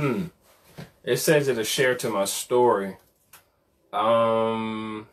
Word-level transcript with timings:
Hmm. 0.00 0.24
It 1.04 1.18
says 1.18 1.46
it'll 1.46 1.62
share 1.62 1.94
to 1.96 2.08
my 2.08 2.24
story. 2.24 2.96
Um. 3.92 5.06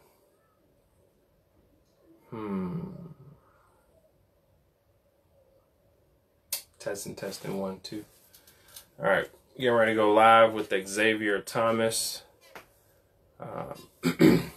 Hmm. 2.30 2.80
Testing, 6.80 7.16
testing, 7.16 7.58
one, 7.58 7.82
two. 7.84 8.06
All 8.98 9.08
right, 9.08 9.28
getting 9.58 9.74
ready 9.74 9.92
to 9.92 9.96
go 9.98 10.14
live 10.14 10.54
with 10.54 10.74
Xavier 10.88 11.42
Thomas. 11.42 12.24
Um, 13.42 14.14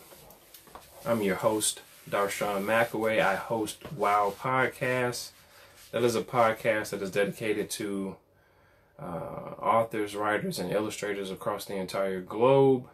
I'm 1.04 1.22
your 1.22 1.36
host, 1.36 1.80
Darshawn 2.08 2.64
McAway. 2.64 3.20
I 3.20 3.34
host 3.34 3.92
Wow 3.96 4.32
Podcast. 4.38 5.30
That 5.90 6.04
is 6.04 6.14
a 6.14 6.22
podcast 6.22 6.90
that 6.90 7.02
is 7.02 7.10
dedicated 7.10 7.68
to 7.70 8.14
uh, 9.00 9.54
authors, 9.62 10.14
writers, 10.14 10.58
and 10.58 10.70
illustrators 10.70 11.30
across 11.30 11.64
the 11.64 11.76
entire 11.76 12.20
globe. 12.20 12.86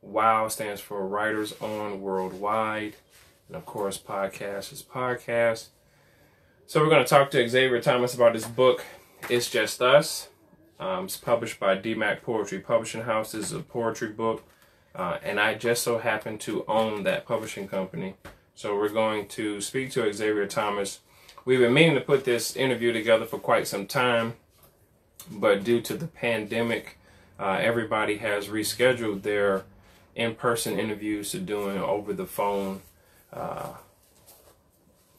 WOW 0.00 0.48
stands 0.48 0.80
for 0.80 1.06
Writers 1.06 1.54
On 1.60 2.00
Worldwide. 2.00 2.94
And 3.48 3.56
of 3.56 3.66
course, 3.66 3.98
podcast 3.98 4.72
is 4.72 4.82
podcast. 4.82 5.68
So 6.66 6.80
we're 6.80 6.88
going 6.88 7.04
to 7.04 7.08
talk 7.08 7.30
to 7.32 7.48
Xavier 7.48 7.80
Thomas 7.80 8.14
about 8.14 8.34
his 8.34 8.46
book, 8.46 8.84
It's 9.28 9.50
Just 9.50 9.82
Us. 9.82 10.28
Um, 10.78 11.04
it's 11.04 11.16
published 11.16 11.60
by 11.60 11.76
DMAC 11.76 12.22
Poetry 12.22 12.60
Publishing 12.60 13.02
House. 13.02 13.32
This 13.32 13.46
is 13.46 13.52
a 13.52 13.60
poetry 13.60 14.08
book. 14.08 14.44
Uh, 14.94 15.18
and 15.22 15.40
I 15.40 15.54
just 15.54 15.82
so 15.82 15.98
happen 15.98 16.38
to 16.38 16.64
own 16.66 17.02
that 17.04 17.26
publishing 17.26 17.66
company. 17.66 18.14
So 18.54 18.76
we're 18.76 18.90
going 18.90 19.26
to 19.28 19.60
speak 19.60 19.90
to 19.92 20.12
Xavier 20.12 20.46
Thomas. 20.46 21.00
We've 21.44 21.60
been 21.60 21.74
meaning 21.74 21.94
to 21.94 22.00
put 22.00 22.24
this 22.24 22.54
interview 22.54 22.92
together 22.92 23.24
for 23.24 23.38
quite 23.38 23.66
some 23.66 23.86
time 23.86 24.34
but 25.30 25.64
due 25.64 25.80
to 25.82 25.96
the 25.96 26.06
pandemic, 26.06 26.98
uh, 27.38 27.58
everybody 27.60 28.18
has 28.18 28.48
rescheduled 28.48 29.22
their 29.22 29.64
in-person 30.14 30.78
interviews 30.78 31.30
to 31.30 31.38
doing 31.38 31.78
over 31.78 32.12
the 32.12 32.26
phone, 32.26 32.82
uh, 33.32 33.74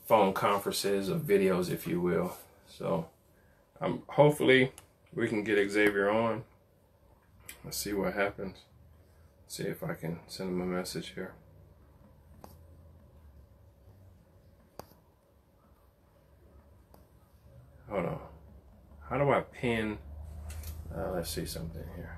phone 0.06 0.34
conferences 0.34 1.10
or 1.10 1.18
videos, 1.18 1.72
if 1.72 1.88
you 1.88 2.00
will. 2.00 2.38
So, 2.68 3.08
um, 3.82 4.04
hopefully, 4.08 4.72
we 5.14 5.28
can 5.28 5.44
get 5.44 5.70
Xavier 5.70 6.10
on. 6.10 6.44
Let's 7.64 7.78
see 7.78 7.94
what 7.94 8.14
happens. 8.14 8.58
See 9.48 9.64
if 9.64 9.84
I 9.84 9.94
can 9.94 10.20
send 10.28 10.50
him 10.50 10.62
a 10.62 10.66
message 10.66 11.14
here. 11.16 11.34
Hold 17.90 18.06
on. 18.06 18.33
How 19.14 19.20
do 19.20 19.30
I 19.30 19.42
pin? 19.42 20.00
Uh, 20.92 21.12
let's 21.12 21.30
see 21.30 21.46
something 21.46 21.84
here. 21.96 22.18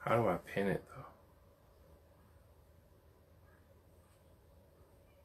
How 0.00 0.16
do 0.16 0.28
I 0.28 0.36
pin 0.54 0.66
it 0.66 0.84
though? 0.86 1.06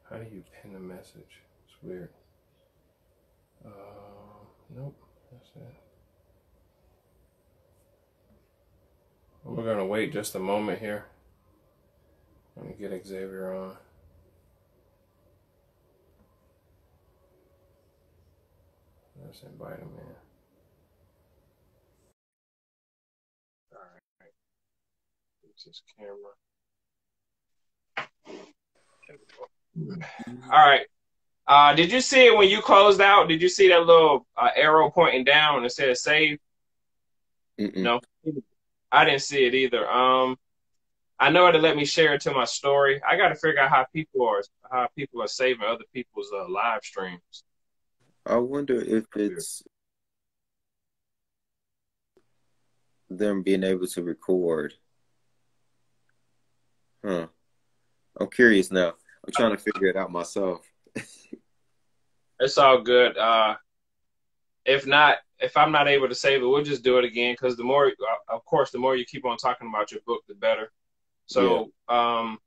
How 0.10 0.24
do 0.24 0.34
you 0.34 0.42
pin 0.62 0.74
a 0.74 0.80
message? 0.80 1.42
It's 1.66 1.84
weird. 1.84 2.12
Uh, 3.66 3.70
nope, 4.74 4.96
that's 5.34 5.50
it. 5.58 5.89
We're 9.50 9.66
gonna 9.66 9.86
wait 9.86 10.14
just 10.14 10.36
a 10.36 10.40
moment 10.40 10.80
here. 10.80 11.06
Let 12.56 12.68
me 12.68 12.76
get 12.80 13.06
Xavier 13.06 13.56
on. 13.56 13.76
Let's 19.26 19.42
invite 19.42 19.80
him 19.80 19.90
in. 19.98 20.16
Alright. 23.76 24.34
It's 25.50 25.64
his 25.64 25.82
camera. 25.98 26.36
All 30.52 30.70
right. 30.70 30.86
Uh, 31.48 31.74
did 31.74 31.92
you 31.92 32.02
see 32.02 32.28
it 32.28 32.38
when 32.38 32.50
you 32.50 32.62
closed 32.62 33.02
out? 33.02 33.28
Did 33.28 33.42
you 33.42 33.50
see 33.50 33.70
that 33.70 33.86
little 33.86 34.28
uh, 34.38 34.50
arrow 34.56 34.92
pointing 34.92 35.24
down 35.24 35.58
and 35.58 35.66
it 35.66 35.72
said 35.72 35.98
save? 35.98 36.38
Mm-mm. 37.60 37.78
No. 37.78 38.00
I 38.92 39.06
didn't 39.06 39.22
see 39.22 39.46
it 39.46 39.54
either. 39.54 39.90
Um, 39.90 40.38
I 41.20 41.30
know 41.30 41.48
it'll 41.48 41.62
let 41.62 41.76
me 41.76 41.86
share 41.86 42.14
it 42.14 42.22
to 42.22 42.32
my 42.32 42.46
story. 42.46 43.02
I 43.08 43.18
got 43.18 43.30
to 43.30 43.36
figure 43.36 43.60
out 43.60 43.70
how 43.70 43.86
people 43.94 44.28
are 44.28 44.42
how 44.72 44.88
people 44.96 45.22
are 45.22 45.28
saving 45.28 45.66
other 45.68 45.84
people's 45.94 46.32
uh, 46.34 46.48
live 46.50 46.84
streams. 46.84 47.44
I 48.26 48.38
wonder 48.38 48.82
if 48.82 49.06
it's 49.16 49.64
them 53.10 53.42
being 53.42 53.64
able 53.64 53.88
to 53.88 54.04
record. 54.04 54.74
Huh. 57.04 57.28
I'm 58.20 58.30
curious 58.30 58.72
now. 58.72 58.94
I'm 59.26 59.34
trying 59.36 59.52
to 59.52 59.58
figure 59.58 59.88
it 59.88 59.96
out 59.96 60.12
myself. 60.12 60.62
It's 62.42 62.58
all 62.58 62.82
good. 62.82 63.18
Uh, 63.18 63.56
if 64.64 64.88
not, 64.88 65.18
if 65.40 65.56
I'm 65.56 65.72
not 65.72 65.88
able 65.88 66.10
to 66.10 66.16
save 66.16 66.42
it, 66.42 66.46
we'll 66.46 66.64
just 66.64 66.84
do 66.84 66.98
it 66.98 67.06
again 67.06 67.34
because 67.34 67.56
the 67.56 67.64
more, 67.64 67.88
uh, 67.88 68.34
of 68.34 68.44
course, 68.46 68.72
the 68.72 68.78
more 68.78 68.96
you 68.96 69.06
keep 69.06 69.26
on 69.26 69.38
talking 69.38 69.70
about 69.70 69.92
your 69.92 70.02
book, 70.06 70.22
the 70.28 70.36
better. 70.36 70.72
So, 71.28 71.72
yeah. 71.90 72.20
um, 72.20 72.40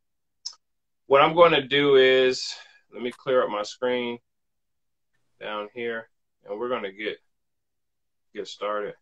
what 1.07 1.23
I'm 1.23 1.35
going 1.35 1.53
to 1.53 1.63
do 1.63 1.97
is 1.97 2.55
let 2.93 3.03
me 3.03 3.11
clear 3.11 3.43
up 3.43 3.51
my 3.51 3.63
screen 3.63 4.19
down 5.41 5.69
here, 5.75 6.09
and 6.45 6.59
we're 6.59 6.69
going 6.69 6.83
to 6.83 6.93
get 6.93 7.17
get 8.35 8.47
started. 8.47 8.95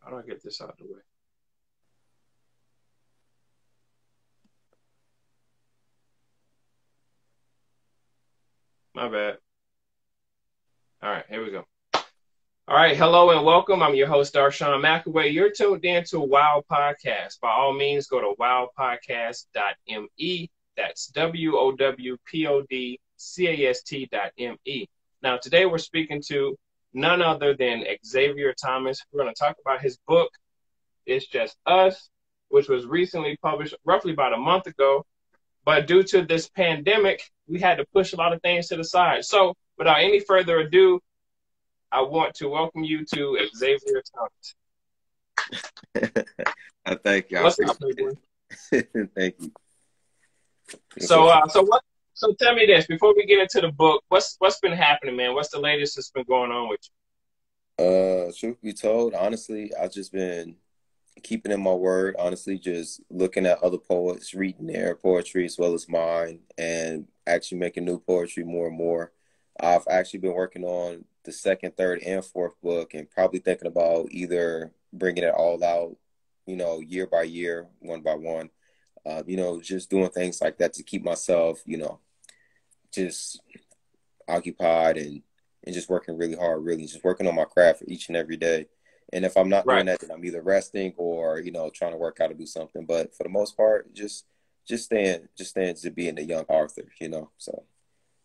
How 0.00 0.10
do 0.10 0.18
I 0.18 0.22
get 0.22 0.42
this 0.42 0.60
out 0.60 0.70
of 0.70 0.76
the 0.78 0.84
way? 0.84 1.00
My 8.94 9.08
bad. 9.08 9.38
All 11.02 11.10
right, 11.10 11.26
here 11.28 11.44
we 11.44 11.50
go. 11.50 11.66
All 12.66 12.74
right, 12.74 12.96
hello 12.96 13.28
and 13.30 13.44
welcome. 13.44 13.82
I'm 13.82 13.94
your 13.94 14.06
host, 14.06 14.32
Darshawn 14.32 14.82
McAway. 14.82 15.30
You're 15.30 15.52
tuned 15.52 15.84
in 15.84 16.04
to 16.04 16.20
Wow 16.20 16.64
Podcast. 16.72 17.38
By 17.40 17.50
all 17.50 17.74
means, 17.74 18.06
go 18.06 18.22
to 18.22 18.32
wowpodcast.me. 18.40 20.50
That's 20.74 21.08
W 21.08 21.56
O 21.56 21.72
W 21.72 22.16
P 22.24 22.46
O 22.46 22.62
D 22.62 22.98
C 23.18 23.46
A 23.46 23.68
S 23.68 23.82
T 23.82 24.08
dot 24.10 24.32
M 24.38 24.56
E. 24.64 24.86
Now, 25.22 25.36
today 25.36 25.66
we're 25.66 25.76
speaking 25.76 26.22
to 26.28 26.56
none 26.94 27.20
other 27.20 27.54
than 27.54 27.84
Xavier 28.04 28.54
Thomas. 28.54 29.04
We're 29.12 29.22
going 29.22 29.34
to 29.34 29.38
talk 29.38 29.56
about 29.60 29.82
his 29.82 29.98
book, 30.08 30.30
It's 31.04 31.26
Just 31.26 31.58
Us, 31.66 32.08
which 32.48 32.70
was 32.70 32.86
recently 32.86 33.36
published 33.42 33.74
roughly 33.84 34.14
about 34.14 34.32
a 34.32 34.38
month 34.38 34.66
ago. 34.66 35.04
But 35.66 35.86
due 35.86 36.04
to 36.04 36.22
this 36.22 36.48
pandemic, 36.48 37.20
we 37.46 37.60
had 37.60 37.76
to 37.76 37.84
push 37.92 38.14
a 38.14 38.16
lot 38.16 38.32
of 38.32 38.40
things 38.40 38.68
to 38.68 38.76
the 38.76 38.84
side. 38.84 39.26
So, 39.26 39.56
without 39.78 40.00
any 40.00 40.20
further 40.20 40.58
ado, 40.58 41.00
I 41.92 42.02
want 42.02 42.34
to 42.36 42.48
welcome 42.48 42.84
you 42.84 43.04
to 43.14 43.38
Xavier 43.56 44.02
Thomas. 44.14 44.54
I 46.86 46.94
thank 46.96 47.30
you. 47.30 47.42
What's 47.42 47.58
up, 47.60 47.76
thank 49.14 49.34
you. 49.40 49.52
So, 50.98 51.28
uh, 51.28 51.48
so 51.48 51.62
what? 51.62 51.82
So, 52.14 52.34
tell 52.40 52.54
me 52.54 52.66
this 52.66 52.86
before 52.86 53.14
we 53.14 53.26
get 53.26 53.40
into 53.40 53.60
the 53.60 53.72
book. 53.72 54.02
What's 54.08 54.36
what's 54.38 54.58
been 54.60 54.72
happening, 54.72 55.16
man? 55.16 55.34
What's 55.34 55.50
the 55.50 55.60
latest 55.60 55.96
that's 55.96 56.10
been 56.10 56.24
going 56.24 56.50
on 56.50 56.68
with 56.68 56.80
you? 57.78 57.84
Uh, 57.84 58.32
truth 58.36 58.60
be 58.62 58.72
told, 58.72 59.14
honestly, 59.14 59.70
I've 59.78 59.92
just 59.92 60.12
been 60.12 60.56
keeping 61.22 61.52
in 61.52 61.62
my 61.62 61.74
word. 61.74 62.16
Honestly, 62.18 62.58
just 62.58 63.02
looking 63.10 63.46
at 63.46 63.62
other 63.62 63.78
poets, 63.78 64.34
reading 64.34 64.66
their 64.66 64.94
poetry 64.94 65.44
as 65.44 65.58
well 65.58 65.74
as 65.74 65.88
mine, 65.88 66.40
and 66.56 67.06
actually 67.26 67.58
making 67.58 67.84
new 67.84 67.98
poetry 67.98 68.44
more 68.44 68.68
and 68.68 68.76
more. 68.76 69.12
I've 69.60 69.86
actually 69.88 70.20
been 70.20 70.34
working 70.34 70.64
on 70.64 71.04
the 71.24 71.32
second, 71.32 71.76
third, 71.76 72.02
and 72.02 72.24
fourth 72.24 72.54
book, 72.62 72.94
and 72.94 73.10
probably 73.10 73.40
thinking 73.40 73.68
about 73.68 74.08
either 74.10 74.72
bringing 74.92 75.24
it 75.24 75.34
all 75.34 75.62
out, 75.64 75.96
you 76.46 76.56
know, 76.56 76.80
year 76.80 77.06
by 77.06 77.22
year, 77.22 77.66
one 77.80 78.02
by 78.02 78.14
one. 78.14 78.50
Uh, 79.04 79.22
you 79.26 79.36
know, 79.36 79.60
just 79.60 79.88
doing 79.88 80.10
things 80.10 80.40
like 80.40 80.58
that 80.58 80.72
to 80.74 80.82
keep 80.82 81.04
myself, 81.04 81.62
you 81.64 81.76
know, 81.76 82.00
just 82.92 83.40
occupied 84.28 84.96
and 84.96 85.22
and 85.64 85.74
just 85.74 85.88
working 85.88 86.16
really 86.16 86.36
hard, 86.36 86.64
really 86.64 86.86
just 86.86 87.04
working 87.04 87.26
on 87.26 87.34
my 87.34 87.44
craft 87.44 87.82
each 87.86 88.08
and 88.08 88.16
every 88.16 88.36
day. 88.36 88.66
And 89.12 89.24
if 89.24 89.36
I'm 89.36 89.48
not 89.48 89.66
right. 89.66 89.76
doing 89.76 89.86
that, 89.86 90.00
then 90.00 90.10
I'm 90.10 90.24
either 90.24 90.42
resting 90.42 90.92
or 90.96 91.40
you 91.40 91.52
know 91.52 91.70
trying 91.70 91.92
to 91.92 91.98
work 91.98 92.20
out 92.20 92.28
to 92.28 92.34
do 92.34 92.46
something. 92.46 92.84
But 92.84 93.14
for 93.14 93.22
the 93.22 93.28
most 93.28 93.56
part, 93.56 93.92
just 93.94 94.26
just 94.66 94.84
staying, 94.84 95.28
just 95.36 95.50
staying 95.50 95.76
to 95.76 95.90
being 95.90 96.18
a 96.18 96.22
young 96.22 96.44
author, 96.44 96.90
you 97.00 97.08
know. 97.08 97.30
So 97.38 97.64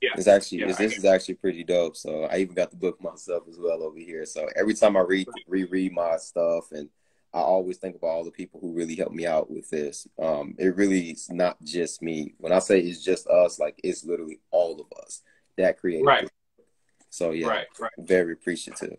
Yeah. 0.02 0.10
It's 0.16 0.28
actually 0.28 0.60
yeah, 0.60 0.74
this 0.74 0.98
is 0.98 1.06
actually 1.06 1.36
pretty 1.36 1.64
dope. 1.64 1.96
So 1.96 2.24
I 2.24 2.38
even 2.38 2.56
got 2.56 2.72
the 2.72 2.78
book 2.78 3.00
myself 3.02 3.44
as 3.48 3.58
well 3.60 3.84
over 3.84 4.00
here. 4.00 4.26
So 4.26 4.48
every 4.56 4.74
time 4.74 4.98
I 4.98 5.02
read 5.02 5.28
reread 5.48 5.94
my 5.94 6.18
stuff 6.18 6.72
and 6.72 6.90
I 7.34 7.40
always 7.40 7.78
think 7.78 7.96
about 7.96 8.08
all 8.08 8.26
the 8.26 8.32
people 8.32 8.60
who 8.60 8.74
really 8.74 8.96
helped 8.96 9.16
me 9.16 9.26
out 9.26 9.50
with 9.50 9.70
this. 9.70 10.06
Um, 10.22 10.56
it 10.58 10.76
really 10.76 11.12
is 11.12 11.30
not 11.30 11.62
just 11.64 12.02
me. 12.02 12.34
When 12.40 12.52
I 12.52 12.60
say 12.60 12.80
it's 12.80 13.04
just 13.04 13.28
us, 13.28 13.58
like 13.58 13.80
it's 13.84 14.04
literally 14.04 14.40
all 14.52 14.82
of 14.82 15.00
us 15.02 15.22
that 15.58 15.78
created 15.80 16.06
right. 16.06 16.24
It. 16.26 16.32
So 17.10 17.32
yeah, 17.32 17.48
right, 17.48 17.68
right. 17.80 17.92
very 18.00 18.34
appreciative. 18.34 18.98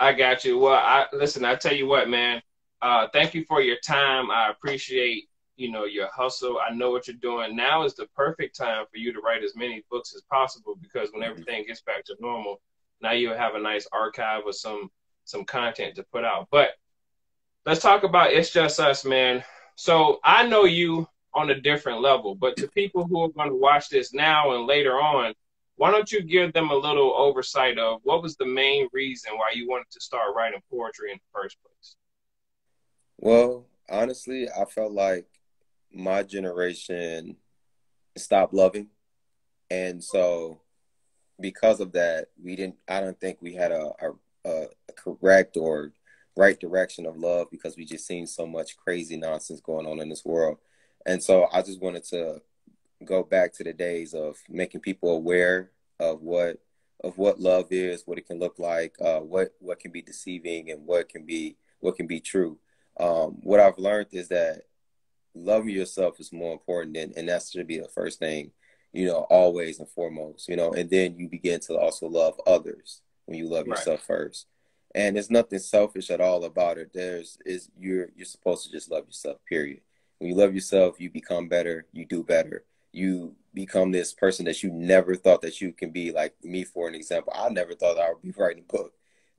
I 0.00 0.14
got 0.14 0.44
you. 0.44 0.58
Well, 0.58 0.74
I 0.74 1.06
listen. 1.12 1.44
I 1.44 1.54
tell 1.54 1.74
you 1.74 1.86
what, 1.86 2.08
man. 2.08 2.42
Uh, 2.80 3.08
thank 3.12 3.34
you 3.34 3.44
for 3.44 3.60
your 3.60 3.78
time. 3.84 4.30
I 4.30 4.50
appreciate 4.50 5.28
you 5.58 5.70
know 5.70 5.84
your 5.84 6.08
hustle. 6.14 6.58
I 6.58 6.72
know 6.72 6.90
what 6.90 7.08
you're 7.08 7.16
doing. 7.16 7.56
Now 7.56 7.84
is 7.84 7.94
the 7.94 8.06
perfect 8.14 8.56
time 8.56 8.86
for 8.90 8.98
you 8.98 9.12
to 9.12 9.20
write 9.20 9.42
as 9.42 9.56
many 9.56 9.84
books 9.90 10.14
as 10.14 10.22
possible 10.22 10.78
because 10.80 11.10
when 11.12 11.22
mm-hmm. 11.22 11.32
everything 11.32 11.64
gets 11.66 11.82
back 11.82 12.04
to 12.04 12.16
normal, 12.20 12.60
now 13.00 13.12
you'll 13.12 13.36
have 13.36 13.54
a 13.54 13.60
nice 13.60 13.86
archive 13.92 14.46
of 14.46 14.54
some 14.54 14.90
some 15.24 15.44
content 15.44 15.96
to 15.96 16.04
put 16.04 16.24
out. 16.24 16.48
But 16.50 16.70
let's 17.66 17.80
talk 17.80 18.04
about 18.04 18.32
it's 18.32 18.50
just 18.50 18.80
us, 18.80 19.04
man. 19.04 19.44
So 19.74 20.20
I 20.24 20.46
know 20.46 20.64
you 20.64 21.08
on 21.34 21.50
a 21.50 21.60
different 21.60 22.00
level, 22.00 22.34
but 22.34 22.56
to 22.56 22.68
people 22.68 23.04
who 23.04 23.22
are 23.22 23.28
going 23.28 23.50
to 23.50 23.54
watch 23.54 23.88
this 23.88 24.14
now 24.14 24.56
and 24.56 24.66
later 24.66 24.94
on, 25.00 25.34
why 25.76 25.90
don't 25.90 26.10
you 26.10 26.22
give 26.22 26.52
them 26.52 26.70
a 26.70 26.74
little 26.74 27.12
oversight 27.14 27.78
of 27.78 28.00
what 28.02 28.22
was 28.22 28.36
the 28.36 28.46
main 28.46 28.88
reason 28.92 29.32
why 29.36 29.50
you 29.54 29.68
wanted 29.68 29.90
to 29.90 30.00
start 30.00 30.34
writing 30.34 30.60
poetry 30.70 31.12
in 31.12 31.18
the 31.18 31.40
first 31.40 31.56
place? 31.62 31.94
Well, 33.18 33.66
honestly, 33.88 34.48
I 34.50 34.64
felt 34.64 34.92
like 34.92 35.26
my 35.92 36.22
generation 36.22 37.36
stopped 38.16 38.54
loving. 38.54 38.88
And 39.70 40.02
so 40.02 40.60
because 41.40 41.80
of 41.80 41.92
that, 41.92 42.28
we 42.42 42.56
didn't 42.56 42.76
I 42.88 43.00
don't 43.00 43.18
think 43.20 43.38
we 43.40 43.54
had 43.54 43.72
a, 43.72 43.90
a, 44.44 44.48
a 44.48 44.92
correct 44.96 45.56
or 45.56 45.92
right 46.36 46.58
direction 46.58 47.04
of 47.06 47.16
love 47.16 47.48
because 47.50 47.76
we 47.76 47.84
just 47.84 48.06
seen 48.06 48.26
so 48.26 48.46
much 48.46 48.76
crazy 48.76 49.16
nonsense 49.16 49.60
going 49.60 49.86
on 49.86 50.00
in 50.00 50.08
this 50.08 50.24
world. 50.24 50.58
And 51.04 51.22
so 51.22 51.48
I 51.52 51.62
just 51.62 51.80
wanted 51.80 52.04
to 52.04 52.40
go 53.04 53.22
back 53.22 53.52
to 53.54 53.64
the 53.64 53.72
days 53.72 54.14
of 54.14 54.36
making 54.48 54.80
people 54.80 55.10
aware 55.10 55.70
of 56.00 56.22
what 56.22 56.58
of 57.04 57.16
what 57.16 57.40
love 57.40 57.68
is, 57.70 58.02
what 58.06 58.18
it 58.18 58.26
can 58.26 58.40
look 58.40 58.58
like, 58.58 58.94
uh, 59.00 59.20
what 59.20 59.54
what 59.60 59.78
can 59.78 59.92
be 59.92 60.02
deceiving, 60.02 60.70
and 60.70 60.84
what 60.86 61.08
can 61.08 61.24
be 61.24 61.56
what 61.80 61.96
can 61.96 62.06
be 62.06 62.20
true. 62.20 62.58
Um, 62.98 63.38
what 63.42 63.60
I've 63.60 63.78
learned 63.78 64.08
is 64.12 64.28
that 64.28 64.62
loving 65.44 65.70
yourself 65.70 66.20
is 66.20 66.32
more 66.32 66.52
important, 66.52 66.94
than, 66.94 67.12
and 67.16 67.28
that 67.28 67.42
should 67.42 67.66
be 67.66 67.78
the 67.78 67.88
first 67.88 68.18
thing, 68.18 68.52
you 68.92 69.06
know, 69.06 69.26
always 69.30 69.78
and 69.78 69.88
foremost, 69.88 70.48
you 70.48 70.56
know, 70.56 70.72
and 70.72 70.88
then 70.90 71.16
you 71.18 71.28
begin 71.28 71.60
to 71.60 71.76
also 71.78 72.08
love 72.08 72.40
others 72.46 73.02
when 73.26 73.38
you 73.38 73.48
love 73.48 73.66
right. 73.66 73.78
yourself 73.78 74.02
first. 74.02 74.46
And 74.94 75.16
there's 75.16 75.30
nothing 75.30 75.58
selfish 75.58 76.10
at 76.10 76.20
all 76.20 76.44
about 76.44 76.78
it. 76.78 76.92
There's 76.94 77.38
is 77.44 77.68
you're 77.78 78.08
you're 78.16 78.24
supposed 78.24 78.64
to 78.64 78.72
just 78.72 78.90
love 78.90 79.04
yourself. 79.06 79.36
Period. 79.46 79.80
When 80.18 80.30
you 80.30 80.36
love 80.36 80.54
yourself, 80.54 80.98
you 80.98 81.10
become 81.10 81.46
better. 81.46 81.86
You 81.92 82.06
do 82.06 82.24
better 82.24 82.64
you 82.92 83.34
become 83.54 83.90
this 83.90 84.12
person 84.12 84.44
that 84.46 84.62
you 84.62 84.70
never 84.70 85.14
thought 85.14 85.42
that 85.42 85.60
you 85.60 85.72
can 85.72 85.90
be. 85.90 86.12
Like 86.12 86.34
me, 86.42 86.64
for 86.64 86.88
an 86.88 86.94
example, 86.94 87.32
I 87.34 87.48
never 87.48 87.74
thought 87.74 87.98
I 87.98 88.10
would 88.10 88.22
be 88.22 88.32
writing 88.36 88.64
a 88.68 88.72
book. 88.72 88.92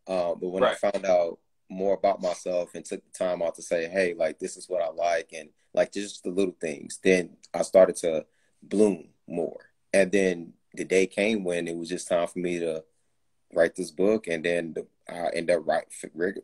Um, 0.08 0.40
but 0.40 0.50
when 0.50 0.64
right. 0.64 0.78
I 0.84 0.92
found 0.92 1.06
out 1.06 1.40
more 1.70 1.94
about 1.94 2.22
myself 2.22 2.74
and 2.74 2.84
took 2.84 3.04
the 3.04 3.18
time 3.18 3.42
out 3.42 3.56
to 3.56 3.62
say, 3.62 3.88
hey, 3.88 4.14
like 4.14 4.40
this 4.40 4.58
is 4.58 4.68
what 4.68 4.82
I 4.82 4.90
like, 4.90 5.30
and 5.38 5.50
like 5.74 5.92
just 5.92 6.24
the 6.24 6.32
little 6.32 6.56
things, 6.60 7.00
then 7.04 7.38
I 7.54 7.62
started 7.62 7.96
to 7.98 8.26
bloom 8.64 9.10
more. 9.28 9.60
And 9.94 10.12
then 10.12 10.54
the 10.74 10.84
day 10.84 11.08
came 11.08 11.44
when 11.44 11.68
it 11.68 11.76
was 11.76 11.90
just 11.90 12.08
time 12.08 12.28
for 12.28 12.40
me 12.40 12.60
to 12.60 12.84
write 13.54 13.76
this 13.76 13.92
book, 13.92 14.28
and 14.28 14.44
then 14.44 14.74
the, 14.74 14.88
I 15.12 15.30
ended 15.36 15.58
up 15.58 15.68
right, 15.68 15.86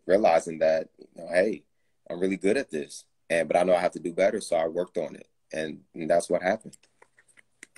realizing 0.05 0.59
that, 0.59 0.89
you 0.97 1.23
know, 1.23 1.27
hey, 1.31 1.63
I'm 2.09 2.19
really 2.19 2.37
good 2.37 2.57
at 2.57 2.69
this, 2.69 3.05
and 3.29 3.47
but 3.47 3.57
I 3.57 3.63
know 3.63 3.75
I 3.75 3.79
have 3.79 3.91
to 3.93 3.99
do 3.99 4.13
better, 4.13 4.41
so 4.41 4.55
I 4.55 4.67
worked 4.67 4.97
on 4.97 5.15
it, 5.15 5.27
and, 5.53 5.81
and 5.93 6.09
that's 6.09 6.29
what 6.29 6.41
happened. 6.41 6.77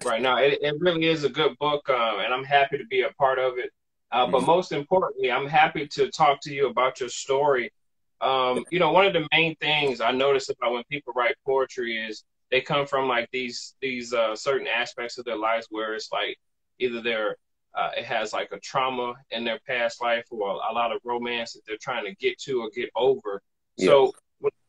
Right 0.05 0.21
now, 0.21 0.38
it, 0.38 0.59
it 0.61 0.75
really 0.79 1.05
is 1.05 1.23
a 1.23 1.29
good 1.29 1.57
book, 1.59 1.89
um, 1.89 2.19
and 2.19 2.33
I'm 2.33 2.44
happy 2.44 2.77
to 2.77 2.85
be 2.85 3.01
a 3.01 3.09
part 3.13 3.39
of 3.39 3.57
it. 3.57 3.71
Uh, 4.12 4.24
mm-hmm. 4.24 4.31
But 4.31 4.44
most 4.44 4.71
importantly, 4.71 5.31
I'm 5.31 5.48
happy 5.48 5.88
to 5.88 6.09
talk 6.09 6.39
to 6.42 6.54
you 6.54 6.69
about 6.69 7.00
your 7.00 7.09
story. 7.09 7.71
Um, 8.21 8.65
you 8.71 8.80
know, 8.80 8.92
one 8.92 9.06
of 9.06 9.13
the 9.13 9.27
main 9.31 9.56
things 9.57 10.01
I 10.01 10.12
notice 10.12 10.50
about 10.50 10.74
when 10.74 10.83
people 10.89 11.13
write 11.15 11.36
poetry 11.45 11.98
is 11.98 12.24
they 12.50 12.62
come 12.62 12.86
from 12.86 13.07
like 13.07 13.30
these 13.31 13.75
these 13.81 14.13
uh, 14.13 14.36
certain 14.36 14.68
aspects 14.68 15.18
of 15.18 15.25
their 15.25 15.38
lives 15.38 15.68
where 15.69 15.94
it's 15.94 16.12
like 16.12 16.38
either 16.80 17.01
they're 17.01 17.36
uh, 17.75 17.92
it 17.95 18.06
has 18.06 18.33
like 18.33 18.51
a 18.51 18.59
trauma 18.59 19.13
in 19.31 19.44
their 19.44 19.59
past 19.68 20.01
life 20.01 20.25
or 20.31 20.50
a 20.50 20.74
lot 20.74 20.92
of 20.92 21.00
romance 21.04 21.54
that 21.54 21.62
they're 21.68 21.77
trying 21.80 22.06
to 22.06 22.15
get 22.15 22.39
to 22.39 22.62
or 22.62 22.71
get 22.71 22.89
over. 22.95 23.42
Yeah. 23.77 23.88
So, 23.88 24.13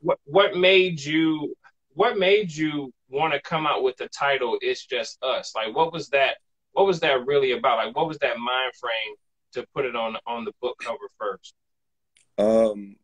what 0.00 0.18
what 0.24 0.56
made 0.56 1.00
you 1.00 1.54
what 1.94 2.18
made 2.18 2.52
you 2.54 2.92
want 3.08 3.32
to 3.32 3.40
come 3.40 3.66
out 3.66 3.82
with 3.82 3.96
the 3.96 4.08
title 4.08 4.58
"It's 4.60 4.84
Just 4.84 5.22
Us"? 5.22 5.52
Like, 5.54 5.74
what 5.74 5.92
was 5.92 6.08
that? 6.10 6.36
What 6.72 6.86
was 6.86 7.00
that 7.00 7.24
really 7.26 7.52
about? 7.52 7.78
Like, 7.78 7.96
what 7.96 8.08
was 8.08 8.18
that 8.18 8.38
mind 8.38 8.72
frame 8.78 9.14
to 9.52 9.66
put 9.74 9.84
it 9.84 9.96
on 9.96 10.16
on 10.26 10.44
the 10.44 10.52
book 10.60 10.78
cover 10.82 11.08
first? 11.18 11.54
Um, 12.38 12.96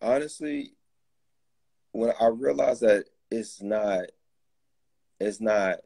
honestly, 0.00 0.74
when 1.92 2.12
I 2.20 2.26
realized 2.26 2.82
that 2.82 3.06
it's 3.30 3.62
not, 3.62 4.04
it's 5.18 5.40
not 5.40 5.78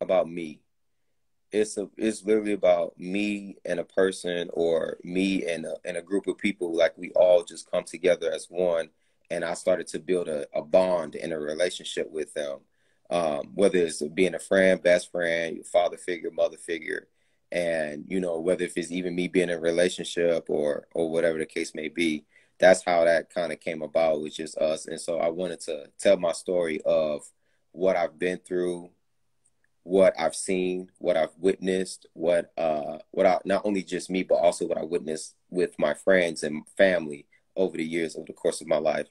about 0.00 0.28
me. 0.28 0.60
It's 1.52 1.76
a, 1.76 1.88
it's 1.96 2.24
literally 2.24 2.52
about 2.52 2.98
me 2.98 3.56
and 3.64 3.80
a 3.80 3.84
person, 3.84 4.48
or 4.52 4.98
me 5.02 5.46
and 5.46 5.66
a, 5.66 5.74
and 5.84 5.96
a 5.96 6.02
group 6.02 6.26
of 6.28 6.38
people. 6.38 6.74
Like 6.74 6.96
we 6.96 7.10
all 7.12 7.42
just 7.42 7.70
come 7.70 7.84
together 7.84 8.30
as 8.32 8.46
one, 8.48 8.90
and 9.30 9.44
I 9.44 9.54
started 9.54 9.88
to 9.88 9.98
build 9.98 10.28
a, 10.28 10.46
a 10.54 10.62
bond 10.62 11.16
and 11.16 11.32
a 11.32 11.38
relationship 11.38 12.10
with 12.10 12.32
them 12.34 12.60
um, 13.10 13.50
whether 13.54 13.78
it's 13.78 14.02
being 14.02 14.34
a 14.34 14.38
friend, 14.38 14.82
best 14.82 15.10
friend, 15.10 15.66
father 15.66 15.96
figure, 15.96 16.30
mother 16.30 16.56
figure, 16.56 17.08
and 17.52 18.04
you 18.08 18.20
know 18.20 18.38
whether 18.38 18.64
if 18.64 18.76
it's 18.76 18.92
even 18.92 19.14
me 19.14 19.28
being 19.28 19.48
in 19.48 19.56
a 19.56 19.60
relationship 19.60 20.46
or 20.48 20.86
or 20.94 21.10
whatever 21.10 21.38
the 21.38 21.46
case 21.46 21.74
may 21.74 21.88
be. 21.88 22.24
That's 22.58 22.84
how 22.84 23.04
that 23.06 23.32
kind 23.32 23.52
of 23.52 23.60
came 23.60 23.80
about, 23.80 24.20
which 24.20 24.38
is 24.38 24.54
us. 24.56 24.84
And 24.86 25.00
so 25.00 25.18
I 25.18 25.28
wanted 25.28 25.60
to 25.60 25.86
tell 25.98 26.18
my 26.18 26.32
story 26.32 26.82
of 26.84 27.22
what 27.72 27.96
I've 27.96 28.18
been 28.18 28.36
through, 28.36 28.90
what 29.82 30.14
I've 30.18 30.34
seen, 30.34 30.90
what 30.98 31.16
I've 31.16 31.34
witnessed, 31.38 32.06
what 32.12 32.52
uh 32.58 32.98
what 33.12 33.26
I 33.26 33.38
not 33.44 33.62
only 33.64 33.82
just 33.82 34.10
me, 34.10 34.22
but 34.22 34.36
also 34.36 34.66
what 34.66 34.78
I 34.78 34.84
witnessed 34.84 35.34
with 35.48 35.78
my 35.78 35.94
friends 35.94 36.42
and 36.42 36.68
family 36.76 37.26
over 37.56 37.76
the 37.76 37.84
years, 37.84 38.14
over 38.16 38.26
the 38.26 38.32
course 38.32 38.60
of 38.60 38.66
my 38.66 38.78
life. 38.78 39.08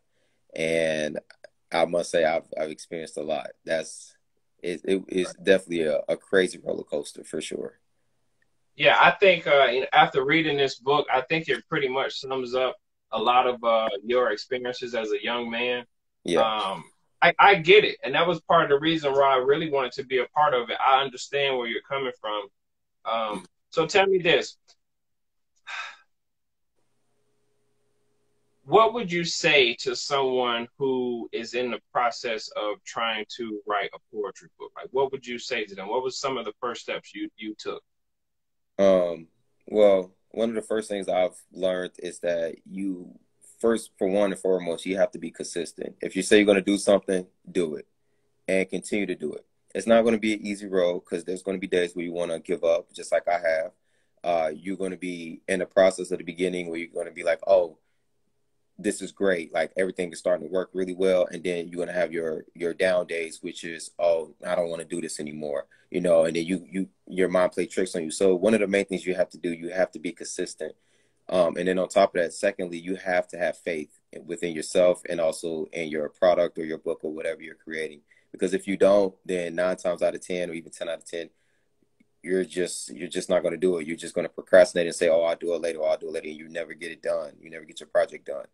And 0.56 1.20
I 1.72 1.86
must 1.86 2.12
say 2.12 2.26
I've 2.26 2.48
I've 2.60 2.72
experienced 2.72 3.18
a 3.18 3.24
lot. 3.24 3.48
That's 3.66 4.16
it, 4.62 4.82
it 4.84 5.04
it's 5.08 5.34
definitely 5.34 5.84
a, 5.84 6.02
a 6.08 6.18
crazy 6.18 6.60
roller 6.64 6.84
coaster 6.84 7.24
for 7.24 7.42
sure. 7.42 7.80
Yeah, 8.80 8.98
I 8.98 9.12
think 9.12 9.46
uh, 9.46 9.68
after 9.92 10.24
reading 10.24 10.56
this 10.56 10.76
book, 10.76 11.06
I 11.14 11.20
think 11.28 11.50
it 11.50 11.68
pretty 11.68 11.90
much 11.90 12.18
sums 12.18 12.56
up 12.56 12.78
a 13.12 13.20
lot 13.20 13.46
of 13.46 13.62
uh, 13.62 13.90
your 14.06 14.32
experiences 14.32 14.96
as 14.96 15.12
a 15.12 15.22
young 15.22 15.50
man. 15.50 15.84
Yeah. 16.24 16.40
Um, 16.40 16.86
I, 17.22 17.34
I 17.38 17.56
get 17.56 17.84
it, 17.84 17.98
and 18.06 18.16
that 18.16 18.26
was 18.26 18.40
part 18.40 18.64
of 18.64 18.70
the 18.70 18.80
reason 18.80 19.12
why 19.12 19.34
I 19.34 19.36
really 19.36 19.70
wanted 19.70 19.92
to 19.94 20.06
be 20.06 20.20
a 20.20 20.28
part 20.28 20.54
of 20.54 20.70
it. 20.70 20.78
I 20.80 21.02
understand 21.02 21.58
where 21.58 21.68
you're 21.68 21.82
coming 21.82 22.14
from. 22.22 22.48
Um, 23.04 23.46
so 23.70 23.86
tell 23.86 24.08
me 24.08 24.18
this: 24.18 24.56
what 28.64 28.94
would 28.94 29.12
you 29.12 29.26
say 29.26 29.74
to 29.82 29.94
someone 29.94 30.70
who 30.78 31.28
is 31.34 31.54
in 31.54 31.72
the 31.72 31.82
process 31.92 32.48
of 32.56 32.82
trying 32.86 33.26
to 33.36 33.60
write 33.68 33.90
a 33.94 34.00
poetry 34.16 34.48
book? 34.58 34.72
Like, 34.78 34.88
what 34.92 35.12
would 35.12 35.28
you 35.28 35.38
say 35.38 35.66
to 35.66 35.76
them? 35.76 35.90
What 35.90 36.02
was 36.02 36.18
some 36.18 36.38
of 36.38 36.46
the 36.46 36.54
first 36.62 36.84
steps 36.84 37.14
you 37.14 37.28
you 37.36 37.54
took? 37.60 37.84
Um. 38.80 39.28
Well, 39.68 40.12
one 40.32 40.50
of 40.50 40.56
the 40.56 40.62
first 40.64 40.90
things 40.90 41.08
I've 41.08 41.36
learned 41.52 41.92
is 42.00 42.20
that 42.20 42.56
you 42.66 43.14
first, 43.60 43.92
for 43.98 44.08
one 44.08 44.32
and 44.32 44.40
foremost, 44.40 44.86
you 44.86 44.98
have 44.98 45.12
to 45.12 45.20
be 45.20 45.32
consistent. 45.32 45.96
If 46.02 46.16
you 46.16 46.24
say 46.24 46.38
you're 46.38 46.46
going 46.46 46.56
to 46.56 46.62
do 46.62 46.78
something, 46.78 47.28
do 47.52 47.76
it, 47.76 47.88
and 48.48 48.70
continue 48.70 49.06
to 49.06 49.16
do 49.16 49.34
it. 49.34 49.46
It's 49.76 49.86
not 49.86 50.02
going 50.02 50.16
to 50.16 50.20
be 50.20 50.34
an 50.34 50.46
easy 50.46 50.68
road 50.68 51.02
because 51.02 51.24
there's 51.24 51.44
going 51.44 51.58
to 51.58 51.62
be 51.62 51.68
days 51.68 51.96
where 51.96 52.06
you 52.06 52.14
want 52.14 52.32
to 52.32 52.40
give 52.40 52.64
up, 52.64 52.92
just 52.94 53.12
like 53.12 53.28
I 53.28 53.40
have. 53.40 53.72
Uh, 54.24 54.52
you're 54.54 54.78
going 54.78 54.92
to 54.92 54.98
be 54.98 55.42
in 55.48 55.60
the 55.60 55.66
process 55.66 56.12
of 56.12 56.18
the 56.18 56.24
beginning 56.24 56.68
where 56.68 56.80
you're 56.80 56.88
going 56.88 57.06
to 57.06 57.12
be 57.12 57.24
like, 57.24 57.40
oh 57.46 57.78
this 58.80 59.02
is 59.02 59.12
great. 59.12 59.54
Like 59.54 59.72
everything 59.78 60.12
is 60.12 60.20
starting 60.20 60.48
to 60.48 60.54
work 60.54 60.70
really 60.74 60.96
well. 60.96 61.28
And 61.32 61.44
then 61.44 61.68
you're 61.68 61.86
gonna 61.86 61.98
have 61.98 62.14
your 62.14 62.46
your 62.56 62.74
down 62.74 63.08
days, 63.08 63.40
which 63.42 63.64
is, 63.64 63.92
oh, 64.00 64.34
I 64.46 64.56
don't 64.56 64.70
want 64.70 64.82
to 64.82 64.88
do 64.88 65.02
this 65.02 65.20
anymore. 65.20 65.68
You 65.92 66.02
know, 66.02 66.26
and 66.26 66.36
then 66.36 66.46
you 66.46 66.66
you 66.70 66.90
your 67.08 67.28
mind 67.30 67.52
play 67.52 67.66
tricks 67.66 67.96
on 67.96 68.04
you. 68.04 68.12
So 68.12 68.36
one 68.36 68.54
of 68.54 68.62
the 68.62 68.68
main 68.68 68.86
things 68.86 69.06
you 69.06 69.16
have 69.16 69.30
to 69.32 69.38
do, 69.38 69.52
you 69.52 69.70
have 69.70 69.92
to 69.92 70.00
be 70.00 70.12
consistent. 70.14 70.76
Um, 71.28 71.58
and 71.58 71.68
then 71.68 71.78
on 71.78 71.90
top 71.90 72.16
of 72.16 72.22
that, 72.22 72.34
secondly, 72.34 72.80
you 72.80 72.96
have 72.96 73.28
to 73.30 73.38
have 73.38 73.58
faith 73.58 74.00
within 74.26 74.56
yourself 74.56 75.04
and 75.08 75.22
also 75.22 75.68
in 75.74 75.90
your 75.90 76.10
product 76.10 76.58
or 76.58 76.66
your 76.66 76.80
book 76.80 77.02
or 77.04 77.14
whatever 77.14 77.44
you're 77.44 77.54
creating. 77.56 78.02
Because 78.32 78.54
if 78.54 78.68
you 78.68 78.78
don't, 78.78 79.14
then 79.26 79.56
nine 79.56 79.78
times 79.78 80.02
out 80.02 80.16
of 80.16 80.26
ten, 80.26 80.50
or 80.50 80.54
even 80.54 80.72
ten 80.72 80.90
out 80.90 81.00
of 81.00 81.06
ten, 81.06 81.30
you're 82.24 82.46
just 82.46 82.90
you're 82.92 83.08
just 83.08 83.30
not 83.30 83.42
going 83.42 83.54
to 83.54 83.60
do 83.60 83.78
it. 83.78 83.88
You're 83.88 83.98
just 83.98 84.16
going 84.16 84.26
to 84.26 84.34
procrastinate 84.34 84.88
and 84.88 84.96
say, 84.96 85.10
"Oh, 85.10 85.22
I'll 85.24 85.36
do 85.36 85.54
it 85.54 85.62
later. 85.62 85.84
I'll 85.84 85.98
do 85.98 86.08
it 86.08 86.14
later," 86.14 86.28
and 86.28 86.38
you 86.38 86.48
never 86.48 86.74
get 86.74 86.92
it 86.92 87.02
done. 87.02 87.34
You 87.42 87.50
never 87.50 87.66
get 87.66 87.80
your 87.80 87.88
project 87.90 88.26
done. 88.26 88.46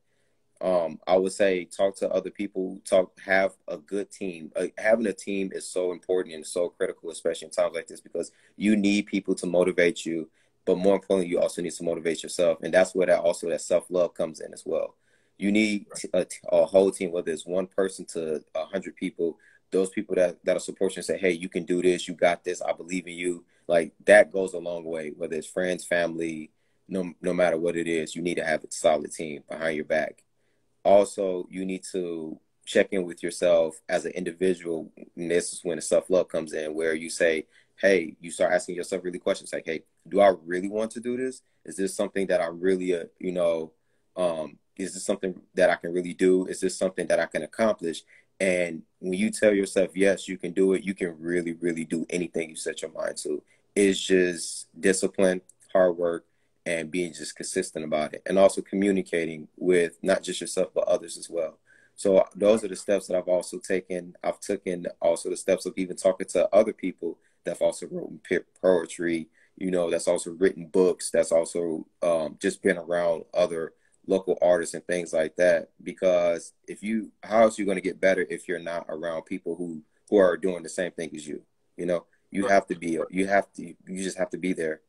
Um, 0.61 0.99
I 1.05 1.17
would 1.17 1.33
say 1.33 1.65
talk 1.65 1.97
to 1.97 2.09
other 2.09 2.29
people. 2.29 2.79
Talk, 2.85 3.19
have 3.19 3.53
a 3.67 3.77
good 3.77 4.09
team. 4.11 4.51
Uh, 4.55 4.67
having 4.77 5.05
a 5.07 5.13
team 5.13 5.51
is 5.53 5.67
so 5.67 5.91
important 5.91 6.33
and 6.35 6.45
so 6.45 6.69
critical, 6.69 7.11
especially 7.11 7.47
in 7.47 7.51
times 7.51 7.75
like 7.75 7.87
this, 7.87 8.01
because 8.01 8.31
you 8.55 8.75
need 8.75 9.07
people 9.07 9.35
to 9.35 9.45
motivate 9.45 10.05
you. 10.05 10.29
But 10.65 10.77
more 10.77 10.95
importantly, 10.95 11.27
you 11.27 11.39
also 11.39 11.61
need 11.61 11.73
to 11.73 11.83
motivate 11.83 12.23
yourself, 12.23 12.59
and 12.63 12.73
that's 12.73 12.95
where 12.95 13.07
that 13.07 13.19
also 13.19 13.49
that 13.49 13.61
self 13.61 13.85
love 13.89 14.13
comes 14.15 14.39
in 14.39 14.53
as 14.53 14.63
well. 14.65 14.95
You 15.37 15.51
need 15.51 15.85
a, 16.13 16.25
a 16.51 16.65
whole 16.65 16.89
team, 16.91 17.11
whether 17.11 17.31
it's 17.31 17.45
one 17.45 17.67
person 17.67 18.05
to 18.13 18.43
a 18.55 18.65
hundred 18.65 18.95
people. 18.95 19.37
Those 19.71 19.89
people 19.89 20.15
that 20.15 20.37
that'll 20.43 20.61
support 20.61 20.95
you 20.95 20.99
and 20.99 21.05
say, 21.05 21.17
"Hey, 21.17 21.31
you 21.31 21.49
can 21.49 21.65
do 21.65 21.81
this. 21.81 22.07
You 22.07 22.15
got 22.15 22.43
this. 22.43 22.61
I 22.61 22.73
believe 22.73 23.07
in 23.07 23.13
you." 23.13 23.43
Like 23.67 23.93
that 24.05 24.31
goes 24.31 24.53
a 24.53 24.59
long 24.59 24.85
way. 24.85 25.11
Whether 25.15 25.35
it's 25.35 25.47
friends, 25.47 25.85
family, 25.85 26.51
no 26.87 27.13
no 27.21 27.33
matter 27.33 27.57
what 27.57 27.75
it 27.75 27.87
is, 27.87 28.15
you 28.15 28.21
need 28.21 28.35
to 28.35 28.45
have 28.45 28.63
a 28.63 28.71
solid 28.71 29.11
team 29.11 29.43
behind 29.49 29.75
your 29.75 29.85
back. 29.85 30.24
Also, 30.85 31.47
you 31.49 31.65
need 31.65 31.83
to 31.91 32.39
check 32.65 32.89
in 32.91 33.03
with 33.05 33.23
yourself 33.23 33.81
as 33.89 34.05
an 34.05 34.11
individual. 34.13 34.91
And 35.17 35.31
this 35.31 35.51
is 35.51 35.61
when 35.63 35.77
the 35.77 35.81
self 35.81 36.09
love 36.09 36.29
comes 36.29 36.53
in, 36.53 36.73
where 36.75 36.93
you 36.93 37.09
say, 37.09 37.47
"Hey," 37.77 38.15
you 38.21 38.31
start 38.31 38.53
asking 38.53 38.75
yourself 38.75 39.03
really 39.03 39.19
questions 39.19 39.51
like, 39.51 39.65
"Hey, 39.65 39.83
do 40.07 40.21
I 40.21 40.33
really 40.45 40.69
want 40.69 40.91
to 40.91 40.99
do 40.99 41.17
this? 41.17 41.41
Is 41.65 41.75
this 41.75 41.95
something 41.95 42.27
that 42.27 42.41
I 42.41 42.47
really, 42.47 42.95
uh, 42.95 43.05
you 43.19 43.31
know, 43.31 43.71
um, 44.15 44.59
is 44.77 44.93
this 44.93 45.05
something 45.05 45.41
that 45.55 45.69
I 45.71 45.75
can 45.75 45.91
really 45.91 46.13
do? 46.13 46.45
Is 46.47 46.59
this 46.61 46.77
something 46.77 47.07
that 47.07 47.19
I 47.19 47.25
can 47.25 47.43
accomplish?" 47.43 48.03
And 48.39 48.83
when 48.99 49.13
you 49.13 49.31
tell 49.31 49.53
yourself, 49.53 49.95
yes, 49.95 50.27
you 50.27 50.37
can 50.37 50.51
do 50.51 50.73
it, 50.73 50.83
you 50.83 50.93
can 50.93 51.17
really, 51.19 51.53
really 51.53 51.85
do 51.85 52.05
anything 52.09 52.49
you 52.49 52.55
set 52.55 52.81
your 52.81 52.91
mind 52.91 53.17
to. 53.17 53.41
It's 53.75 53.99
just 53.99 54.67
discipline, 54.79 55.41
hard 55.73 55.97
work, 55.97 56.25
and 56.65 56.91
being 56.91 57.13
just 57.13 57.35
consistent 57.35 57.85
about 57.85 58.13
it. 58.13 58.21
And 58.25 58.37
also 58.37 58.61
communicating 58.61 59.47
with 59.57 59.97
not 60.01 60.23
just 60.23 60.41
yourself, 60.41 60.69
but 60.73 60.87
others 60.87 61.17
as 61.17 61.29
well. 61.29 61.59
So 61.95 62.25
those 62.35 62.63
are 62.63 62.67
the 62.67 62.75
steps 62.75 63.07
that 63.07 63.17
I've 63.17 63.27
also 63.27 63.59
taken. 63.59 64.15
I've 64.23 64.39
taken 64.39 64.87
also 65.01 65.29
the 65.29 65.37
steps 65.37 65.65
of 65.65 65.73
even 65.77 65.95
talking 65.95 66.27
to 66.27 66.53
other 66.53 66.73
people 66.73 67.17
that've 67.43 67.61
also 67.61 67.87
written 67.87 68.19
poetry, 68.61 69.27
you 69.57 69.71
know, 69.71 69.89
that's 69.89 70.07
also 70.07 70.31
written 70.31 70.65
books, 70.65 71.11
that's 71.11 71.31
also 71.31 71.85
um, 72.01 72.37
just 72.41 72.61
been 72.61 72.77
around 72.77 73.23
other 73.33 73.73
local 74.07 74.37
artists 74.41 74.73
and 74.75 74.85
things 74.85 75.13
like 75.13 75.35
that 75.35 75.69
because 75.83 76.53
if 76.67 76.83
you 76.83 77.11
how 77.23 77.41
else 77.41 77.57
you 77.57 77.65
going 77.65 77.77
to 77.77 77.81
get 77.81 77.99
better 77.99 78.25
if 78.29 78.47
you're 78.47 78.59
not 78.59 78.85
around 78.89 79.23
people 79.23 79.55
who 79.55 79.81
who 80.09 80.17
are 80.17 80.37
doing 80.37 80.63
the 80.63 80.69
same 80.69 80.91
thing 80.91 81.09
as 81.15 81.27
you 81.27 81.41
you 81.77 81.85
know 81.85 82.05
you 82.31 82.47
have 82.47 82.67
to 82.67 82.75
be 82.75 82.99
you 83.09 83.27
have 83.27 83.51
to 83.53 83.63
you 83.63 84.03
just 84.03 84.17
have 84.17 84.29
to 84.29 84.37
be 84.37 84.53
there 84.53 84.81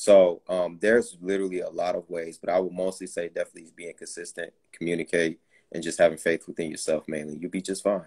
so 0.00 0.40
um, 0.48 0.78
there's 0.80 1.16
literally 1.20 1.60
a 1.60 1.68
lot 1.68 1.94
of 1.94 2.08
ways 2.08 2.38
but 2.38 2.50
i 2.50 2.58
would 2.58 2.72
mostly 2.72 3.06
say 3.06 3.28
definitely 3.28 3.70
being 3.76 3.94
consistent 3.96 4.52
communicate 4.72 5.40
and 5.72 5.82
just 5.82 5.98
having 5.98 6.18
faith 6.18 6.46
within 6.46 6.70
yourself 6.70 7.04
mainly 7.08 7.36
you'll 7.38 7.50
be 7.50 7.62
just 7.62 7.82
fine 7.82 8.04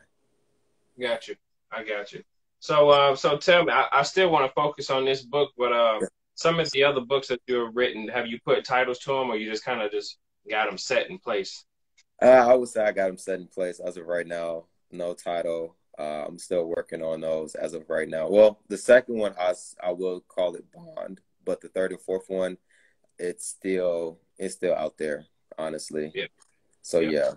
got 0.99 1.27
you 1.27 1.35
i 1.71 1.83
got 1.83 2.11
you 2.11 2.23
so 2.59 2.89
uh, 2.89 3.15
so 3.15 3.37
tell 3.37 3.63
me 3.63 3.71
i, 3.71 3.87
I 3.91 4.03
still 4.03 4.29
want 4.29 4.45
to 4.45 4.53
focus 4.53 4.89
on 4.89 5.05
this 5.05 5.21
book 5.21 5.51
but 5.57 5.71
uh, 5.71 5.99
some 6.35 6.59
of 6.59 6.71
the 6.71 6.83
other 6.83 7.01
books 7.01 7.27
that 7.27 7.41
you've 7.47 7.75
written 7.75 8.07
have 8.07 8.27
you 8.27 8.39
put 8.43 8.65
titles 8.65 8.99
to 8.99 9.11
them 9.11 9.29
or 9.29 9.35
you 9.35 9.49
just 9.49 9.63
kind 9.63 9.81
of 9.81 9.91
just 9.91 10.17
got 10.49 10.67
them 10.67 10.77
set 10.77 11.09
in 11.09 11.19
place? 11.19 11.65
Uh, 12.21 12.25
I 12.25 12.55
would 12.55 12.69
say 12.69 12.83
I 12.83 12.91
got 12.91 13.07
them 13.07 13.17
set 13.17 13.39
in 13.39 13.47
place 13.47 13.79
as 13.79 13.97
of 13.97 14.05
right 14.05 14.27
now. 14.27 14.65
No 14.91 15.13
title. 15.13 15.75
Uh, 15.97 16.25
I'm 16.27 16.39
still 16.39 16.65
working 16.65 17.03
on 17.03 17.21
those 17.21 17.55
as 17.55 17.73
of 17.73 17.89
right 17.89 18.09
now. 18.09 18.27
Well, 18.27 18.59
the 18.67 18.77
second 18.77 19.17
one 19.17 19.35
I, 19.39 19.53
I 19.83 19.91
will 19.91 20.21
call 20.21 20.55
it 20.55 20.65
Bond, 20.73 21.21
but 21.45 21.61
the 21.61 21.69
third 21.69 21.91
and 21.91 22.01
fourth 22.01 22.25
one, 22.29 22.57
it's 23.19 23.47
still 23.47 24.19
it's 24.37 24.55
still 24.55 24.75
out 24.75 24.97
there, 24.97 25.25
honestly. 25.57 26.11
Yeah. 26.13 26.25
So 26.81 26.99
yeah, 26.99 27.09
yeah. 27.11 27.31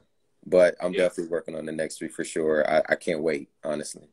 but 0.45 0.75
I'm 0.81 0.93
yeah. 0.93 1.03
definitely 1.03 1.31
working 1.31 1.57
on 1.57 1.67
the 1.67 1.73
next 1.73 1.99
three 1.99 2.09
for 2.09 2.25
sure. 2.25 2.69
I, 2.69 2.83
I 2.89 2.95
can't 2.97 3.23
wait, 3.23 3.49
honestly. 3.65 4.09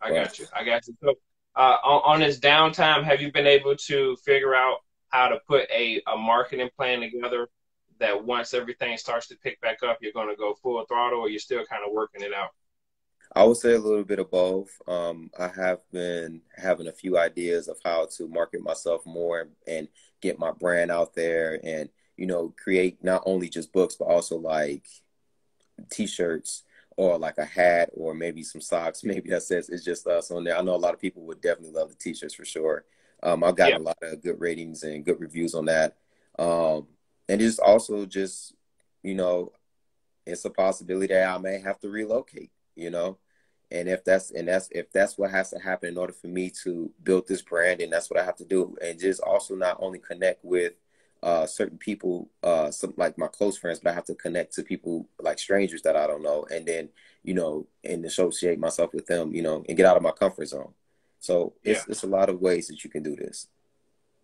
I 0.00 0.10
but, 0.10 0.14
got 0.14 0.38
you. 0.38 0.46
I 0.54 0.64
got 0.64 0.86
you. 0.86 0.94
So, 1.02 1.14
uh, 1.56 1.76
on, 1.82 2.14
on 2.14 2.20
this 2.20 2.38
downtime, 2.38 3.02
have 3.04 3.20
you 3.20 3.32
been 3.32 3.46
able 3.46 3.76
to 3.76 4.16
figure 4.24 4.54
out 4.54 4.78
how 5.08 5.28
to 5.28 5.40
put 5.46 5.68
a, 5.70 6.02
a 6.12 6.16
marketing 6.16 6.68
plan 6.76 7.00
together 7.00 7.48
that 7.98 8.24
once 8.24 8.52
everything 8.52 8.98
starts 8.98 9.28
to 9.28 9.36
pick 9.36 9.58
back 9.62 9.78
up, 9.82 9.98
you're 10.02 10.12
going 10.12 10.28
to 10.28 10.36
go 10.36 10.54
full 10.62 10.84
throttle, 10.84 11.20
or 11.20 11.30
you're 11.30 11.38
still 11.38 11.64
kind 11.64 11.82
of 11.86 11.92
working 11.92 12.22
it 12.22 12.34
out? 12.34 12.50
I 13.36 13.44
would 13.44 13.56
say 13.56 13.74
a 13.74 13.78
little 13.78 14.04
bit 14.04 14.18
of 14.18 14.30
both. 14.30 14.70
Um, 14.88 15.30
I 15.38 15.48
have 15.48 15.80
been 15.92 16.40
having 16.56 16.88
a 16.88 16.92
few 16.92 17.18
ideas 17.18 17.68
of 17.68 17.78
how 17.84 18.08
to 18.16 18.28
market 18.28 18.62
myself 18.62 19.04
more 19.06 19.48
and 19.66 19.88
get 20.20 20.38
my 20.38 20.52
brand 20.52 20.90
out 20.90 21.14
there, 21.14 21.60
and 21.62 21.88
you 22.16 22.26
know, 22.26 22.54
create 22.62 23.04
not 23.04 23.22
only 23.26 23.48
just 23.48 23.72
books 23.72 23.96
but 23.96 24.06
also 24.06 24.36
like 24.38 24.86
T-shirts 25.90 26.64
or 26.96 27.18
like 27.18 27.38
a 27.38 27.44
hat 27.44 27.90
or 27.92 28.14
maybe 28.14 28.42
some 28.42 28.62
socks. 28.62 29.04
Maybe 29.04 29.28
that 29.30 29.42
says 29.42 29.68
it's 29.68 29.84
just 29.84 30.06
us 30.06 30.30
on 30.30 30.44
there. 30.44 30.56
I 30.56 30.62
know 30.62 30.74
a 30.74 30.76
lot 30.76 30.94
of 30.94 31.00
people 31.00 31.22
would 31.26 31.42
definitely 31.42 31.78
love 31.78 31.90
the 31.90 31.94
T-shirts 31.94 32.34
for 32.34 32.46
sure. 32.46 32.86
Um, 33.22 33.44
I've 33.44 33.56
gotten 33.56 33.74
yeah. 33.74 33.80
a 33.80 33.88
lot 33.88 33.98
of 34.02 34.22
good 34.22 34.40
ratings 34.40 34.82
and 34.82 35.04
good 35.04 35.20
reviews 35.20 35.54
on 35.54 35.66
that. 35.66 35.96
Um, 36.38 36.86
and 37.28 37.40
just 37.40 37.60
also 37.60 38.06
just 38.06 38.54
you 39.02 39.14
know 39.14 39.52
it's 40.26 40.44
a 40.44 40.50
possibility 40.50 41.12
that 41.12 41.28
i 41.28 41.38
may 41.38 41.58
have 41.60 41.78
to 41.80 41.88
relocate 41.88 42.50
you 42.74 42.90
know 42.90 43.18
and 43.70 43.88
if 43.88 44.04
that's 44.04 44.30
and 44.30 44.48
that's 44.48 44.68
if 44.70 44.90
that's 44.92 45.18
what 45.18 45.30
has 45.30 45.50
to 45.50 45.58
happen 45.58 45.88
in 45.88 45.98
order 45.98 46.12
for 46.12 46.28
me 46.28 46.50
to 46.50 46.90
build 47.02 47.26
this 47.26 47.42
brand 47.42 47.80
and 47.80 47.92
that's 47.92 48.10
what 48.10 48.18
i 48.18 48.24
have 48.24 48.36
to 48.36 48.44
do 48.44 48.76
and 48.82 48.98
just 48.98 49.20
also 49.20 49.54
not 49.54 49.76
only 49.80 49.98
connect 49.98 50.44
with 50.44 50.72
uh, 51.22 51.46
certain 51.46 51.78
people 51.78 52.28
uh, 52.44 52.70
some 52.70 52.92
like 52.96 53.18
my 53.18 53.26
close 53.26 53.56
friends 53.56 53.80
but 53.80 53.90
i 53.90 53.94
have 53.94 54.04
to 54.04 54.14
connect 54.14 54.52
to 54.54 54.62
people 54.62 55.08
like 55.20 55.38
strangers 55.38 55.82
that 55.82 55.96
i 55.96 56.06
don't 56.06 56.22
know 56.22 56.46
and 56.52 56.66
then 56.66 56.88
you 57.24 57.34
know 57.34 57.66
and 57.82 58.04
associate 58.04 58.58
myself 58.58 58.92
with 58.92 59.06
them 59.06 59.34
you 59.34 59.42
know 59.42 59.64
and 59.66 59.76
get 59.76 59.86
out 59.86 59.96
of 59.96 60.02
my 60.02 60.12
comfort 60.12 60.46
zone 60.46 60.72
so 61.18 61.54
it's 61.64 61.80
yeah. 61.80 61.84
it's 61.88 62.04
a 62.04 62.06
lot 62.06 62.28
of 62.28 62.40
ways 62.40 62.68
that 62.68 62.84
you 62.84 62.90
can 62.90 63.02
do 63.02 63.16
this 63.16 63.48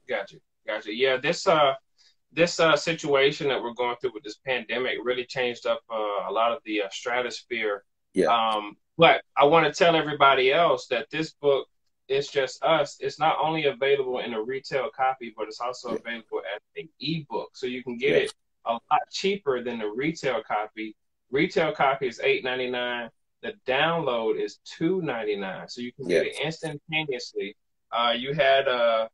gotcha 0.09 0.37
gotcha 0.67 0.95
yeah 0.95 1.17
this 1.17 1.47
uh 1.49 1.75
this 2.33 2.59
uh, 2.61 2.77
situation 2.77 3.49
that 3.49 3.63
we're 3.63 3.75
going 3.75 3.97
through 4.01 4.13
with 4.15 4.25
this 4.25 4.39
pandemic 4.47 4.99
really 5.03 5.25
changed 5.25 5.67
up 5.67 5.81
uh, 5.91 6.29
a 6.29 6.33
lot 6.33 6.53
of 6.53 6.59
the 6.65 6.83
uh, 6.83 6.89
stratosphere. 6.91 7.85
Yeah. 8.15 8.27
Um, 8.27 8.77
but 8.99 9.23
I 9.37 9.45
want 9.45 9.67
to 9.67 9.73
tell 9.73 9.97
everybody 9.97 10.53
else 10.53 10.87
that 10.89 11.09
this 11.11 11.33
book 11.33 11.67
is 12.09 12.29
just 12.29 12.63
us. 12.63 12.97
It's 13.01 13.19
not 13.19 13.37
only 13.43 13.67
available 13.67 14.19
in 14.21 14.35
a 14.35 14.43
retail 14.43 14.91
copy, 14.95 15.33
but 15.37 15.49
it's 15.49 15.61
also 15.61 15.91
yeah. 15.91 15.97
available 15.97 16.43
as 16.55 16.61
an 16.77 16.89
ebook. 17.01 17.51
So 17.55 17.67
you 17.67 17.83
can 17.83 17.97
get 17.97 18.11
yeah. 18.11 18.17
it 18.17 18.35
a 18.67 18.73
lot 18.73 19.01
cheaper 19.11 19.63
than 19.63 19.79
the 19.79 19.89
retail 19.89 20.43
copy. 20.47 20.95
Retail 21.31 21.73
copy 21.73 22.07
is 22.07 22.21
eight 22.23 22.45
ninety 22.45 22.71
nine. 22.71 23.09
The 23.43 23.55
download 23.67 24.41
is 24.41 24.59
two 24.65 25.01
ninety 25.03 25.37
nine. 25.37 25.69
So 25.69 25.81
you 25.81 25.93
can 25.93 26.07
get 26.07 26.27
it 26.27 26.37
instantaneously. 26.45 27.57
Uh, 27.91 28.15
you 28.17 28.35
had 28.35 28.69
uh, 28.69 29.09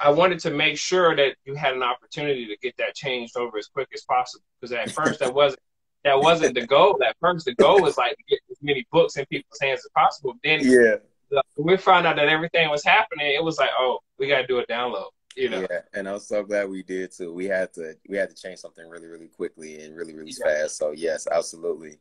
I 0.00 0.10
wanted 0.10 0.38
to 0.40 0.50
make 0.50 0.78
sure 0.78 1.14
that 1.16 1.36
you 1.44 1.54
had 1.54 1.74
an 1.74 1.82
opportunity 1.82 2.46
to 2.46 2.56
get 2.58 2.76
that 2.78 2.94
changed 2.94 3.36
over 3.36 3.58
as 3.58 3.66
quick 3.66 3.88
as 3.94 4.02
possible. 4.04 4.44
Because 4.60 4.72
at 4.72 4.90
first 4.90 5.20
that 5.20 5.34
wasn't 5.34 5.60
that 6.06 6.18
wasn't 6.18 6.54
the 6.54 6.66
goal. 6.66 6.98
At 7.04 7.16
first 7.20 7.44
the 7.44 7.54
goal 7.54 7.82
was 7.82 7.98
like 7.98 8.16
get 8.28 8.38
as 8.50 8.58
many 8.62 8.86
books 8.92 9.16
in 9.16 9.26
people's 9.26 9.58
hands 9.60 9.80
as 9.80 9.90
possible. 9.94 10.34
Then 10.42 10.60
yeah, 10.62 10.96
the, 11.30 11.42
we 11.58 11.76
found 11.76 12.06
out 12.06 12.16
that 12.16 12.28
everything 12.28 12.70
was 12.70 12.84
happening, 12.84 13.26
it 13.34 13.42
was 13.42 13.58
like, 13.58 13.70
oh, 13.76 13.98
we 14.18 14.28
got 14.28 14.42
to 14.42 14.46
do 14.46 14.58
a 14.58 14.66
download. 14.66 15.08
You 15.36 15.50
know? 15.50 15.66
Yeah, 15.68 15.80
and 15.92 16.08
I'm 16.08 16.20
so 16.20 16.42
glad 16.44 16.70
we 16.70 16.82
did 16.82 17.12
too. 17.12 17.34
We 17.34 17.46
had 17.46 17.72
to 17.74 17.94
we 18.08 18.16
had 18.16 18.30
to 18.30 18.36
change 18.36 18.60
something 18.60 18.88
really 18.88 19.08
really 19.08 19.28
quickly 19.28 19.82
and 19.82 19.94
really 19.94 20.14
really 20.14 20.32
yeah. 20.38 20.62
fast. 20.62 20.78
So 20.78 20.92
yes, 20.92 21.26
absolutely. 21.30 21.98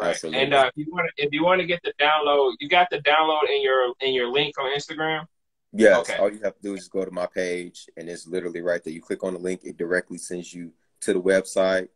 Right. 0.00 0.10
Absolutely. 0.10 0.42
And 0.42 0.54
uh, 0.54 0.70
if 0.74 0.86
you 0.86 0.92
want 0.92 1.10
to, 1.16 1.24
if 1.24 1.32
you 1.32 1.44
want 1.44 1.60
to 1.60 1.66
get 1.66 1.80
the 1.84 1.92
download, 2.00 2.54
you 2.60 2.68
got 2.68 2.88
the 2.90 2.98
download 2.98 3.48
in 3.48 3.62
your 3.62 3.94
in 4.00 4.14
your 4.14 4.30
link 4.30 4.58
on 4.58 4.74
Instagram. 4.76 5.26
Yes. 5.72 6.10
Okay. 6.10 6.18
All 6.18 6.30
you 6.30 6.40
have 6.42 6.56
to 6.56 6.62
do 6.62 6.74
is 6.74 6.80
just 6.80 6.90
go 6.90 7.04
to 7.04 7.10
my 7.10 7.26
page, 7.26 7.86
and 7.96 8.08
it's 8.08 8.26
literally 8.26 8.60
right 8.60 8.82
there. 8.82 8.92
You 8.92 9.00
click 9.00 9.22
on 9.22 9.34
the 9.34 9.38
link; 9.40 9.62
it 9.64 9.76
directly 9.76 10.18
sends 10.18 10.52
you 10.52 10.72
to 11.02 11.12
the 11.12 11.20
website. 11.20 11.88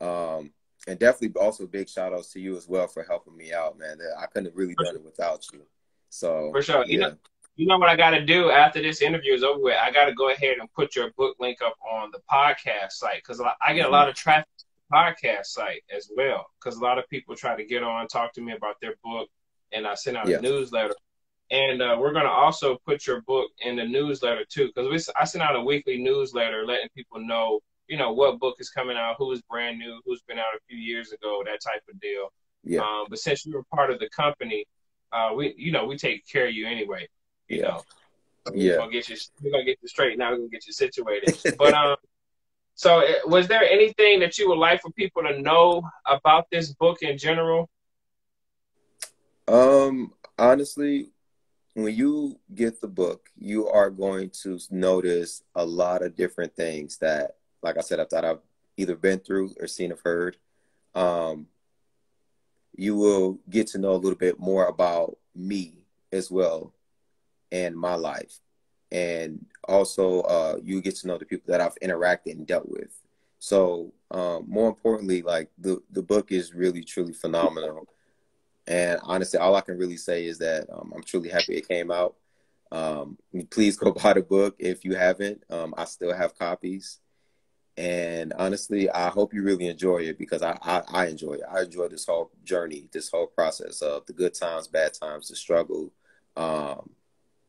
Um, 0.00 0.52
and 0.86 0.98
definitely, 0.98 1.40
also 1.40 1.66
big 1.66 1.88
shout 1.88 2.12
outs 2.12 2.32
to 2.32 2.40
you 2.40 2.56
as 2.56 2.68
well 2.68 2.88
for 2.88 3.02
helping 3.04 3.36
me 3.36 3.52
out, 3.52 3.78
man. 3.78 3.98
I 4.18 4.26
couldn't 4.26 4.46
have 4.46 4.56
really 4.56 4.74
done 4.84 4.96
it 4.96 5.04
without 5.04 5.44
you. 5.52 5.62
So 6.08 6.50
for 6.52 6.62
sure, 6.62 6.84
yeah. 6.86 6.92
you 6.92 6.98
know, 6.98 7.16
you 7.56 7.66
know 7.66 7.78
what 7.78 7.88
I 7.88 7.96
got 7.96 8.10
to 8.10 8.24
do 8.24 8.50
after 8.50 8.82
this 8.82 9.02
interview 9.02 9.34
is 9.34 9.42
over 9.42 9.60
with. 9.60 9.76
I 9.80 9.90
got 9.90 10.06
to 10.06 10.14
go 10.14 10.30
ahead 10.30 10.56
and 10.58 10.72
put 10.72 10.96
your 10.96 11.10
book 11.12 11.36
link 11.38 11.58
up 11.64 11.76
on 11.88 12.10
the 12.10 12.20
podcast 12.30 12.92
site 12.92 13.22
because 13.26 13.40
I 13.60 13.74
get 13.74 13.86
a 13.86 13.90
lot 13.90 14.08
of 14.08 14.14
traffic 14.14 14.48
to 14.58 14.64
the 14.64 14.96
podcast 14.96 15.46
site 15.46 15.82
as 15.94 16.10
well. 16.16 16.46
Because 16.58 16.78
a 16.78 16.82
lot 16.82 16.98
of 16.98 17.08
people 17.08 17.36
try 17.36 17.56
to 17.56 17.64
get 17.64 17.82
on, 17.82 18.08
talk 18.08 18.32
to 18.34 18.40
me 18.40 18.52
about 18.52 18.76
their 18.80 18.94
book, 19.04 19.28
and 19.72 19.86
I 19.86 19.94
send 19.94 20.16
out 20.16 20.28
yeah. 20.28 20.38
a 20.38 20.40
newsletter. 20.40 20.94
And 21.50 21.82
uh, 21.82 21.96
we're 22.00 22.12
going 22.12 22.24
to 22.24 22.30
also 22.30 22.78
put 22.86 23.06
your 23.06 23.20
book 23.22 23.50
in 23.60 23.76
the 23.76 23.84
newsletter 23.84 24.46
too, 24.48 24.70
because 24.74 25.10
I 25.20 25.24
send 25.24 25.42
out 25.42 25.54
a 25.54 25.60
weekly 25.60 25.98
newsletter 26.02 26.64
letting 26.64 26.88
people 26.96 27.20
know, 27.20 27.60
you 27.92 27.98
know, 27.98 28.10
what 28.10 28.40
book 28.40 28.56
is 28.58 28.70
coming 28.70 28.96
out, 28.96 29.16
who's 29.18 29.42
brand 29.42 29.78
new, 29.78 30.00
who's 30.06 30.22
been 30.26 30.38
out 30.38 30.54
a 30.56 30.60
few 30.66 30.78
years 30.78 31.12
ago, 31.12 31.42
that 31.44 31.60
type 31.60 31.82
of 31.92 32.00
deal. 32.00 32.32
Yeah. 32.64 32.80
Um, 32.80 33.04
but 33.10 33.18
since 33.18 33.44
you 33.44 33.52
were 33.52 33.64
part 33.64 33.90
of 33.90 33.98
the 33.98 34.08
company, 34.08 34.64
uh, 35.12 35.32
we, 35.36 35.52
you 35.58 35.72
know, 35.72 35.84
we 35.84 35.98
take 35.98 36.26
care 36.26 36.46
of 36.46 36.54
you 36.54 36.66
anyway. 36.66 37.06
You 37.48 37.58
Yeah. 37.58 37.68
know, 37.68 37.82
Yeah. 38.54 38.70
we're 38.70 38.78
gonna 38.78 38.92
get 38.92 39.10
you. 39.10 39.16
We're 39.42 39.50
gonna 39.50 39.64
get 39.64 39.78
you 39.82 39.88
straight. 39.88 40.16
Now 40.16 40.30
we're 40.30 40.38
gonna 40.38 40.48
get 40.48 40.66
you 40.66 40.72
situated. 40.72 41.36
but 41.58 41.74
um, 41.74 41.96
so 42.74 43.00
uh, 43.00 43.12
was 43.26 43.46
there 43.46 43.62
anything 43.62 44.20
that 44.20 44.38
you 44.38 44.48
would 44.48 44.56
like 44.58 44.80
for 44.80 44.90
people 44.92 45.22
to 45.24 45.38
know 45.38 45.82
about 46.06 46.46
this 46.50 46.72
book 46.72 47.02
in 47.02 47.18
general? 47.18 47.68
Um, 49.46 50.14
honestly, 50.38 51.10
when 51.74 51.94
you 51.94 52.38
get 52.54 52.80
the 52.80 52.88
book, 52.88 53.28
you 53.36 53.68
are 53.68 53.90
going 53.90 54.30
to 54.44 54.58
notice 54.70 55.42
a 55.54 55.66
lot 55.66 56.02
of 56.02 56.16
different 56.16 56.56
things 56.56 56.96
that, 56.98 57.36
like 57.62 57.76
I 57.76 57.80
said, 57.80 58.00
I've, 58.00 58.08
thought 58.08 58.24
I've 58.24 58.40
either 58.76 58.96
been 58.96 59.20
through 59.20 59.54
or 59.60 59.66
seen 59.66 59.92
or 59.92 59.98
heard. 60.04 60.36
Um, 60.94 61.46
you 62.74 62.96
will 62.96 63.38
get 63.48 63.68
to 63.68 63.78
know 63.78 63.92
a 63.92 63.96
little 63.96 64.18
bit 64.18 64.38
more 64.38 64.66
about 64.66 65.18
me 65.34 65.84
as 66.12 66.30
well 66.30 66.72
and 67.50 67.76
my 67.76 67.94
life. 67.94 68.38
And 68.90 69.46
also, 69.66 70.20
uh, 70.22 70.56
you 70.62 70.80
get 70.82 70.96
to 70.96 71.06
know 71.06 71.18
the 71.18 71.24
people 71.24 71.50
that 71.52 71.60
I've 71.60 71.78
interacted 71.82 72.32
and 72.32 72.46
dealt 72.46 72.68
with. 72.68 72.90
So, 73.38 73.92
um, 74.10 74.44
more 74.46 74.68
importantly, 74.68 75.22
like 75.22 75.50
the, 75.58 75.82
the 75.90 76.02
book 76.02 76.30
is 76.30 76.54
really, 76.54 76.84
truly 76.84 77.12
phenomenal. 77.12 77.88
And 78.66 79.00
honestly, 79.02 79.38
all 79.38 79.56
I 79.56 79.62
can 79.62 79.78
really 79.78 79.96
say 79.96 80.26
is 80.26 80.38
that 80.38 80.68
um, 80.72 80.92
I'm 80.94 81.02
truly 81.02 81.28
happy 81.28 81.56
it 81.56 81.68
came 81.68 81.90
out. 81.90 82.16
Um, 82.70 83.18
please 83.50 83.76
go 83.76 83.92
buy 84.02 84.14
the 84.14 84.22
book 84.22 84.56
if 84.58 84.84
you 84.84 84.94
haven't. 84.94 85.42
Um, 85.50 85.74
I 85.76 85.84
still 85.84 86.12
have 86.12 86.38
copies. 86.38 87.00
And 87.76 88.34
honestly, 88.34 88.90
I 88.90 89.08
hope 89.08 89.32
you 89.32 89.42
really 89.42 89.66
enjoy 89.66 89.98
it 89.98 90.18
because 90.18 90.42
I, 90.42 90.58
I, 90.62 90.82
I 90.88 91.06
enjoy 91.06 91.34
it. 91.34 91.42
I 91.50 91.62
enjoy 91.62 91.88
this 91.88 92.06
whole 92.06 92.30
journey, 92.44 92.88
this 92.92 93.08
whole 93.08 93.26
process 93.26 93.80
of 93.80 94.04
the 94.06 94.12
good 94.12 94.34
times, 94.34 94.68
bad 94.68 94.92
times, 94.92 95.28
the 95.28 95.36
struggle, 95.36 95.90
um, 96.36 96.90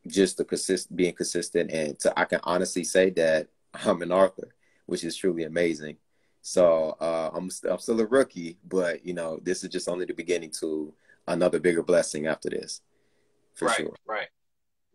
just 0.08 0.38
the 0.38 0.46
consist 0.46 0.96
being 0.96 1.14
consistent. 1.14 1.72
And 1.72 2.00
to, 2.00 2.18
I 2.18 2.26
can 2.26 2.40
honestly 2.44 2.86
say 2.86 3.10
that 3.12 3.48
I'm 3.74 4.02
an 4.02 4.12
author, 4.12 4.56
which 4.86 5.04
is 5.04 5.16
truly 5.16 5.44
amazing. 5.44 5.98
So 6.42 6.98
uh, 7.00 7.32
I'm 7.34 7.50
st- 7.50 7.72
I'm 7.72 7.80
still 7.80 8.00
a 8.02 8.06
rookie, 8.06 8.58
but 8.68 9.06
you 9.06 9.14
know 9.14 9.40
this 9.42 9.64
is 9.64 9.70
just 9.70 9.88
only 9.88 10.06
the 10.06 10.14
beginning 10.14 10.52
to 10.60 10.94
another 11.26 11.58
bigger 11.58 11.82
blessing 11.82 12.28
after 12.28 12.50
this, 12.50 12.82
for 13.54 13.70
right, 13.70 13.78
sure. 13.78 13.96
Right. 14.06 14.28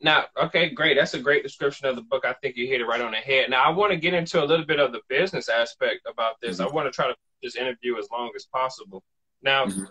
Now, 0.00 0.26
okay, 0.44 0.70
great. 0.70 0.96
That's 0.96 1.14
a 1.14 1.18
great 1.18 1.42
description 1.42 1.86
of 1.88 1.96
the 1.96 2.02
book. 2.02 2.24
I 2.24 2.32
think 2.34 2.56
you 2.56 2.66
hit 2.66 2.80
it 2.80 2.86
right 2.86 3.00
on 3.00 3.10
the 3.10 3.16
head. 3.16 3.50
Now, 3.50 3.64
I 3.64 3.70
want 3.70 3.92
to 3.92 3.98
get 3.98 4.14
into 4.14 4.42
a 4.42 4.46
little 4.46 4.64
bit 4.64 4.78
of 4.78 4.92
the 4.92 5.00
business 5.08 5.48
aspect 5.48 6.06
about 6.06 6.40
this. 6.40 6.58
Mhm. 6.58 6.66
I 6.66 6.68
want 6.68 6.86
to 6.86 6.92
try 6.92 7.08
to 7.08 7.16
this 7.42 7.56
interview 7.56 7.98
as 7.98 8.08
long 8.10 8.30
as 8.34 8.46
possible. 8.46 9.02
Now, 9.42 9.66
Mhm. 9.66 9.90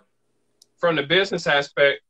from 0.78 0.96
the 0.96 1.04
business 1.04 1.48
aspect, 1.48 2.02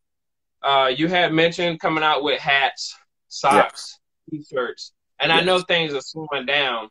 uh, 0.62 0.92
you 0.96 1.08
had 1.08 1.34
mentioned 1.34 1.80
coming 1.80 2.04
out 2.04 2.24
with 2.24 2.39
hats, 2.39 2.96
socks, 3.27 4.00
t-shirts, 4.30 4.94
and 5.20 5.32
I 5.32 5.42
know 5.42 5.60
things 5.62 5.94
are 5.94 6.01
slowing 6.01 6.46
down. 6.46 6.89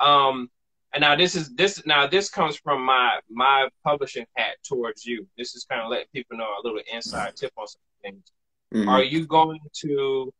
Um, 0.00 0.50
and 0.92 1.00
now 1.00 1.16
this 1.16 1.34
is 1.34 1.54
this 1.54 1.84
now 1.86 2.06
this 2.06 2.30
comes 2.30 2.56
from 2.56 2.82
my 2.82 3.20
my 3.28 3.68
publishing 3.84 4.26
hat 4.36 4.56
towards 4.62 5.04
you. 5.04 5.28
This 5.36 5.54
is 5.54 5.64
kind 5.64 5.82
of 5.82 5.88
letting 5.90 6.06
people 6.12 6.36
know 6.36 6.48
a 6.58 6.62
little 6.62 6.80
inside 6.92 7.36
tip 7.36 7.52
on 7.56 7.66
some 7.66 7.80
things. 8.02 8.32
Mhm. 8.72 8.88
Are 8.88 9.02
you 9.02 9.26
going 9.26 9.60
to 9.80 10.32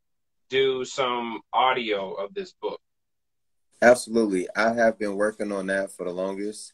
do 0.51 0.85
some 0.85 1.41
audio 1.53 2.13
of 2.15 2.35
this 2.35 2.55
book? 2.61 2.81
Absolutely. 3.81 4.49
I 4.57 4.73
have 4.75 4.99
been 4.99 5.17
working 5.17 5.53
on 5.53 5.67
that 5.69 5.93
for 5.93 6.05
the 6.05 6.13
longest. 6.13 6.73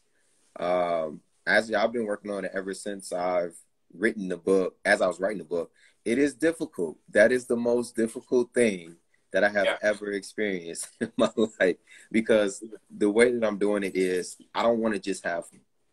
Um, 0.59 1.21
actually, 1.45 1.75
I've 1.75 1.93
been 1.93 2.05
working 2.05 2.31
on 2.31 2.45
it 2.45 2.51
ever 2.53 2.73
since 2.73 3.13
I've 3.13 3.55
written 3.93 4.27
the 4.27 4.37
book. 4.37 4.75
As 4.83 5.01
I 5.01 5.07
was 5.07 5.19
writing 5.19 5.37
the 5.39 5.43
book, 5.43 5.71
it 6.03 6.17
is 6.17 6.33
difficult. 6.33 6.97
That 7.11 7.31
is 7.31 7.45
the 7.45 7.55
most 7.55 7.95
difficult 7.95 8.53
thing 8.53 8.95
that 9.31 9.43
I 9.43 9.49
have 9.49 9.65
Yeah. 9.65 9.77
ever 9.81 10.11
experienced 10.11 10.89
in 11.01 11.11
my 11.17 11.29
life 11.59 11.77
because 12.11 12.63
the 12.89 13.09
way 13.09 13.31
that 13.31 13.45
I'm 13.45 13.57
doing 13.57 13.83
it 13.83 13.95
is 13.95 14.37
I 14.53 14.63
don't 14.63 14.79
want 14.79 14.95
to 14.95 14.99
just 14.99 15.25
have 15.25 15.43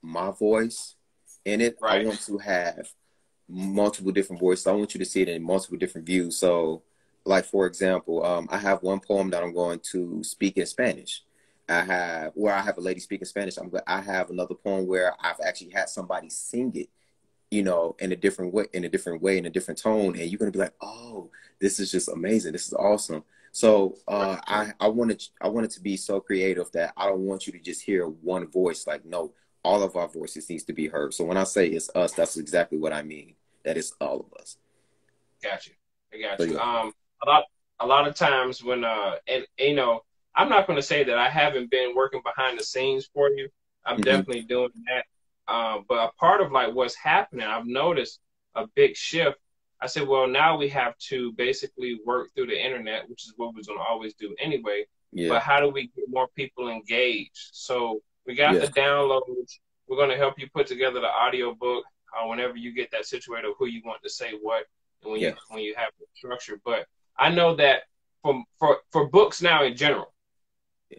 my 0.01 0.31
voice 0.31 0.95
in 1.45 1.61
it. 1.61 1.77
Right. 1.81 2.03
I 2.03 2.07
want 2.07 2.21
to 2.27 2.39
have 2.39 2.89
multiple 3.49 4.13
different 4.13 4.41
voices. 4.41 4.67
I 4.67 4.73
want 4.73 4.95
you 4.95 4.99
to 5.01 5.05
see 5.05 5.23
it 5.23 5.29
in 5.29 5.43
multiple 5.43 5.77
different 5.77 6.07
views. 6.07 6.37
So, 6.39 6.83
like 7.25 7.45
for 7.45 7.67
example, 7.67 8.25
um, 8.25 8.49
I 8.51 8.59
have 8.59 8.83
one 8.83 9.01
poem 9.01 9.31
that 9.31 9.43
I'm 9.43 9.55
going 9.55 9.81
to 9.93 10.23
speak 10.23 10.57
in 10.57 10.67
Spanish. 10.67 11.23
I 11.69 11.83
have 11.83 12.33
where 12.35 12.55
I 12.55 12.61
have 12.61 12.79
a 12.79 12.81
lady 12.81 13.01
speaking 13.01 13.25
Spanish. 13.25 13.57
I'm 13.57 13.73
I 13.87 14.01
have 14.01 14.31
another 14.31 14.55
poem 14.55 14.87
where 14.87 15.15
I've 15.21 15.41
actually 15.45 15.71
had 15.71 15.89
somebody 15.89 16.29
sing 16.29 16.73
it, 16.75 16.89
you 17.51 17.63
know, 17.63 17.97
in 17.99 18.13
a 18.13 18.17
different 18.17 18.53
way, 18.53 18.67
in 18.73 18.85
a 18.85 18.89
different 18.89 19.23
way, 19.23 19.39
in 19.39 19.47
a 19.47 19.51
different 19.51 19.81
tone, 19.81 20.19
and 20.19 20.31
you're 20.31 20.39
gonna 20.39 20.51
be 20.51 20.59
like, 20.59 20.75
oh, 20.81 21.31
this 21.61 21.79
is 21.79 21.91
just 21.91 22.09
amazing. 22.09 22.53
This 22.53 22.67
is 22.67 22.75
awesome. 22.75 23.25
So 23.53 23.97
uh, 24.09 24.39
I 24.47 24.73
I 24.81 24.89
wanted 24.89 25.23
I 25.41 25.49
wanted 25.49 25.71
to 25.73 25.81
be 25.81 25.97
so 25.97 26.21
creative 26.21 26.71
that 26.73 26.93
I 26.97 27.07
don't 27.07 27.21
want 27.21 27.47
you 27.47 27.53
to 27.53 27.59
just 27.59 27.83
hear 27.83 28.07
one 28.07 28.51
voice. 28.51 28.87
Like 28.87 29.05
no, 29.05 29.33
all 29.63 29.83
of 29.83 29.95
our 29.97 30.09
voices 30.09 30.49
needs 30.51 30.65
to 30.65 30.73
be 30.73 30.89
heard. 30.89 31.15
So 31.15 31.25
when 31.25 31.37
I 31.37 31.45
say 31.45 31.69
it's 31.69 31.91
us, 31.95 32.13
that's 32.13 32.37
exactly 32.37 32.79
what 32.79 32.93
I 32.93 33.03
mean. 33.03 33.35
That 33.65 33.77
it's 33.77 33.95
all 34.01 34.21
of 34.21 34.41
us. 34.41 34.57
Got 35.43 35.67
you. 35.67 35.75
I 36.13 36.37
got 36.37 36.49
you. 36.49 36.59
Um, 36.59 36.93
a 37.23 37.29
lot, 37.29 37.45
a 37.81 37.87
lot 37.87 38.07
of 38.09 38.15
times 38.15 38.63
when, 38.63 38.85
uh, 38.85 39.17
and 39.27 39.47
you 39.59 39.75
know, 39.75 40.03
I'm 40.35 40.49
not 40.49 40.67
going 40.67 40.77
to 40.79 40.83
say 40.83 41.05
that 41.05 41.19
I 41.19 41.29
haven't 41.29 41.71
been 41.71 41.95
working 41.95 42.23
behind 42.25 42.59
the 42.59 42.65
scenes 42.65 43.09
for 43.13 43.29
you. 43.31 43.49
I'm 43.85 43.99
Mhm. 43.99 44.05
definitely 44.05 44.43
doing 44.43 44.71
that. 44.87 45.05
Um, 45.53 45.85
but 45.89 46.09
a 46.09 46.13
part 46.19 46.41
of 46.41 46.53
like 46.53 46.73
what's 46.73 46.95
happening, 46.95 47.47
I've 47.47 47.67
noticed 47.67 48.21
a 48.55 48.67
big 48.69 48.97
shift. 48.97 49.39
I 49.81 49.87
said, 49.87 50.07
well, 50.07 50.29
now 50.29 50.57
we 50.57 50.69
have 50.69 50.97
to 51.11 51.33
basically 51.33 52.01
work 52.07 52.31
through 52.35 52.47
the 52.47 52.65
internet, 52.65 53.09
which 53.09 53.25
is 53.25 53.35
what 53.37 53.49
we're 53.55 53.63
going 53.67 53.79
to 53.79 53.85
always 53.85 54.15
do 54.15 54.35
anyway. 54.39 54.87
Yeah. 55.11 55.29
But 55.31 55.43
how 55.43 55.61
do 55.61 55.69
we 55.69 55.89
get 55.89 56.05
more 56.09 56.29
people 56.37 56.69
engaged? 56.69 57.51
So 57.53 58.01
we 58.25 58.35
got 58.35 58.55
Yeah. 58.55 58.61
the 58.61 58.69
downloads. 58.69 59.59
We're 59.89 59.97
going 59.97 60.11
to 60.11 60.17
help 60.17 60.39
you 60.39 60.49
put 60.55 60.69
together 60.69 61.01
the 61.01 61.11
audio 61.11 61.55
book 61.55 61.85
uh, 62.17 62.27
whenever 62.27 62.57
you 62.57 62.73
get 62.73 62.91
that 62.93 63.07
situated 63.07 63.49
of 63.51 63.57
who 63.59 63.67
you 63.67 63.83
want 63.85 64.03
to 64.05 64.09
say 64.09 64.33
what 64.41 64.67
and 65.03 65.11
when 65.11 65.21
Yeah. 65.21 65.31
you 65.31 65.37
when 65.49 65.61
you 65.65 65.75
have 65.75 65.91
the 65.99 66.07
structure. 66.15 66.61
But 66.65 66.87
I 67.23 67.29
know 67.29 67.55
that 67.55 67.83
for 68.23 68.43
for 68.59 68.79
for 68.91 69.09
books 69.09 69.41
now 69.41 69.63
in 69.63 69.77
general, 69.77 70.13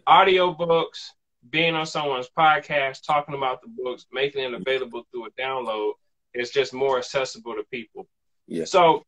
audio 0.06 0.54
books, 0.54 1.12
being 1.50 1.74
on 1.74 1.84
someone's 1.84 2.30
podcast, 2.36 3.04
talking 3.06 3.34
about 3.34 3.60
the 3.60 3.68
books, 3.68 4.06
making 4.10 4.42
it 4.42 4.54
available 4.54 5.02
through 5.10 5.26
a 5.26 5.30
download 5.32 5.92
is 6.32 6.50
just 6.50 6.72
more 6.72 6.96
accessible 6.96 7.52
to 7.52 7.62
people. 7.70 8.08
Yeah. 8.46 8.64
So 8.64 9.04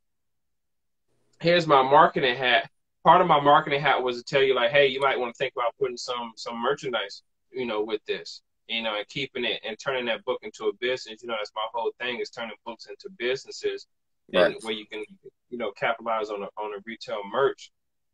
here's 1.41 1.67
my 1.67 1.83
marketing 1.83 2.37
hat. 2.37 2.69
Part 3.03 3.23
of 3.23 3.27
my 3.29 3.41
marketing 3.41 3.81
hat 3.81 4.03
was 4.03 4.19
to 4.19 4.25
tell 4.25 4.43
you 4.43 4.55
like, 4.55 4.71
hey, 4.71 4.89
you 4.89 5.01
might 5.01 5.19
want 5.19 5.35
to 5.35 5.39
think 5.39 5.55
about 5.57 5.75
putting 5.81 5.97
some 5.97 6.33
some 6.37 6.61
merchandise, 6.61 7.23
you 7.51 7.65
know, 7.65 7.83
with 7.83 8.05
this, 8.05 8.43
you 8.69 8.83
know, 8.83 8.95
and 8.95 9.09
keeping 9.09 9.47
it 9.47 9.63
and 9.67 9.79
turning 9.79 10.05
that 10.05 10.23
book 10.27 10.41
into 10.43 10.67
a 10.67 10.73
business. 10.83 11.23
You 11.23 11.29
know, 11.29 11.37
that's 11.39 11.53
my 11.57 11.67
whole 11.73 11.93
thing 11.99 12.21
is 12.21 12.29
turning 12.29 12.57
books 12.67 12.89
into 12.89 13.09
businesses, 13.19 13.87
and 14.33 14.55
Right. 14.55 14.63
where 14.63 14.73
you 14.73 14.87
can, 14.87 15.05
you 15.51 15.59
know, 15.59 15.73
capitalize 15.73 16.31
on 16.31 16.43
a 16.43 16.49
on 16.57 16.75
a 16.75 16.83
retail 16.85 17.23
merch, 17.25 17.71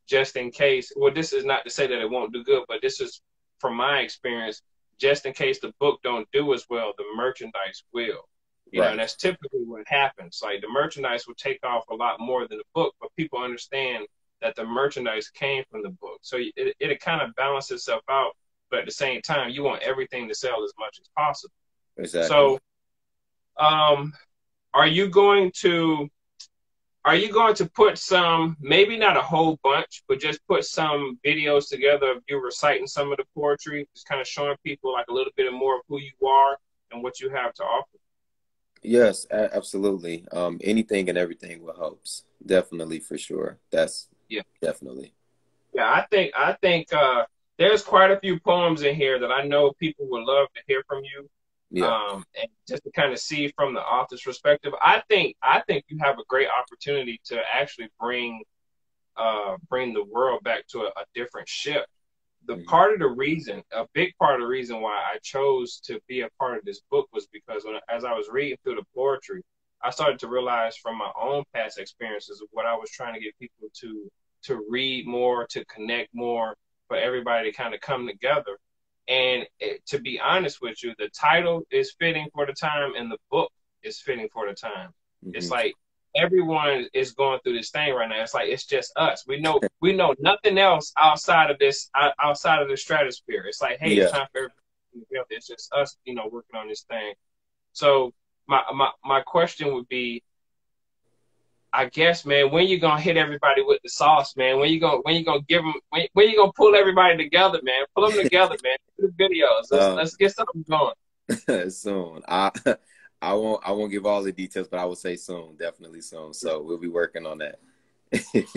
just 0.06 0.36
in 0.36 0.50
case. 0.50 0.92
Well, 0.96 1.12
this 1.12 1.32
is 1.32 1.44
not 1.44 1.64
to 1.64 1.70
say 1.70 1.86
that 1.86 2.00
it 2.00 2.10
won't 2.10 2.32
do 2.32 2.44
good, 2.44 2.64
but 2.68 2.82
this 2.82 3.00
is 3.00 3.22
from 3.58 3.76
my 3.76 4.00
experience. 4.00 4.62
Just 4.98 5.26
in 5.26 5.32
case 5.32 5.58
the 5.60 5.72
book 5.80 6.00
don't 6.02 6.28
do 6.32 6.52
as 6.54 6.66
well, 6.68 6.92
the 6.96 7.04
merchandise 7.16 7.82
will. 7.92 8.28
You 8.70 8.80
know, 8.80 8.88
and 8.88 8.98
that's 9.00 9.16
typically 9.16 9.64
what 9.64 9.86
happens. 9.86 10.40
Like 10.42 10.62
the 10.62 10.68
merchandise 10.68 11.26
will 11.26 11.34
take 11.34 11.58
off 11.62 11.84
a 11.90 11.94
lot 11.94 12.20
more 12.20 12.48
than 12.48 12.58
the 12.58 12.64
book, 12.74 12.94
but 13.00 13.10
people 13.16 13.38
understand 13.38 14.06
that 14.40 14.56
the 14.56 14.64
merchandise 14.64 15.28
came 15.28 15.62
from 15.70 15.82
the 15.82 15.90
book. 15.90 16.18
So 16.22 16.38
it 16.38 16.74
it 16.80 17.00
kind 17.00 17.20
of 17.20 17.34
balances 17.34 17.82
itself 17.82 18.02
out, 18.08 18.32
but 18.70 18.80
at 18.80 18.86
the 18.86 18.92
same 18.92 19.20
time, 19.20 19.50
you 19.50 19.62
want 19.62 19.82
everything 19.82 20.26
to 20.28 20.34
sell 20.34 20.64
as 20.64 20.72
much 20.78 20.98
as 21.00 21.08
possible. 21.16 21.54
Exactly. 21.98 22.28
So, 22.28 22.58
um, 23.58 24.12
are 24.74 24.86
you 24.86 25.08
going 25.08 25.52
to 25.56 26.08
are 27.04 27.16
you 27.16 27.32
going 27.32 27.54
to 27.54 27.66
put 27.66 27.98
some 27.98 28.56
maybe 28.60 28.96
not 28.96 29.16
a 29.16 29.22
whole 29.22 29.58
bunch, 29.64 30.04
but 30.08 30.20
just 30.20 30.40
put 30.46 30.64
some 30.64 31.18
videos 31.26 31.68
together 31.68 32.12
of 32.12 32.22
you 32.28 32.42
reciting 32.42 32.86
some 32.86 33.10
of 33.10 33.18
the 33.18 33.24
poetry, 33.36 33.88
just 33.94 34.06
kind 34.06 34.20
of 34.20 34.26
showing 34.26 34.56
people 34.64 34.92
like 34.92 35.06
a 35.08 35.12
little 35.12 35.32
bit 35.36 35.52
more 35.52 35.76
of 35.76 35.82
who 35.88 35.98
you 35.98 36.26
are 36.26 36.56
and 36.92 37.02
what 37.02 37.18
you 37.20 37.28
have 37.30 37.52
to 37.54 37.64
offer? 37.64 37.98
Yes, 38.82 39.26
absolutely. 39.30 40.26
Um, 40.32 40.60
anything 40.62 41.08
and 41.08 41.18
everything 41.18 41.62
will 41.62 41.76
helps. 41.76 42.24
Definitely 42.44 43.00
for 43.00 43.18
sure. 43.18 43.58
That's 43.70 44.08
Yeah. 44.28 44.42
definitely. 44.60 45.14
Yeah, 45.72 45.90
I 45.90 46.06
think 46.10 46.32
I 46.36 46.56
think 46.60 46.92
uh, 46.92 47.24
there's 47.58 47.82
quite 47.82 48.10
a 48.10 48.20
few 48.20 48.38
poems 48.40 48.82
in 48.82 48.94
here 48.94 49.18
that 49.20 49.32
I 49.32 49.44
know 49.44 49.72
people 49.72 50.06
would 50.10 50.24
love 50.24 50.48
to 50.54 50.62
hear 50.66 50.82
from 50.86 51.02
you. 51.04 51.28
Yeah. 51.72 51.86
Um, 51.86 52.24
and 52.38 52.48
just 52.68 52.84
to 52.84 52.90
kind 52.92 53.12
of 53.12 53.18
see 53.18 53.48
from 53.56 53.72
the 53.74 53.80
author's 53.80 54.22
perspective, 54.22 54.74
I 54.80 55.02
think 55.08 55.36
I 55.42 55.62
think 55.66 55.84
you 55.88 55.98
have 56.02 56.18
a 56.18 56.24
great 56.28 56.48
opportunity 56.48 57.20
to 57.26 57.40
actually 57.52 57.88
bring 57.98 58.42
uh, 59.16 59.56
bring 59.70 59.94
the 59.94 60.04
world 60.04 60.42
back 60.44 60.66
to 60.68 60.80
a, 60.82 60.86
a 60.88 61.04
different 61.14 61.48
ship. 61.48 61.86
The 62.46 62.56
Mhm. 62.56 62.66
part 62.66 62.92
of 62.92 62.98
the 62.98 63.08
reason, 63.08 63.62
a 63.72 63.86
big 63.94 64.14
part 64.18 64.34
of 64.34 64.40
the 64.42 64.48
reason 64.48 64.80
why 64.82 64.96
I 64.96 65.18
chose 65.22 65.80
to 65.86 66.00
be 66.08 66.22
a 66.22 66.30
part 66.38 66.58
of 66.58 66.64
this 66.64 66.80
book 66.90 67.08
was 67.12 67.26
because 67.28 67.64
when, 67.64 67.76
as 67.88 68.04
I 68.04 68.12
was 68.14 68.28
reading 68.28 68.58
through 68.64 68.76
the 68.76 68.86
poetry, 68.94 69.42
I 69.82 69.90
started 69.90 70.18
to 70.20 70.28
realize 70.28 70.76
from 70.76 70.98
my 70.98 71.10
own 71.20 71.44
past 71.54 71.78
experiences 71.78 72.40
of 72.42 72.48
what 72.52 72.66
I 72.66 72.74
was 72.74 72.90
trying 72.90 73.14
to 73.14 73.20
get 73.20 73.38
people 73.38 73.68
to 73.80 74.10
to 74.44 74.66
read 74.68 75.06
more, 75.06 75.46
to 75.48 75.64
connect 75.66 76.10
more, 76.14 76.56
for 76.88 76.96
everybody 76.96 77.50
to 77.50 77.56
kind 77.56 77.74
of 77.74 77.80
come 77.80 78.06
together. 78.06 78.58
And 79.08 79.44
it, 79.58 79.84
to 79.86 79.98
be 79.98 80.20
honest 80.20 80.62
with 80.62 80.82
you, 80.82 80.94
the 80.98 81.08
title 81.08 81.62
is 81.70 81.94
fitting 81.98 82.28
for 82.32 82.46
the 82.46 82.52
time, 82.52 82.92
and 82.96 83.10
the 83.10 83.18
book 83.30 83.50
is 83.82 84.00
fitting 84.00 84.28
for 84.32 84.46
the 84.48 84.54
time. 84.54 84.90
Mm-hmm. 85.24 85.36
It's 85.36 85.50
like 85.50 85.74
everyone 86.14 86.86
is 86.92 87.12
going 87.12 87.40
through 87.40 87.56
this 87.56 87.70
thing 87.70 87.94
right 87.94 88.08
now. 88.08 88.22
It's 88.22 88.34
like 88.34 88.48
it's 88.48 88.66
just 88.66 88.92
us. 88.96 89.24
We 89.26 89.40
know 89.40 89.60
we 89.80 89.92
know 89.92 90.14
nothing 90.18 90.58
else 90.58 90.92
outside 90.98 91.50
of 91.50 91.58
this 91.58 91.90
outside 92.20 92.62
of 92.62 92.68
the 92.68 92.76
stratosphere. 92.76 93.44
It's 93.46 93.60
like 93.60 93.78
hey, 93.78 93.94
yeah. 93.94 94.04
it's 94.04 94.12
time 94.12 94.26
for 94.32 94.50
everybody. 94.94 95.36
It's 95.36 95.46
just 95.46 95.72
us, 95.72 95.96
you 96.04 96.14
know, 96.14 96.28
working 96.30 96.56
on 96.56 96.68
this 96.68 96.82
thing. 96.82 97.14
So 97.72 98.12
my 98.46 98.62
my 98.74 98.90
my 99.04 99.20
question 99.20 99.74
would 99.74 99.88
be, 99.88 100.22
I 101.72 101.86
guess, 101.86 102.26
man, 102.26 102.50
when 102.50 102.68
you 102.68 102.78
gonna 102.78 103.00
hit 103.00 103.16
everybody 103.16 103.62
with 103.62 103.80
the 103.82 103.88
sauce, 103.88 104.36
man? 104.36 104.58
When 104.58 104.70
you 104.70 104.78
gonna 104.78 104.98
when 105.02 105.14
you 105.14 105.24
gonna 105.24 105.42
give 105.48 105.62
them? 105.62 105.74
When, 105.88 106.06
when 106.12 106.28
you 106.28 106.36
gonna 106.36 106.52
pull 106.52 106.74
everybody 106.74 107.16
together, 107.16 107.60
man? 107.62 107.84
Pull 107.94 108.10
them 108.10 108.22
together, 108.22 108.56
man. 108.62 108.76
Do 109.00 109.12
the 109.16 109.24
videos. 109.24 109.70
Let's, 109.70 109.84
um, 109.84 109.96
let's 109.96 110.16
get 110.16 110.34
something 110.34 110.64
going. 110.68 111.70
soon. 111.70 112.22
I 112.28 112.50
I 113.22 113.34
won't 113.34 113.62
I 113.64 113.72
won't 113.72 113.90
give 113.90 114.04
all 114.04 114.22
the 114.22 114.32
details, 114.32 114.68
but 114.68 114.80
I 114.80 114.84
will 114.84 114.96
say 114.96 115.16
soon, 115.16 115.56
definitely 115.56 116.02
soon. 116.02 116.34
So 116.34 116.62
we'll 116.62 116.78
be 116.78 116.88
working 116.88 117.24
on 117.24 117.38
that. 117.38 117.58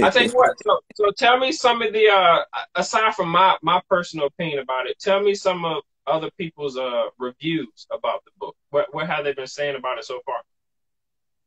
I 0.01 0.09
tell 0.09 0.23
you 0.23 0.31
what. 0.31 0.51
So, 0.63 0.79
so 0.95 1.11
tell 1.17 1.37
me 1.37 1.51
some 1.51 1.81
of 1.81 1.93
the 1.93 2.09
uh, 2.09 2.43
aside 2.75 3.15
from 3.15 3.29
my 3.29 3.55
my 3.61 3.81
personal 3.89 4.27
opinion 4.27 4.59
about 4.59 4.87
it. 4.87 4.99
Tell 4.99 5.21
me 5.21 5.35
some 5.35 5.63
of 5.63 5.83
other 6.07 6.29
people's 6.37 6.77
uh 6.77 7.05
reviews 7.17 7.87
about 7.91 8.25
the 8.25 8.31
book. 8.39 8.55
What 8.71 8.93
what 8.93 9.07
have 9.07 9.23
they 9.23 9.33
been 9.33 9.47
saying 9.47 9.75
about 9.75 9.99
it 9.99 10.05
so 10.05 10.19
far? 10.25 10.41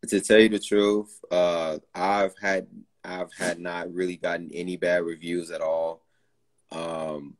To 0.06 0.20
tell 0.20 0.38
you 0.38 0.48
the 0.48 0.58
truth, 0.58 1.18
uh, 1.30 1.78
I've 1.94 2.34
had 2.40 2.66
I've 3.04 3.32
had 3.32 3.58
not 3.58 3.92
really 3.92 4.16
gotten 4.16 4.50
any 4.52 4.76
bad 4.76 5.04
reviews 5.04 5.50
at 5.50 5.60
all. 5.60 6.02
Um, 6.70 7.36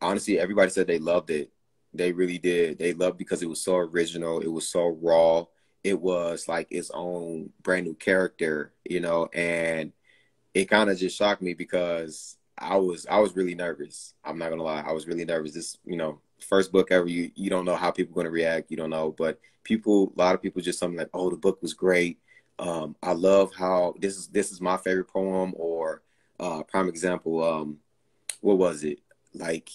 honestly, 0.00 0.38
everybody 0.38 0.70
said 0.70 0.86
they 0.86 0.98
loved 0.98 1.30
it. 1.30 1.50
They 1.94 2.12
really 2.12 2.38
did. 2.38 2.78
They 2.78 2.92
loved 2.92 3.18
because 3.18 3.42
it 3.42 3.48
was 3.48 3.62
so 3.62 3.76
original. 3.76 4.40
It 4.40 4.48
was 4.52 4.68
so 4.68 4.98
raw. 5.00 5.44
It 5.84 6.00
was 6.00 6.48
like 6.48 6.68
its 6.70 6.90
own 6.92 7.50
brand 7.62 7.86
new 7.86 7.94
character, 7.94 8.72
you 8.84 9.00
know, 9.00 9.26
and 9.32 9.92
it 10.54 10.66
kind 10.66 10.90
of 10.90 10.98
just 10.98 11.16
shocked 11.16 11.42
me 11.42 11.54
because 11.54 12.36
I 12.58 12.76
was 12.76 13.06
I 13.08 13.20
was 13.20 13.36
really 13.36 13.54
nervous. 13.54 14.14
I'm 14.24 14.38
not 14.38 14.50
gonna 14.50 14.62
lie, 14.62 14.84
I 14.86 14.92
was 14.92 15.06
really 15.06 15.24
nervous. 15.24 15.54
This, 15.54 15.78
you 15.84 15.96
know, 15.96 16.20
first 16.44 16.72
book 16.72 16.90
ever. 16.90 17.06
You 17.06 17.30
you 17.34 17.50
don't 17.50 17.64
know 17.64 17.76
how 17.76 17.90
people 17.90 18.12
are 18.12 18.22
gonna 18.22 18.30
react. 18.30 18.70
You 18.70 18.76
don't 18.76 18.90
know, 18.90 19.14
but 19.16 19.38
people, 19.64 20.12
a 20.16 20.18
lot 20.18 20.34
of 20.34 20.42
people 20.42 20.62
just 20.62 20.78
something 20.78 20.98
like, 20.98 21.10
oh, 21.14 21.30
the 21.30 21.36
book 21.36 21.60
was 21.62 21.74
great. 21.74 22.18
Um, 22.58 22.96
I 23.02 23.12
love 23.12 23.54
how 23.54 23.94
this 23.98 24.16
is 24.16 24.28
this 24.28 24.50
is 24.50 24.60
my 24.60 24.76
favorite 24.76 25.08
poem. 25.08 25.54
Or 25.56 26.02
uh, 26.40 26.62
prime 26.64 26.88
example, 26.88 27.42
um, 27.44 27.78
what 28.40 28.58
was 28.58 28.84
it 28.84 29.00
like? 29.34 29.70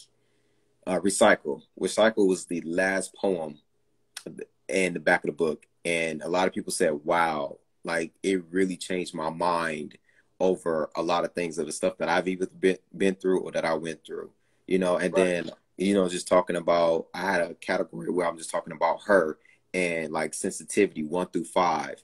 Uh, 0.86 1.00
Recycle. 1.00 1.62
Recycle 1.80 2.28
was 2.28 2.46
the 2.46 2.62
last 2.62 3.16
poem 3.16 3.58
in 4.68 4.94
the 4.94 5.00
back 5.00 5.24
of 5.24 5.28
the 5.28 5.34
book, 5.34 5.66
and 5.86 6.22
a 6.22 6.28
lot 6.28 6.48
of 6.48 6.54
people 6.54 6.74
said, 6.74 6.92
"Wow, 7.06 7.60
like 7.84 8.12
it 8.22 8.44
really 8.52 8.78
changed 8.78 9.14
my 9.14 9.30
mind." 9.30 9.98
over 10.40 10.90
a 10.96 11.02
lot 11.02 11.24
of 11.24 11.32
things 11.32 11.58
of 11.58 11.66
the 11.66 11.72
stuff 11.72 11.98
that 11.98 12.10
I've 12.10 12.28
even 12.28 12.50
been 12.60 12.78
been 12.96 13.16
through 13.16 13.40
or 13.40 13.52
that 13.52 13.64
I 13.64 13.74
went 13.76 14.06
through, 14.06 14.30
you 14.68 14.78
know. 14.78 14.98
And 14.98 15.14
right. 15.14 15.24
then 15.24 15.52
you 15.78 15.94
know, 15.94 16.08
just 16.10 16.28
talking 16.28 16.56
about 16.56 17.08
I 17.14 17.32
had 17.32 17.42
a 17.42 17.54
category 17.56 18.10
where 18.10 18.28
I'm 18.28 18.38
just 18.38 18.52
talking 18.52 18.74
about 18.74 19.02
her 19.04 19.38
and 19.74 20.12
like 20.14 20.34
sensitivity 20.34 21.04
one 21.04 21.28
through 21.28 21.46
five, 21.46 22.04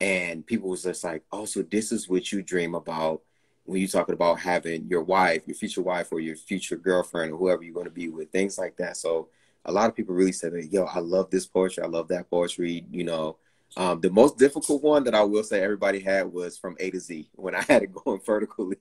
and 0.00 0.46
people 0.46 0.70
was 0.70 0.84
just 0.84 1.04
like, 1.04 1.24
oh, 1.32 1.44
so 1.44 1.62
this 1.62 1.92
is 1.92 2.08
what 2.08 2.30
you 2.32 2.42
dream 2.42 2.74
about 2.74 3.22
when 3.64 3.80
you're 3.80 3.88
talking 3.88 4.14
about 4.14 4.40
having 4.40 4.86
your 4.86 5.02
wife, 5.02 5.42
your 5.46 5.56
future 5.56 5.82
wife, 5.82 6.12
or 6.12 6.20
your 6.20 6.36
future 6.36 6.76
girlfriend, 6.76 7.32
or 7.32 7.36
whoever 7.36 7.62
you're 7.62 7.74
going 7.74 7.84
to 7.84 7.90
be 7.90 8.08
with, 8.08 8.30
things 8.30 8.56
like 8.58 8.76
that. 8.76 8.96
So 8.96 9.28
a 9.64 9.72
lot 9.72 9.88
of 9.88 9.96
people 9.96 10.14
really 10.14 10.32
said, 10.32 10.52
yo, 10.70 10.84
I 10.84 11.00
love 11.00 11.30
this 11.30 11.46
poetry, 11.46 11.82
I 11.82 11.88
love 11.88 12.08
that 12.08 12.30
poetry, 12.30 12.86
you 12.90 13.04
know 13.04 13.36
um, 13.76 14.00
the 14.00 14.10
most 14.10 14.38
difficult 14.38 14.82
one 14.82 15.04
that 15.04 15.14
I 15.14 15.22
will 15.22 15.44
say 15.44 15.62
everybody 15.62 16.00
had 16.00 16.32
was 16.32 16.58
from 16.58 16.76
A 16.80 16.90
to 16.90 17.00
Z 17.00 17.28
when 17.34 17.54
I 17.54 17.62
had 17.62 17.82
it 17.82 17.92
going 18.04 18.20
vertically. 18.24 18.76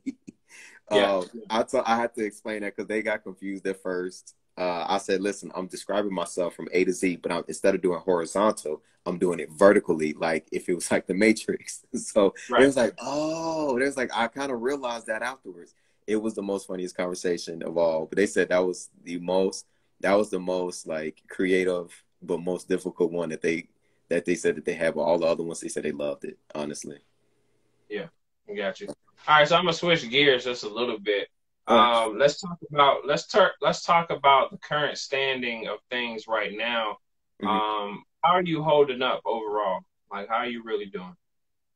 Yeah. 0.92 1.16
Um, 1.16 1.26
I, 1.50 1.64
t- 1.64 1.80
I 1.86 1.98
had 1.98 2.14
to 2.16 2.26
explain 2.26 2.62
that 2.62 2.76
because 2.76 2.88
they 2.88 3.02
got 3.02 3.24
confused 3.24 3.66
at 3.68 3.82
first. 3.82 4.36
Uh, 4.58 4.86
I 4.88 4.98
said, 4.98 5.22
listen, 5.22 5.52
I'm 5.54 5.68
describing 5.68 6.14
myself 6.14 6.56
from 6.56 6.68
A 6.72 6.84
to 6.86 6.92
Z, 6.92 7.18
but 7.18 7.32
I'm, 7.32 7.44
instead 7.48 7.76
of 7.76 7.82
doing 7.82 8.00
horizontal, 8.00 8.82
I'm 9.06 9.20
doing 9.20 9.40
it 9.40 9.52
vertically, 9.52 10.14
like 10.14 10.48
if 10.52 10.68
it 10.68 10.74
was 10.74 10.90
like 10.90 11.06
the 11.06 11.14
Matrix. 11.14 11.86
so 11.94 12.34
right. 12.50 12.64
it 12.64 12.66
was 12.66 12.78
like, 12.78 12.96
oh, 13.00 13.78
there's 13.78 13.98
like, 13.98 14.10
I 14.14 14.28
kind 14.28 14.52
of 14.52 14.62
realized 14.62 15.08
that 15.08 15.22
afterwards. 15.22 15.76
It 16.08 16.16
was 16.16 16.34
the 16.34 16.42
most 16.42 16.68
funniest 16.68 16.96
conversation 16.96 17.62
of 17.64 17.78
all. 17.78 18.06
But 18.06 18.16
they 18.16 18.26
said 18.26 18.50
that 18.50 18.66
was 18.66 18.90
the 19.04 19.20
most, 19.20 19.66
that 20.00 20.14
was 20.14 20.30
the 20.30 20.40
most 20.40 20.88
like 20.88 21.22
creative, 21.30 21.92
but 22.22 22.40
most 22.40 22.70
difficult 22.70 23.12
one 23.12 23.30
that 23.30 23.42
they 23.42 23.68
that 24.10 24.24
they 24.24 24.36
said 24.36 24.56
that 24.56 24.64
they 24.64 24.74
have. 24.74 24.98
All 24.98 25.20
the 25.20 25.26
other 25.26 25.44
ones, 25.44 25.60
they 25.60 25.68
said 25.68 25.84
they 25.84 25.92
loved 25.92 26.24
it. 26.24 26.38
Honestly. 26.56 26.98
Yeah, 27.90 28.08
I 28.50 28.54
got 28.56 28.80
you. 28.80 28.88
All 29.28 29.36
right, 29.36 29.48
so 29.48 29.58
I'm 29.58 29.64
gonna 29.64 29.74
switch 29.74 30.10
gears 30.10 30.46
just 30.46 30.64
a 30.64 30.70
little 30.70 31.00
bit. 31.00 31.28
Um, 31.68 32.18
let's 32.18 32.40
talk 32.40 32.58
about 32.72 33.06
let's 33.06 33.28
turn 33.28 33.50
let's 33.62 33.84
talk 33.84 34.10
about 34.10 34.52
the 34.52 34.58
current 34.58 34.98
standing 34.98 35.68
of 35.68 35.80
things 35.92 36.30
right 36.30 36.56
now. 36.56 36.98
Mm-hmm. 37.44 37.48
Um, 37.48 38.04
how 38.24 38.34
are 38.34 38.44
you 38.44 38.64
holding 38.64 39.02
up 39.02 39.22
overall? 39.26 39.82
Like, 40.10 40.30
how 40.30 40.36
are 40.36 40.48
you 40.48 40.64
really 40.64 40.86
doing? 40.86 41.14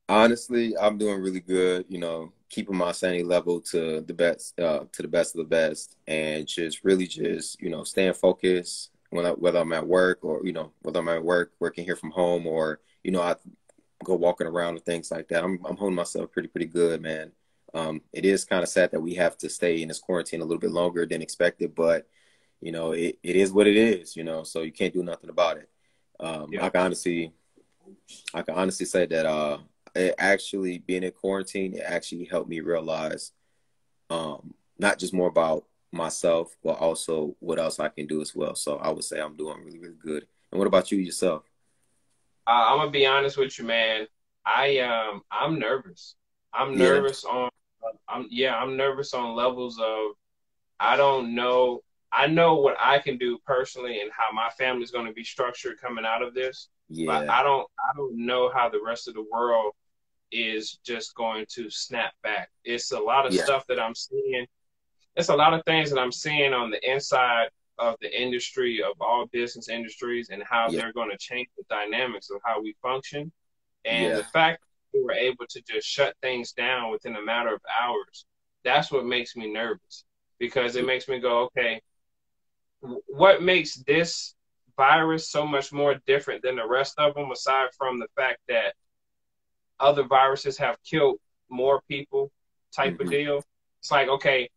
Honestly, 0.08 0.74
I'm 0.78 0.96
doing 0.96 1.20
really 1.20 1.40
good. 1.40 1.84
You 1.90 1.98
know, 1.98 2.32
keeping 2.48 2.76
my 2.76 2.92
sanity 2.92 3.22
level 3.22 3.60
to 3.60 4.00
the 4.00 4.14
best, 4.14 4.58
uh, 4.58 4.84
to 4.90 5.02
the 5.02 5.08
best 5.08 5.34
of 5.34 5.40
the 5.40 5.48
best, 5.48 5.96
and 6.06 6.46
just 6.46 6.82
really 6.84 7.06
just 7.06 7.60
you 7.60 7.68
know 7.68 7.84
staying 7.84 8.14
focused, 8.14 8.92
when 9.10 9.26
I, 9.26 9.30
whether 9.32 9.58
I'm 9.58 9.74
at 9.74 9.86
work 9.86 10.20
or 10.22 10.40
you 10.42 10.52
know 10.54 10.72
whether 10.80 11.00
I'm 11.00 11.08
at 11.10 11.22
work 11.22 11.52
working 11.60 11.84
here 11.84 11.96
from 11.96 12.12
home 12.12 12.46
or 12.46 12.80
you 13.04 13.10
know 13.10 13.20
I 13.20 13.36
go 14.02 14.14
walking 14.14 14.46
around 14.46 14.76
and 14.76 14.84
things 14.86 15.10
like 15.10 15.28
that. 15.28 15.44
I'm 15.44 15.58
I'm 15.66 15.76
holding 15.76 15.96
myself 15.96 16.32
pretty 16.32 16.48
pretty 16.48 16.66
good, 16.66 17.02
man. 17.02 17.32
Um, 17.74 18.02
it 18.12 18.24
is 18.24 18.44
kind 18.44 18.62
of 18.62 18.68
sad 18.68 18.90
that 18.90 19.00
we 19.00 19.14
have 19.14 19.36
to 19.38 19.48
stay 19.48 19.82
in 19.82 19.88
this 19.88 19.98
quarantine 19.98 20.40
a 20.40 20.44
little 20.44 20.60
bit 20.60 20.70
longer 20.70 21.06
than 21.06 21.22
expected, 21.22 21.74
but 21.74 22.06
you 22.60 22.72
know 22.72 22.92
it, 22.92 23.18
it 23.22 23.36
is 23.36 23.52
what 23.52 23.66
it 23.66 23.76
is. 23.76 24.16
You 24.16 24.24
know, 24.24 24.42
so 24.42 24.62
you 24.62 24.72
can't 24.72 24.94
do 24.94 25.02
nothing 25.02 25.30
about 25.30 25.56
it. 25.58 25.68
Um, 26.20 26.52
yeah. 26.52 26.64
I 26.64 26.68
can 26.70 26.82
honestly, 26.82 27.32
I 28.34 28.42
can 28.42 28.54
honestly 28.54 28.86
say 28.86 29.06
that 29.06 29.26
uh, 29.26 29.58
it 29.94 30.14
actually 30.18 30.78
being 30.78 31.02
in 31.02 31.12
quarantine, 31.12 31.74
it 31.74 31.84
actually 31.84 32.24
helped 32.24 32.48
me 32.48 32.60
realize 32.60 33.32
um, 34.10 34.54
not 34.78 34.98
just 34.98 35.14
more 35.14 35.28
about 35.28 35.64
myself, 35.92 36.56
but 36.62 36.78
also 36.78 37.36
what 37.40 37.58
else 37.58 37.78
I 37.78 37.88
can 37.88 38.06
do 38.06 38.20
as 38.20 38.34
well. 38.34 38.54
So 38.54 38.76
I 38.76 38.90
would 38.90 39.04
say 39.04 39.20
I'm 39.20 39.36
doing 39.36 39.62
really, 39.64 39.78
really 39.78 39.98
good. 40.02 40.26
And 40.50 40.58
what 40.58 40.66
about 40.66 40.90
you 40.90 40.98
yourself? 40.98 41.44
Uh, 42.46 42.50
I'm 42.50 42.78
gonna 42.78 42.90
be 42.90 43.06
honest 43.06 43.36
with 43.36 43.58
you, 43.58 43.64
man. 43.64 44.06
I 44.44 44.78
um 44.78 45.22
I'm 45.30 45.58
nervous. 45.58 46.16
I'm 46.52 46.76
nervous 46.76 47.24
yeah. 47.26 47.30
on. 47.30 47.50
I'm 48.12 48.26
yeah. 48.30 48.56
I'm 48.56 48.76
nervous 48.76 49.14
on 49.14 49.34
levels 49.34 49.78
of. 49.78 50.12
I 50.80 50.96
don't 50.96 51.34
know. 51.34 51.80
I 52.12 52.26
know 52.26 52.56
what 52.56 52.76
I 52.80 52.98
can 52.98 53.16
do 53.16 53.38
personally 53.46 54.00
and 54.00 54.10
how 54.12 54.32
my 54.32 54.50
family's 54.58 54.90
going 54.90 55.06
to 55.06 55.12
be 55.12 55.24
structured 55.24 55.80
coming 55.80 56.04
out 56.04 56.22
of 56.22 56.34
this. 56.34 56.68
Yeah. 56.88 57.06
But 57.06 57.28
I 57.28 57.42
don't. 57.42 57.66
I 57.78 57.96
don't 57.96 58.26
know 58.26 58.50
how 58.52 58.68
the 58.68 58.82
rest 58.84 59.08
of 59.08 59.14
the 59.14 59.24
world 59.32 59.72
is 60.30 60.78
just 60.84 61.14
going 61.14 61.46
to 61.50 61.70
snap 61.70 62.12
back. 62.22 62.50
It's 62.64 62.92
a 62.92 62.98
lot 62.98 63.26
of 63.26 63.32
yeah. 63.32 63.44
stuff 63.44 63.66
that 63.68 63.78
I'm 63.78 63.94
seeing 63.94 64.46
it's 65.16 65.28
a 65.28 65.36
lot 65.36 65.54
of 65.54 65.64
things 65.64 65.90
that 65.90 65.98
I'm 65.98 66.12
seeing 66.12 66.52
on 66.52 66.70
the 66.70 66.90
inside 66.90 67.48
of 67.78 67.96
the 68.00 68.20
industry 68.20 68.82
of 68.82 68.92
all 69.00 69.26
business 69.26 69.68
industries 69.68 70.30
and 70.30 70.42
how 70.42 70.68
yeah. 70.68 70.80
they're 70.80 70.92
going 70.92 71.10
to 71.10 71.18
change 71.18 71.48
the 71.56 71.64
dynamics 71.68 72.30
of 72.30 72.40
how 72.44 72.60
we 72.62 72.74
function. 72.82 73.32
And 73.84 74.04
yeah. 74.04 74.16
the 74.16 74.24
fact 74.24 74.62
that 74.62 74.68
we 74.92 75.02
were 75.02 75.12
able 75.12 75.46
to 75.48 75.62
just 75.62 75.86
shut 75.86 76.14
things 76.22 76.52
down 76.52 76.90
within 76.90 77.16
a 77.16 77.22
matter 77.22 77.54
of 77.54 77.60
hours, 77.82 78.24
that's 78.64 78.90
what 78.90 79.04
makes 79.04 79.36
me 79.36 79.52
nervous 79.52 80.04
because 80.38 80.76
it 80.76 80.86
makes 80.86 81.08
me 81.08 81.18
go, 81.18 81.44
okay, 81.44 81.80
what 83.06 83.42
makes 83.42 83.76
this 83.86 84.34
virus 84.76 85.30
so 85.30 85.46
much 85.46 85.72
more 85.72 85.96
different 86.06 86.42
than 86.42 86.56
the 86.56 86.66
rest 86.66 86.94
of 86.98 87.14
them, 87.14 87.30
aside 87.30 87.68
from 87.76 87.98
the 87.98 88.08
fact 88.16 88.38
that 88.48 88.74
other 89.78 90.02
viruses 90.04 90.58
have 90.58 90.76
killed 90.82 91.18
more 91.48 91.82
people 91.88 92.30
type 92.74 92.94
mm-hmm. 92.94 93.02
of 93.02 93.10
deal? 93.10 93.42
It's 93.80 93.90
like, 93.90 94.08
okay, 94.08 94.48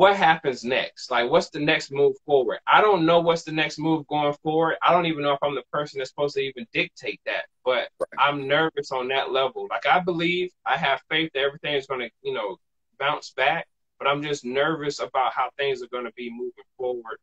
what 0.00 0.16
happens 0.16 0.64
next? 0.64 1.10
Like, 1.10 1.30
what's 1.30 1.50
the 1.50 1.60
next 1.60 1.92
move 1.92 2.16
forward? 2.24 2.60
I 2.66 2.80
don't 2.80 3.04
know 3.04 3.20
what's 3.20 3.42
the 3.42 3.52
next 3.52 3.78
move 3.78 4.06
going 4.06 4.32
forward. 4.42 4.76
I 4.80 4.94
don't 4.94 5.04
even 5.04 5.22
know 5.22 5.34
if 5.34 5.42
I'm 5.42 5.54
the 5.54 5.62
person 5.70 5.98
that's 5.98 6.08
supposed 6.08 6.36
to 6.36 6.40
even 6.40 6.66
dictate 6.72 7.20
that, 7.26 7.44
but 7.66 7.90
right. 8.00 8.08
I'm 8.18 8.48
nervous 8.48 8.92
on 8.92 9.08
that 9.08 9.30
level. 9.30 9.66
Like, 9.68 9.84
I 9.84 10.00
believe, 10.00 10.52
I 10.64 10.78
have 10.78 11.02
faith 11.10 11.30
that 11.34 11.42
everything 11.42 11.74
is 11.74 11.86
going 11.86 12.00
to, 12.00 12.10
you 12.22 12.32
know, 12.32 12.56
bounce 12.98 13.32
back, 13.36 13.66
but 13.98 14.08
I'm 14.08 14.22
just 14.22 14.42
nervous 14.42 15.00
about 15.00 15.34
how 15.34 15.50
things 15.58 15.82
are 15.82 15.88
going 15.88 16.06
to 16.06 16.12
be 16.16 16.30
moving 16.30 16.64
forward 16.78 17.18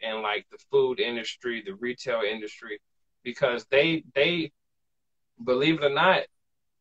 in 0.00 0.20
like 0.20 0.44
the 0.52 0.58
food 0.70 1.00
industry, 1.00 1.62
the 1.64 1.76
retail 1.76 2.20
industry, 2.30 2.78
because 3.24 3.64
they, 3.70 4.04
they, 4.14 4.52
believe 5.46 5.80
it 5.82 5.84
or 5.90 5.94
not, 5.94 6.24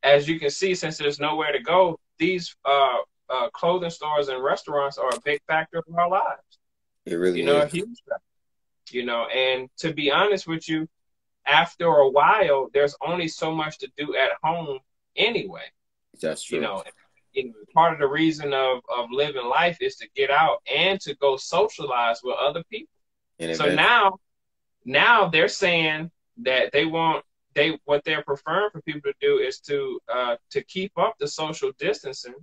as 0.04 0.28
you 0.28 0.42
can 0.42 0.50
see, 0.50 0.76
since 0.76 0.98
there's 0.98 1.22
nowhere 1.22 1.54
to 1.54 1.62
go, 1.62 1.98
these 2.18 2.54
uh, 2.66 2.98
uh, 3.30 3.50
clothing 3.52 3.90
stores 3.90 4.30
and 4.30 4.44
restaurants 4.44 4.98
are 4.98 5.10
a 5.10 5.20
big 5.24 5.42
factor 5.48 5.80
of 5.80 5.96
our 5.96 6.10
lives. 6.10 6.60
It 7.06 7.16
really 7.16 7.40
you 7.40 7.46
know, 7.46 7.60
is. 7.60 7.66
a 7.66 7.76
huge 7.76 8.04
factor. 8.08 8.24
You 8.92 9.06
know, 9.06 9.26
and 9.28 9.70
to 9.80 9.94
be 9.94 10.12
honest 10.12 10.48
with 10.48 10.70
you, 10.70 10.88
after 11.46 11.86
a 11.86 12.10
while, 12.10 12.70
there's 12.74 12.96
only 13.06 13.28
so 13.28 13.54
much 13.54 13.80
to 13.80 13.90
do 13.98 14.16
at 14.16 14.32
home 14.44 14.80
anyway. 15.16 15.64
That's 16.22 16.44
true. 16.44 16.58
You 16.58 16.64
know, 16.64 16.84
know, 17.36 17.54
part 17.74 17.94
of 17.94 18.00
the 18.00 18.08
reason 18.08 18.54
of, 18.54 18.80
of 18.96 19.12
living 19.12 19.46
life 19.46 19.78
is 19.82 19.96
to 19.98 20.08
get 20.16 20.30
out 20.30 20.62
and 20.74 21.00
to 21.02 21.16
go 21.16 21.38
socialize 21.38 22.20
with 22.24 22.36
other 22.40 22.64
people. 22.70 22.94
And 23.40 23.56
So 23.56 23.66
event- 23.66 23.78
now, 23.78 24.20
now 24.86 25.28
they're 25.28 25.48
saying 25.48 26.12
that 26.38 26.72
they 26.72 26.86
want 26.86 27.24
they 27.54 27.80
what 27.86 28.04
they're 28.04 28.24
preferring 28.24 28.70
for 28.70 28.82
people 28.84 29.12
to 29.12 29.18
do 29.20 29.40
is 29.40 29.60
to 29.62 30.00
uh, 30.14 30.36
to 30.52 30.64
keep 30.64 30.92
up 30.98 31.16
the 31.20 31.28
social 31.28 31.72
distancing. 31.80 32.36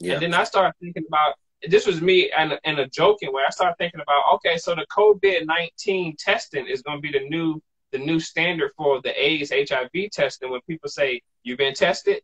Yeah, 0.00 0.14
And 0.14 0.22
then 0.22 0.34
I 0.34 0.44
started 0.44 0.74
thinking 0.80 1.04
about 1.08 1.34
this 1.68 1.86
was 1.86 2.00
me 2.00 2.30
and 2.30 2.58
in 2.64 2.78
a 2.78 2.88
joking 2.88 3.32
way. 3.32 3.42
I 3.46 3.50
started 3.50 3.74
thinking 3.78 4.00
about 4.00 4.22
okay, 4.34 4.56
so 4.58 4.74
the 4.74 4.86
COVID 4.96 5.46
nineteen 5.46 6.16
testing 6.16 6.66
is 6.66 6.82
going 6.82 6.98
to 6.98 7.02
be 7.02 7.10
the 7.18 7.28
new 7.28 7.60
the 7.92 7.98
new 7.98 8.20
standard 8.20 8.70
for 8.76 9.00
the 9.02 9.12
AIDS 9.24 9.50
HIV 9.50 10.10
testing. 10.12 10.50
When 10.50 10.60
people 10.68 10.88
say 10.88 11.20
you've 11.42 11.58
been 11.58 11.74
tested, 11.74 12.20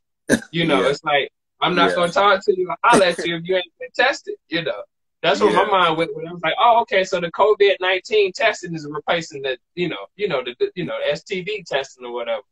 you 0.51 0.67
know, 0.67 0.83
Yeah. 0.83 0.91
it's 0.91 1.03
like 1.05 1.31
I'm 1.61 1.75
not 1.75 1.91
Yeah. 1.91 1.95
going 1.97 2.09
to 2.11 2.15
talk 2.15 2.45
to 2.45 2.57
you. 2.57 2.73
I'll 2.85 2.99
let 2.99 3.19
you 3.25 3.37
if 3.37 3.43
you 3.45 3.57
ain't 3.57 3.73
been 3.81 3.89
tested. 3.97 4.35
You 4.49 4.63
know, 4.63 4.83
that's 5.23 5.41
what 5.41 5.53
my 5.55 5.65
mind 5.65 5.97
went 5.99 6.15
when 6.15 6.29
I 6.29 6.33
was 6.33 6.43
like, 6.43 6.55
oh, 6.59 6.81
okay, 6.83 7.03
so 7.03 7.21
the 7.21 7.33
COVID 7.33 7.77
nineteen 7.81 8.33
testing 8.33 8.75
is 8.75 8.87
replacing 8.89 9.43
the 9.43 9.59
you 9.75 9.89
know 9.89 10.07
you 10.17 10.29
know 10.29 10.45
the, 10.45 10.55
the 10.61 10.71
you 10.77 10.85
know 10.85 10.99
STD 11.13 11.65
testing 11.67 12.05
or 12.07 12.13
whatever. 12.13 12.43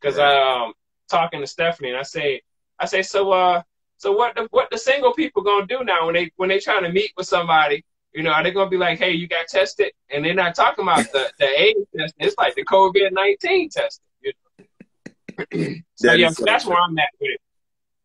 Because 0.00 0.18
Right. 0.18 0.36
I 0.36 0.64
um 0.66 0.72
talking 1.10 1.40
to 1.40 1.46
Stephanie 1.46 1.90
and 1.90 1.98
I 1.98 2.02
say 2.02 2.42
I 2.78 2.86
say 2.86 3.02
so 3.02 3.32
uh 3.32 3.62
so 4.02 4.10
what 4.10 4.34
the 4.34 4.48
what 4.50 4.68
the 4.68 4.78
single 4.78 5.12
people 5.14 5.42
gonna 5.42 5.64
do 5.64 5.84
now 5.84 6.06
when 6.06 6.14
they 6.14 6.32
when 6.34 6.48
they 6.48 6.58
trying 6.58 6.82
to 6.82 6.90
meet 6.90 7.12
with 7.16 7.28
somebody? 7.28 7.84
You 8.12 8.24
know, 8.24 8.32
are 8.32 8.42
they 8.42 8.50
gonna 8.50 8.68
be 8.68 8.76
like, 8.76 8.98
hey, 8.98 9.12
you 9.12 9.28
got 9.28 9.46
tested? 9.46 9.92
And 10.10 10.24
they're 10.24 10.34
not 10.34 10.56
talking 10.56 10.82
about 10.82 11.06
the 11.12 11.30
the 11.38 11.46
AIDS 11.46 11.86
testing. 11.96 12.26
It's 12.26 12.36
like 12.36 12.56
the 12.56 12.64
COVID 12.64 13.12
nineteen 13.12 13.68
testing. 13.70 14.04
You 14.20 14.32
know? 14.58 15.74
so 15.94 16.08
That 16.08 16.18
yeah, 16.18 16.30
so 16.30 16.44
that's 16.44 16.66
where 16.66 16.78
I'm 16.80 16.98
at 16.98 17.10
with 17.20 17.30
it. 17.30 17.40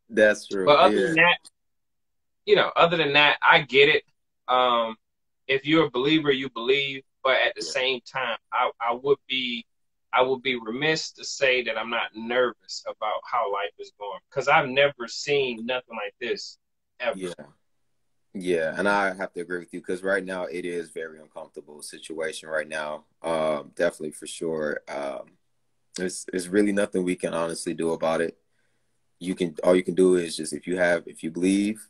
That's 0.08 0.46
true. 0.46 0.66
But 0.66 0.78
other 0.78 0.98
yeah. 0.98 1.08
than 1.08 1.16
that, 1.16 1.38
you 2.46 2.56
know, 2.56 2.72
other 2.76 2.96
than 2.96 3.14
that, 3.14 3.38
I 3.42 3.62
get 3.62 3.90
it. 3.90 4.04
Um, 4.48 4.98
if 5.48 5.66
you're 5.66 5.88
a 5.88 5.90
believer, 5.90 6.32
you 6.32 6.52
believe. 6.52 7.02
But 7.24 7.38
at 7.44 7.56
the 7.56 7.64
Yeah. 7.66 7.72
same 7.72 8.02
time, 8.02 8.38
I, 8.54 8.70
I 8.80 8.94
would 8.94 9.18
be 9.28 9.66
I 10.14 10.22
would 10.22 10.42
be 10.42 10.56
remiss 10.56 11.12
to 11.14 11.24
say 11.24 11.64
that 11.64 11.78
I'm 11.78 11.90
not 11.90 12.16
nervous 12.16 12.84
about 12.88 13.22
how 13.30 13.52
life 13.52 13.74
is 13.80 13.92
going 14.00 14.20
because 14.30 14.48
I've 14.48 14.70
never 14.70 15.08
seen 15.08 15.66
nothing 15.66 15.96
like 15.96 16.16
this 16.20 16.58
ever. 17.00 17.18
Yeah. 17.18 17.34
Yeah, 18.40 18.76
and 18.78 18.88
I 18.88 19.16
have 19.16 19.34
to 19.34 19.42
agree 19.42 19.60
with 19.60 19.74
you 19.74 19.80
because 19.80 20.04
right 20.04 20.24
now 20.24 20.44
it 20.44 20.64
is 20.64 20.92
very 20.92 21.20
uncomfortable 21.20 21.82
situation 21.82 22.50
right 22.50 22.68
now. 22.68 23.06
Um, 23.24 23.72
definitely 23.76 24.12
for 24.12 24.28
sure. 24.28 24.82
Um, 24.88 25.38
there's 25.96 26.26
there's 26.32 26.48
really 26.48 26.72
nothing 26.72 27.04
we 27.04 27.16
can 27.16 27.34
honestly 27.34 27.74
do 27.74 27.94
about 27.94 28.22
it. 28.22 28.38
You 29.20 29.34
can 29.34 29.56
all 29.64 29.76
you 29.76 29.84
can 29.84 29.96
do 29.96 30.16
is 30.16 30.38
just 30.38 30.54
if 30.54 30.68
you 30.68 30.78
have 30.78 31.04
if 31.08 31.24
you 31.24 31.32
believe 31.32 31.88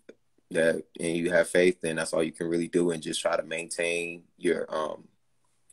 that 0.51 0.83
and 0.99 1.17
you 1.17 1.31
have 1.31 1.49
faith, 1.49 1.81
then 1.81 1.97
that's 1.97 2.13
all 2.13 2.23
you 2.23 2.31
can 2.31 2.47
really 2.47 2.69
do 2.69 2.91
and 2.91 3.03
just 3.03 3.21
try 3.21 3.35
to 3.35 3.43
maintain 3.43 4.23
your 4.37 4.73
um 4.73 5.05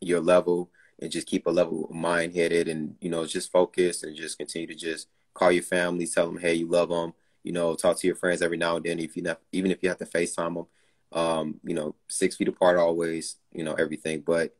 your 0.00 0.20
level 0.20 0.70
and 1.05 1.12
just 1.12 1.27
keep 1.27 1.47
a 1.47 1.51
level 1.51 1.85
of 1.85 1.95
mind 1.95 2.35
headed 2.35 2.67
and 2.67 2.97
you 3.01 3.11
know 3.11 3.27
just 3.27 3.53
focus 3.53 4.03
and 4.03 4.17
just 4.17 4.38
continue 4.38 4.67
to 4.67 4.75
just 4.75 5.09
call 5.35 5.53
your 5.53 5.62
family, 5.62 6.07
tell 6.07 6.27
them 6.27 6.38
hey 6.38 6.55
you 6.55 6.67
love 6.67 6.88
them, 6.88 7.12
you 7.43 7.53
know 7.53 7.75
talk 7.75 7.99
to 7.99 8.07
your 8.07 8.17
friends 8.17 8.43
every 8.43 8.57
now 8.57 8.77
and 8.77 8.85
then 8.85 8.99
if 8.99 9.17
you 9.17 9.23
not 9.23 9.40
even 9.53 9.71
if 9.71 9.83
you 9.83 9.88
have 9.88 9.99
to 9.99 10.07
FaceTime 10.07 10.55
them, 10.55 10.67
um 11.12 11.61
you 11.62 11.75
know 11.75 11.95
six 12.09 12.37
feet 12.37 12.49
apart 12.49 12.79
always, 12.79 13.37
you 13.53 13.62
know 13.62 13.75
everything. 13.75 14.21
But 14.21 14.57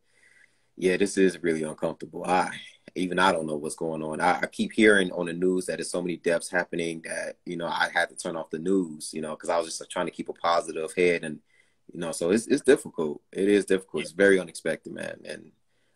yeah, 0.77 0.97
this 0.97 1.17
is 1.17 1.41
really 1.41 1.63
uncomfortable. 1.63 2.23
I 2.25 2.51
even 2.95 3.17
I 3.19 3.31
don't 3.31 3.47
know 3.47 3.55
what's 3.57 3.75
going 3.75 4.03
on. 4.03 4.21
I, 4.21 4.41
I 4.43 4.45
keep 4.45 4.71
hearing 4.71 5.11
on 5.11 5.25
the 5.25 5.33
news 5.33 5.65
that 5.65 5.77
there's 5.77 5.91
so 5.91 6.01
many 6.01 6.17
deaths 6.17 6.49
happening 6.49 7.01
that 7.05 7.37
you 7.45 7.57
know 7.57 7.67
I 7.67 7.89
had 7.93 8.09
to 8.09 8.15
turn 8.15 8.35
off 8.35 8.51
the 8.51 8.59
news, 8.59 9.11
you 9.13 9.21
know, 9.21 9.31
because 9.31 9.49
I 9.49 9.57
was 9.57 9.65
just 9.67 9.89
trying 9.89 10.05
to 10.05 10.11
keep 10.11 10.29
a 10.29 10.33
positive 10.33 10.93
head 10.95 11.23
and 11.23 11.39
you 11.91 11.99
know 11.99 12.11
so 12.11 12.29
it's 12.29 12.47
it's 12.47 12.61
difficult. 12.61 13.21
It 13.31 13.49
is 13.49 13.65
difficult. 13.65 14.03
It's 14.03 14.11
very 14.11 14.39
unexpected, 14.39 14.93
man, 14.93 15.21
and. 15.25 15.51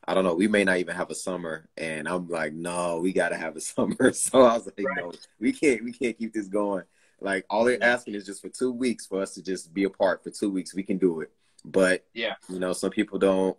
I 0.10 0.15
don't 0.15 0.24
know. 0.24 0.34
We 0.34 0.48
may 0.48 0.63
not 0.63 0.78
even 0.78 0.95
have 0.95 1.12
a 1.12 1.15
summer, 1.15 1.69
and 1.78 2.08
I'm 2.10 2.28
like, 2.28 2.52
no, 2.52 2.98
we 3.00 3.13
got 3.13 3.30
to 3.30 3.38
have 3.38 3.56
a 3.56 3.62
summer. 3.74 4.12
So 4.12 4.41
I 4.41 4.56
was 4.58 4.65
like, 4.65 4.84
Right. 4.84 4.98
no, 4.98 5.12
we 5.39 5.52
can't, 5.54 5.84
we 5.84 5.91
can't 5.91 6.17
keep 6.17 6.34
this 6.34 6.48
going. 6.48 6.84
Like 7.22 7.45
all 7.48 7.63
they're 7.63 7.84
asking 7.84 8.15
is 8.15 8.26
just 8.26 8.41
for 8.41 8.50
two 8.50 8.72
weeks 8.72 9.06
for 9.06 9.22
us 9.22 9.36
to 9.36 9.43
just 9.43 9.72
be 9.72 9.84
apart 9.84 10.24
for 10.24 10.32
two 10.32 10.50
weeks. 10.50 10.74
We 10.74 10.82
can 10.82 10.98
do 10.98 11.19
it, 11.22 11.32
but 11.63 12.06
Yeah. 12.15 12.34
you 12.50 12.58
know, 12.60 12.74
some 12.74 12.89
people 12.89 13.19
don't. 13.19 13.56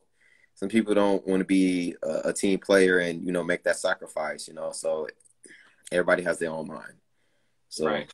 Some 0.55 0.69
people 0.69 0.93
don't 0.93 1.25
want 1.27 1.39
to 1.41 1.45
be 1.45 1.95
a, 2.03 2.21
a 2.31 2.33
team 2.33 2.59
player 2.59 2.99
and 2.99 3.25
you 3.25 3.31
know 3.33 3.45
make 3.45 3.63
that 3.63 3.77
sacrifice. 3.77 4.49
You 4.49 4.55
know, 4.55 4.73
so 4.73 5.07
everybody 5.93 6.25
has 6.25 6.39
their 6.41 6.51
own 6.51 6.67
mind. 6.67 6.95
So 7.69 7.87
Right. 7.87 8.13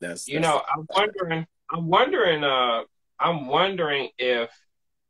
that's 0.00 0.28
You 0.28 0.38
that's- 0.40 0.54
know, 0.54 0.62
I'm 0.72 0.86
wondering. 0.94 1.46
I'm 1.70 1.88
wondering. 1.88 2.44
Uh, 2.44 2.82
I'm 3.18 3.48
wondering 3.48 4.10
if 4.18 4.50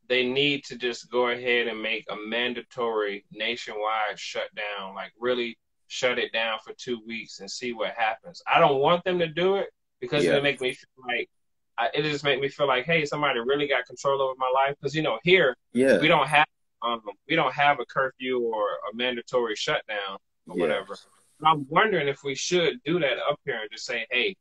they 0.09 0.27
need 0.27 0.65
to 0.65 0.77
just 0.77 1.11
go 1.11 1.29
ahead 1.29 1.67
and 1.67 1.81
make 1.81 2.05
a 2.11 2.17
mandatory 2.17 3.25
nationwide 3.33 4.19
shutdown, 4.19 4.95
like 4.95 5.13
really 5.19 5.57
shut 5.87 6.19
it 6.19 6.33
down 6.33 6.59
for 6.65 6.73
two 6.75 7.01
weeks 7.07 7.41
and 7.41 7.51
see 7.51 7.73
what 7.73 7.95
happens. 7.97 8.43
I 8.53 8.59
don't 8.59 8.81
want 8.81 9.05
them 9.05 9.19
to 9.19 9.27
do 9.29 9.57
it 9.57 9.69
because 10.01 10.25
Yeah. 10.25 10.31
it'll 10.31 10.43
make 10.43 10.61
me 10.61 10.73
feel 10.73 11.05
like 11.07 11.29
I, 11.77 11.89
it 11.93 12.03
just 12.03 12.23
make 12.25 12.41
me 12.41 12.49
feel 12.49 12.69
like, 12.69 12.85
hey, 12.85 13.05
somebody 13.05 13.41
really 13.41 13.67
got 13.67 13.85
control 13.87 14.23
over 14.23 14.35
my 14.39 14.49
life. 14.55 14.77
Because 14.81 14.95
you 14.95 15.03
know, 15.03 15.19
here 15.25 15.57
yeah, 15.73 15.99
we 15.99 16.07
don't 16.09 16.29
have 16.29 16.47
um, 16.83 17.01
we 17.29 17.35
don't 17.35 17.53
have 17.55 17.81
a 17.81 17.87
curfew 17.87 18.41
or 18.41 18.63
a 18.93 18.95
mandatory 18.95 19.57
shutdown 19.57 20.19
or 20.49 20.57
Yeah. 20.57 20.61
whatever. 20.63 20.97
I'm 21.45 21.67
wondering 21.69 22.09
if 22.09 22.23
we 22.23 22.35
should 22.35 22.81
do 22.85 22.99
that 23.01 23.19
up 23.29 23.41
here 23.45 23.59
and 23.61 23.71
just 23.73 23.87
say, 23.87 24.07
hey, 24.11 24.37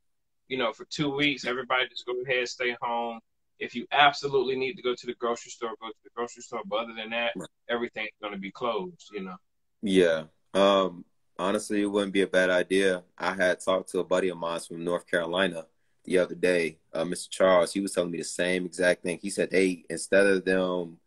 you 0.47 0.57
know, 0.57 0.71
for 0.73 0.85
two 0.85 1.09
weeks, 1.09 1.45
everybody 1.45 1.87
just 1.87 2.05
go 2.05 2.13
ahead, 2.21 2.47
stay 2.47 2.75
home. 2.81 3.19
If 3.59 3.75
you 3.75 3.85
absolutely 3.91 4.55
need 4.55 4.73
to 4.75 4.81
go 4.81 4.95
to 4.95 5.05
the 5.05 5.13
grocery 5.15 5.51
store, 5.51 5.71
go 5.79 5.87
to 5.87 5.93
the 6.03 6.09
grocery 6.15 6.41
store. 6.43 6.61
But 6.65 6.77
other 6.83 6.93
than 6.93 7.11
that, 7.11 7.33
Right. 7.35 7.47
everything's 7.69 8.09
going 8.21 8.33
to 8.33 8.39
be 8.39 8.51
closed. 8.51 9.09
You 9.13 9.21
know. 9.21 9.35
Yeah. 9.81 10.25
Um, 10.53 11.05
honestly, 11.37 11.81
it 11.81 11.85
wouldn't 11.85 12.13
be 12.13 12.21
a 12.21 12.27
bad 12.27 12.49
idea. 12.49 13.03
I 13.17 13.33
had 13.33 13.59
talked 13.59 13.89
to 13.91 13.99
a 13.99 14.03
buddy 14.03 14.29
of 14.29 14.37
mine 14.37 14.59
from 14.59 14.83
North 14.83 15.07
Carolina 15.07 15.67
the 16.05 16.17
other 16.17 16.35
day, 16.35 16.79
uh, 16.93 17.03
Mr. 17.03 17.29
Charles. 17.29 17.73
He 17.73 17.79
was 17.79 17.93
telling 17.93 18.11
me 18.11 18.17
the 18.17 18.23
same 18.23 18.65
exact 18.65 19.03
thing. 19.03 19.19
He 19.21 19.29
said, 19.29 19.49
"Hey, 19.51 19.85
instead 19.89 20.25
of 20.27 20.43
them 20.45 20.99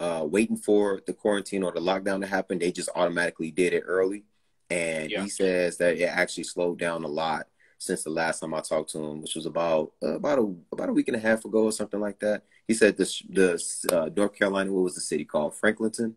uh, 0.00 0.26
waiting 0.28 0.56
for 0.56 1.00
the 1.06 1.14
quarantine 1.14 1.62
or 1.62 1.72
the 1.72 1.80
lockdown 1.80 2.20
to 2.20 2.26
happen, 2.26 2.58
they 2.58 2.72
just 2.72 2.90
automatically 2.94 3.50
did 3.50 3.72
it 3.72 3.84
early." 3.86 4.24
And 4.70 5.10
Yeah. 5.10 5.22
he 5.22 5.28
says 5.28 5.76
that 5.78 5.96
it 5.98 6.04
actually 6.04 6.44
slowed 6.44 6.78
down 6.78 7.04
a 7.04 7.08
lot 7.08 7.48
since 7.84 8.02
the 8.04 8.10
last 8.10 8.40
time 8.40 8.54
I 8.54 8.60
talked 8.60 8.90
to 8.90 8.98
him, 8.98 9.20
which 9.22 9.34
was 9.34 9.46
about 9.46 9.92
uh, 10.02 10.14
about 10.14 10.38
a 10.38 10.54
about 10.72 10.88
a 10.88 10.92
week 10.92 11.08
and 11.08 11.16
a 11.16 11.20
half 11.20 11.44
ago 11.44 11.64
or 11.64 11.72
something 11.72 12.00
like 12.00 12.18
that. 12.20 12.42
He 12.66 12.74
said 12.74 12.96
this 12.96 13.22
the 13.28 13.62
uh, 13.92 14.10
North 14.16 14.34
Carolina, 14.34 14.72
what 14.72 14.84
was 14.84 14.94
the 14.94 15.00
city 15.00 15.24
called? 15.24 15.54
Franklinton. 15.54 16.14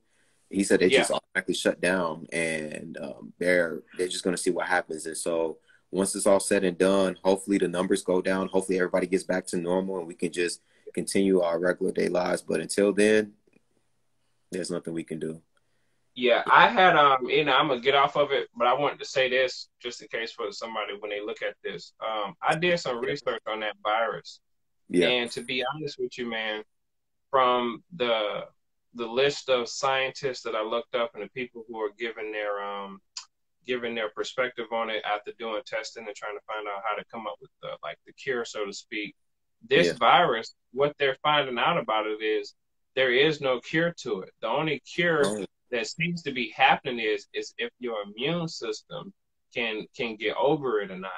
He 0.50 0.64
said 0.64 0.80
they 0.80 0.88
Yeah. 0.88 1.00
just 1.00 1.12
automatically 1.12 1.56
shut 1.56 1.82
down, 1.82 2.26
and 2.32 2.98
um, 3.02 3.34
they're 3.38 3.84
they're 3.98 4.08
just 4.08 4.24
going 4.24 4.36
to 4.36 4.42
see 4.42 4.52
what 4.52 4.68
happens. 4.68 5.06
And 5.06 5.18
so 5.18 5.58
once 5.92 6.16
it's 6.16 6.26
all 6.26 6.40
said 6.40 6.64
and 6.64 6.78
done, 6.78 7.18
hopefully 7.24 7.58
the 7.58 7.68
numbers 7.68 8.04
go 8.04 8.22
down. 8.22 8.48
Hopefully 8.48 8.78
everybody 8.78 9.08
gets 9.08 9.24
back 9.24 9.46
to 9.48 9.58
normal, 9.58 10.00
and 10.00 10.08
we 10.08 10.16
can 10.16 10.32
just 10.32 10.62
continue 10.94 11.42
our 11.42 11.60
regular 11.60 11.92
day 11.92 12.08
lives. 12.08 12.42
But 12.42 12.62
until 12.62 12.94
then, 12.94 13.34
there's 14.52 14.72
nothing 14.72 14.94
we 14.94 15.04
can 15.04 15.20
do. 15.20 15.42
Yeah, 16.18 16.44
I 16.50 16.70
had 16.70 16.98
um, 16.98 17.28
you 17.30 17.46
know, 17.46 17.54
I'm 17.56 17.70
gonna 17.70 17.82
get 17.82 17.96
off 17.96 18.18
of 18.18 18.34
it, 18.34 18.50
but 18.58 18.68
I 18.68 18.74
wanted 18.74 19.00
to 19.00 19.06
say 19.06 19.30
this 19.30 19.70
just 19.82 20.02
in 20.04 20.10
case 20.10 20.34
for 20.34 20.52
somebody 20.52 20.96
when 21.00 21.12
they 21.12 21.22
look 21.22 21.44
at 21.44 21.56
this. 21.64 21.94
Um, 22.06 22.36
I 22.44 22.56
did 22.58 22.80
some 22.80 23.00
research 23.00 23.44
on 23.48 23.62
that 23.62 23.76
virus, 23.84 24.42
Yeah, 24.90 25.12
and 25.12 25.32
to 25.32 25.44
be 25.44 25.64
honest 25.76 25.98
with 26.00 26.18
you, 26.18 26.30
man, 26.30 26.64
from 27.32 27.84
the 27.96 28.46
the 28.96 29.08
list 29.08 29.50
of 29.50 29.70
scientists 29.70 30.44
that 30.44 30.56
I 30.56 30.64
looked 30.64 30.96
up 30.96 31.12
and 31.16 31.24
the 31.24 31.30
people 31.30 31.66
who 31.70 31.80
are 31.80 31.92
giving 32.00 32.32
their 32.32 32.62
um 32.64 33.02
giving 33.68 33.96
their 33.96 34.10
perspective 34.12 34.68
on 34.74 34.90
it 34.90 35.04
after 35.06 35.34
doing 35.40 35.62
testing 35.66 36.06
and 36.08 36.16
trying 36.16 36.38
to 36.38 36.44
find 36.48 36.68
out 36.68 36.84
how 36.90 36.96
to 36.98 37.06
come 37.12 37.28
up 37.28 37.38
with 37.42 37.52
the 37.62 37.70
like 37.84 37.98
the 38.08 38.14
cure, 38.14 38.46
so 38.46 38.66
to 38.66 38.74
speak. 38.74 39.16
This 39.70 39.88
Yeah. 39.88 39.94
virus, 39.94 40.56
what 40.74 40.96
they're 41.00 41.18
finding 41.24 41.60
out 41.60 41.78
about 41.80 42.08
it 42.08 42.24
is 42.24 42.56
there 42.96 43.14
is 43.14 43.42
no 43.42 43.60
cure 43.62 43.94
to 44.04 44.22
it. 44.22 44.32
The 44.42 44.48
only 44.48 44.80
cure 44.82 45.24
Oh, 45.24 45.46
that 45.72 45.88
seems 45.88 46.22
to 46.24 46.32
be 46.32 46.54
happening 46.56 47.00
is 47.00 47.28
is 47.34 47.54
if 47.58 47.72
your 47.80 47.98
immune 48.04 48.48
system 48.48 49.14
can 49.54 49.86
can 49.96 50.16
get 50.16 50.36
over 50.38 50.82
it 50.82 50.92
or 50.92 50.98
not. 50.98 51.12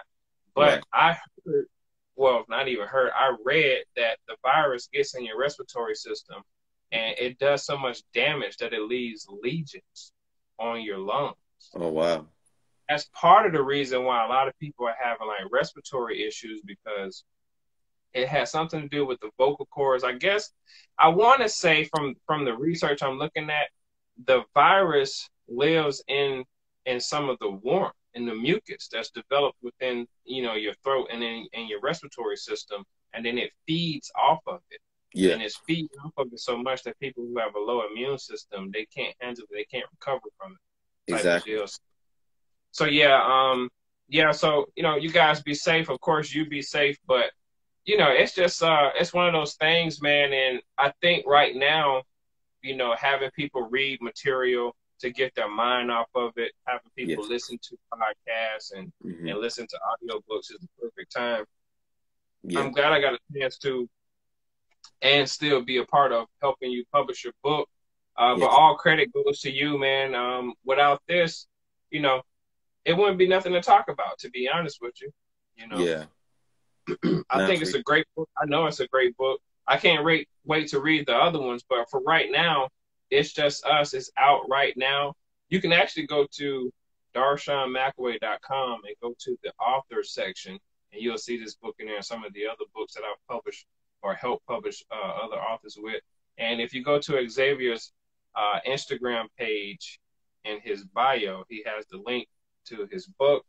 But 0.56 0.84
I 0.94 1.18
heard, 1.46 1.68
well, 2.16 2.44
not 2.50 2.68
even 2.68 2.88
heard, 2.88 3.12
I 3.16 3.36
read 3.46 3.84
that 3.96 4.18
the 4.28 4.36
virus 4.44 4.90
gets 4.92 5.16
in 5.16 5.24
your 5.24 5.40
respiratory 5.40 5.96
system 5.96 6.44
and 6.92 7.16
it 7.20 7.38
does 7.38 7.66
so 7.66 7.78
much 7.78 8.02
damage 8.14 8.58
that 8.58 8.74
it 8.74 8.82
leaves 8.82 9.28
legions 9.42 10.12
on 10.58 10.82
your 10.82 10.98
lungs. 10.98 11.36
oh 11.76 11.90
wow. 11.90 12.26
that's 12.88 13.10
part 13.14 13.46
of 13.46 13.54
the 13.54 13.62
reason 13.62 14.04
why 14.04 14.26
a 14.26 14.28
lot 14.28 14.48
of 14.48 14.60
people 14.60 14.88
are 14.88 14.96
having 15.02 15.28
like 15.28 15.52
respiratory 15.52 16.26
issues 16.26 16.62
because 16.66 17.24
it 18.14 18.28
has 18.28 18.52
something 18.52 18.82
to 18.82 18.88
do 18.90 19.06
with 19.06 19.20
the 19.20 19.30
vocal 19.38 19.68
cords. 19.68 20.04
I 20.04 20.14
guess 20.14 20.52
I 20.98 21.10
want 21.10 21.42
to 21.42 21.50
say 21.50 21.84
from 21.86 22.16
from 22.26 22.44
the 22.44 22.56
research 22.58 23.04
I'm 23.04 23.20
looking 23.20 23.50
at, 23.50 23.70
the 24.26 24.44
virus 24.54 25.30
lives 25.48 26.04
in 26.08 26.44
in 26.86 27.00
some 27.00 27.30
of 27.30 27.38
the 27.40 27.50
warmth 27.50 27.94
in 28.16 28.26
the 28.26 28.34
mucus 28.34 28.90
that's 28.92 29.12
developed 29.12 29.58
within 29.62 30.06
you 30.26 30.42
know 30.42 30.56
your 30.56 30.74
throat 30.84 31.08
and 31.12 31.24
in, 31.24 31.48
in 31.54 31.68
your 31.68 31.82
respiratory 31.82 32.36
system, 32.36 32.84
and 33.14 33.26
then 33.26 33.38
it 33.38 33.52
feeds 33.68 34.12
off 34.16 34.40
of 34.48 34.60
it. 34.72 34.80
Yeah. 35.14 35.34
And 35.34 35.42
it's 35.42 35.60
feeding 35.66 35.90
off 36.06 36.14
of 36.18 36.28
it 36.32 36.40
so 36.40 36.56
much 36.58 36.84
that 36.84 37.00
people 37.00 37.24
who 37.24 37.40
have 37.40 37.56
a 37.56 37.60
low 37.60 37.82
immune 37.90 38.20
system 38.20 38.70
they 38.72 38.86
can't 38.96 39.16
handle 39.20 39.44
it, 39.50 39.56
they 39.56 39.66
can't 39.66 39.90
recover 39.92 40.28
from 40.38 40.52
it. 40.52 41.14
Exactly. 41.16 41.58
So 42.72 42.86
yeah, 42.86 43.20
um, 43.26 43.70
yeah. 44.08 44.32
So 44.32 44.68
you 44.76 44.84
know, 44.84 44.96
you 44.96 45.12
guys 45.12 45.42
be 45.42 45.56
safe. 45.56 45.90
Of 45.90 46.00
course, 46.00 46.34
you 46.34 46.48
be 46.48 46.62
safe, 46.62 46.98
but 47.08 47.32
you 47.86 47.98
know, 47.98 48.10
it's 48.10 48.36
just 48.36 48.62
uh, 48.62 48.92
it's 48.96 49.14
one 49.14 49.28
of 49.28 49.34
those 49.34 49.56
things, 49.56 50.02
man. 50.02 50.32
And 50.32 50.62
I 50.78 50.94
think 51.02 51.26
right 51.26 51.56
now, 51.56 52.04
you 52.62 52.76
know, 52.76 52.96
having 52.98 53.32
people 53.32 53.68
read 53.70 54.02
material 54.02 54.76
to 55.00 55.12
get 55.12 55.34
their 55.36 55.50
mind 55.50 55.92
off 55.92 56.08
of 56.16 56.34
it, 56.38 56.52
having 56.66 56.92
people 56.96 57.24
yes. 57.24 57.30
listen 57.30 57.60
to 57.62 57.78
podcasts 57.94 58.74
and 58.76 58.92
mm-hmm. 59.04 59.28
and 59.28 59.40
listen 59.40 59.66
to 59.68 59.78
audiobooks 59.78 60.52
is 60.52 60.58
the 60.60 60.68
perfect 60.82 61.16
time. 61.16 61.46
Yeah. 62.44 62.60
I'm 62.60 62.72
glad 62.72 62.94
I 62.94 63.02
got 63.02 63.14
a 63.14 63.20
chance 63.34 63.58
to 63.60 63.90
and 65.02 65.30
still 65.30 65.62
be 65.62 65.78
a 65.78 65.86
part 65.86 66.12
of 66.12 66.28
helping 66.42 66.72
you 66.72 66.84
publish 66.92 67.24
your 67.24 67.34
book. 67.44 67.70
Uh, 68.18 68.36
yes. 68.38 68.40
But 68.42 68.48
all 68.48 68.76
credit 68.76 69.14
goes 69.14 69.40
to 69.42 69.52
you, 69.52 69.78
man. 69.78 70.14
Um, 70.14 70.54
without 70.66 71.02
this, 71.08 71.48
you 71.90 72.02
know, 72.02 72.22
it 72.86 72.96
wouldn't 72.96 73.18
be 73.18 73.28
nothing 73.28 73.54
to 73.54 73.62
talk 73.62 73.90
about, 73.90 74.20
to 74.20 74.30
be 74.30 74.50
honest 74.54 74.80
with 74.82 74.94
you. 75.02 75.12
You 75.56 75.68
know. 75.68 75.78
Yeah. 75.78 76.06
I 77.30 77.46
think 77.46 77.62
it's 77.62 77.76
a 77.76 77.84
great 77.84 78.06
book. 78.16 78.30
I 78.38 78.46
know 78.46 78.66
it's 78.66 78.80
a 78.80 78.88
great 78.88 79.16
book. 79.16 79.42
I 79.70 79.78
can't 79.78 80.04
wait 80.04 80.28
wait 80.46 80.68
to 80.70 80.80
read 80.82 81.06
the 81.06 81.16
other 81.16 81.40
ones, 81.40 81.64
but 81.70 81.88
for 81.92 82.02
right 82.02 82.32
now, 82.32 82.70
it's 83.12 83.34
just 83.34 83.64
us. 83.66 83.94
It's 83.94 84.12
out 84.18 84.50
right 84.50 84.74
now. 84.76 85.14
You 85.50 85.62
can 85.62 85.72
actually 85.72 86.08
go 86.08 86.26
to 86.38 86.72
darshawnmcaway.com 87.16 88.82
and 88.84 88.96
go 89.02 89.14
to 89.20 89.38
the 89.44 89.54
author 89.60 90.04
section, 90.04 90.54
and 90.92 91.02
you'll 91.02 91.20
see 91.20 91.40
this 91.40 91.54
book 91.54 91.76
in 91.78 91.86
there 91.86 91.98
and 91.98 92.06
some 92.06 92.24
of 92.24 92.34
the 92.34 92.48
other 92.48 92.66
books 92.74 92.96
that 92.96 93.04
I've 93.04 93.28
published 93.28 93.68
or 94.02 94.16
helped 94.16 94.48
publish 94.48 94.84
uh, 94.92 95.24
other 95.24 95.38
authors 95.38 95.78
with. 95.80 96.02
And 96.40 96.60
if 96.60 96.74
you 96.74 96.84
go 96.84 97.00
to 97.00 97.30
Xavier's 97.30 97.92
uh, 98.36 98.60
Instagram 98.68 99.26
page 99.38 100.00
in 100.46 100.60
his 100.64 100.84
bio, 100.84 101.44
he 101.48 101.64
has 101.68 101.86
the 101.92 101.98
link 101.98 102.28
to 102.66 102.88
his 102.92 103.06
book. 103.06 103.46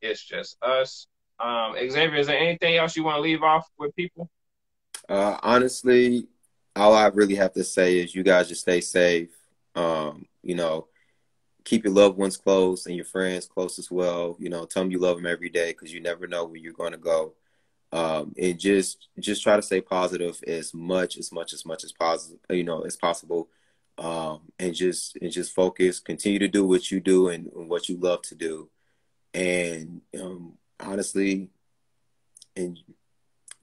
It's 0.00 0.24
just 0.24 0.60
us. 0.62 1.06
Um, 1.38 1.74
Xavier, 1.74 2.16
is 2.16 2.26
there 2.26 2.38
anything 2.38 2.76
else 2.76 2.96
you 2.96 3.04
want 3.04 3.16
to 3.16 3.20
leave 3.20 3.42
off 3.42 3.68
with 3.78 3.94
people? 3.94 4.28
Uh, 5.08 5.36
honestly, 5.42 6.26
all 6.76 6.94
I 6.94 7.06
really 7.08 7.34
have 7.36 7.52
to 7.54 7.64
say 7.64 7.98
is 7.98 8.14
you 8.14 8.22
guys 8.22 8.48
just 8.48 8.62
stay 8.62 8.80
safe. 8.80 9.30
Um, 9.74 10.26
you 10.42 10.54
know, 10.54 10.88
keep 11.64 11.84
your 11.84 11.92
loved 11.92 12.16
ones 12.16 12.36
close 12.36 12.86
and 12.86 12.96
your 12.96 13.04
friends 13.04 13.46
close 13.46 13.78
as 13.78 13.90
well. 13.90 14.36
You 14.38 14.50
know, 14.50 14.64
tell 14.64 14.82
them 14.82 14.92
you 14.92 14.98
love 14.98 15.16
them 15.16 15.26
every 15.26 15.48
day 15.48 15.72
because 15.72 15.92
you 15.92 16.00
never 16.00 16.26
know 16.26 16.44
where 16.44 16.56
you're 16.56 16.72
going 16.72 16.92
to 16.92 16.98
go. 16.98 17.34
Um, 17.92 18.34
and 18.40 18.58
just 18.58 19.08
just 19.18 19.42
try 19.42 19.56
to 19.56 19.62
stay 19.62 19.80
positive 19.80 20.40
as 20.46 20.72
much 20.72 21.16
as 21.16 21.32
much 21.32 21.52
as 21.52 21.66
much 21.66 21.84
as 21.84 21.92
possible. 21.92 22.38
You 22.48 22.64
know, 22.64 22.82
as 22.82 22.96
possible. 22.96 23.48
Um, 23.98 24.40
and 24.58 24.74
just 24.74 25.16
and 25.20 25.30
just 25.30 25.52
focus. 25.52 26.00
Continue 26.00 26.38
to 26.38 26.48
do 26.48 26.64
what 26.64 26.90
you 26.90 27.00
do 27.00 27.28
and, 27.28 27.50
and 27.54 27.68
what 27.68 27.88
you 27.88 27.96
love 27.96 28.22
to 28.22 28.34
do. 28.34 28.70
And 29.34 30.00
um, 30.20 30.54
honestly, 30.78 31.50
and 32.56 32.78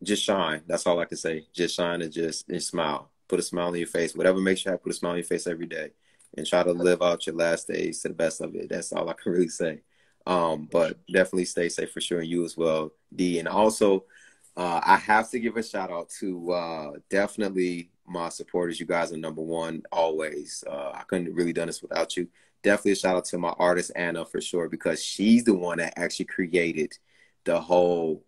just 0.04 0.24
shine. 0.24 0.62
That's 0.68 0.86
all 0.86 1.00
I 1.00 1.06
can 1.06 1.18
say. 1.18 1.46
Just 1.54 1.76
shine 1.76 2.02
and 2.02 2.12
just 2.12 2.50
and 2.50 2.62
smile. 2.62 3.12
Put 3.28 3.40
a 3.40 3.44
smile 3.44 3.68
on 3.68 3.76
your 3.76 3.88
face. 3.88 4.16
Whatever 4.16 4.40
makes 4.40 4.64
you 4.64 4.72
happy, 4.72 4.84
put 4.84 4.94
a 4.94 4.96
smile 4.96 5.12
on 5.12 5.18
your 5.18 5.26
face 5.26 5.48
every 5.48 5.66
day. 5.66 5.92
And 6.36 6.46
try 6.46 6.62
to 6.62 6.72
live 6.72 7.02
out 7.02 7.26
your 7.26 7.36
last 7.36 7.68
days 7.68 8.02
to 8.02 8.10
the 8.10 8.14
best 8.14 8.42
of 8.42 8.54
it. 8.56 8.70
That's 8.70 8.92
all 8.92 9.10
I 9.10 9.14
can 9.14 9.32
really 9.34 9.48
say. 9.48 9.82
Um, 10.26 10.68
but 10.70 10.98
definitely 11.08 11.46
stay 11.46 11.70
safe 11.70 11.92
for 11.92 12.02
sure, 12.02 12.20
and 12.20 12.28
you 12.28 12.44
as 12.44 12.58
well, 12.58 12.92
D. 13.16 13.40
And 13.40 13.48
also, 13.48 14.04
uh, 14.58 14.82
I 14.84 14.98
have 14.98 15.30
to 15.32 15.40
give 15.40 15.56
a 15.56 15.64
shout 15.64 15.90
out 15.90 16.10
to 16.20 16.52
uh, 16.52 16.92
definitely 17.10 17.92
my 18.06 18.28
supporters. 18.30 18.80
You 18.80 18.86
guys 18.86 19.14
are 19.14 19.18
number 19.18 19.42
one 19.42 19.84
always. 19.92 20.66
Uh, 20.70 20.92
I 20.94 21.04
couldn't 21.08 21.34
really 21.34 21.54
done 21.54 21.68
this 21.68 21.82
without 21.82 22.18
you. 22.18 22.28
Definitely 22.62 22.92
a 22.94 22.96
shout 22.96 23.16
out 23.16 23.26
to 23.26 23.38
my 23.38 23.54
artist 23.58 23.92
Anna 23.96 24.26
for 24.26 24.42
sure 24.42 24.68
because 24.68 25.02
she's 25.02 25.46
the 25.46 25.54
one 25.54 25.78
that 25.78 25.98
actually 25.98 26.26
created 26.26 26.92
the 27.46 27.62
whole 27.62 28.26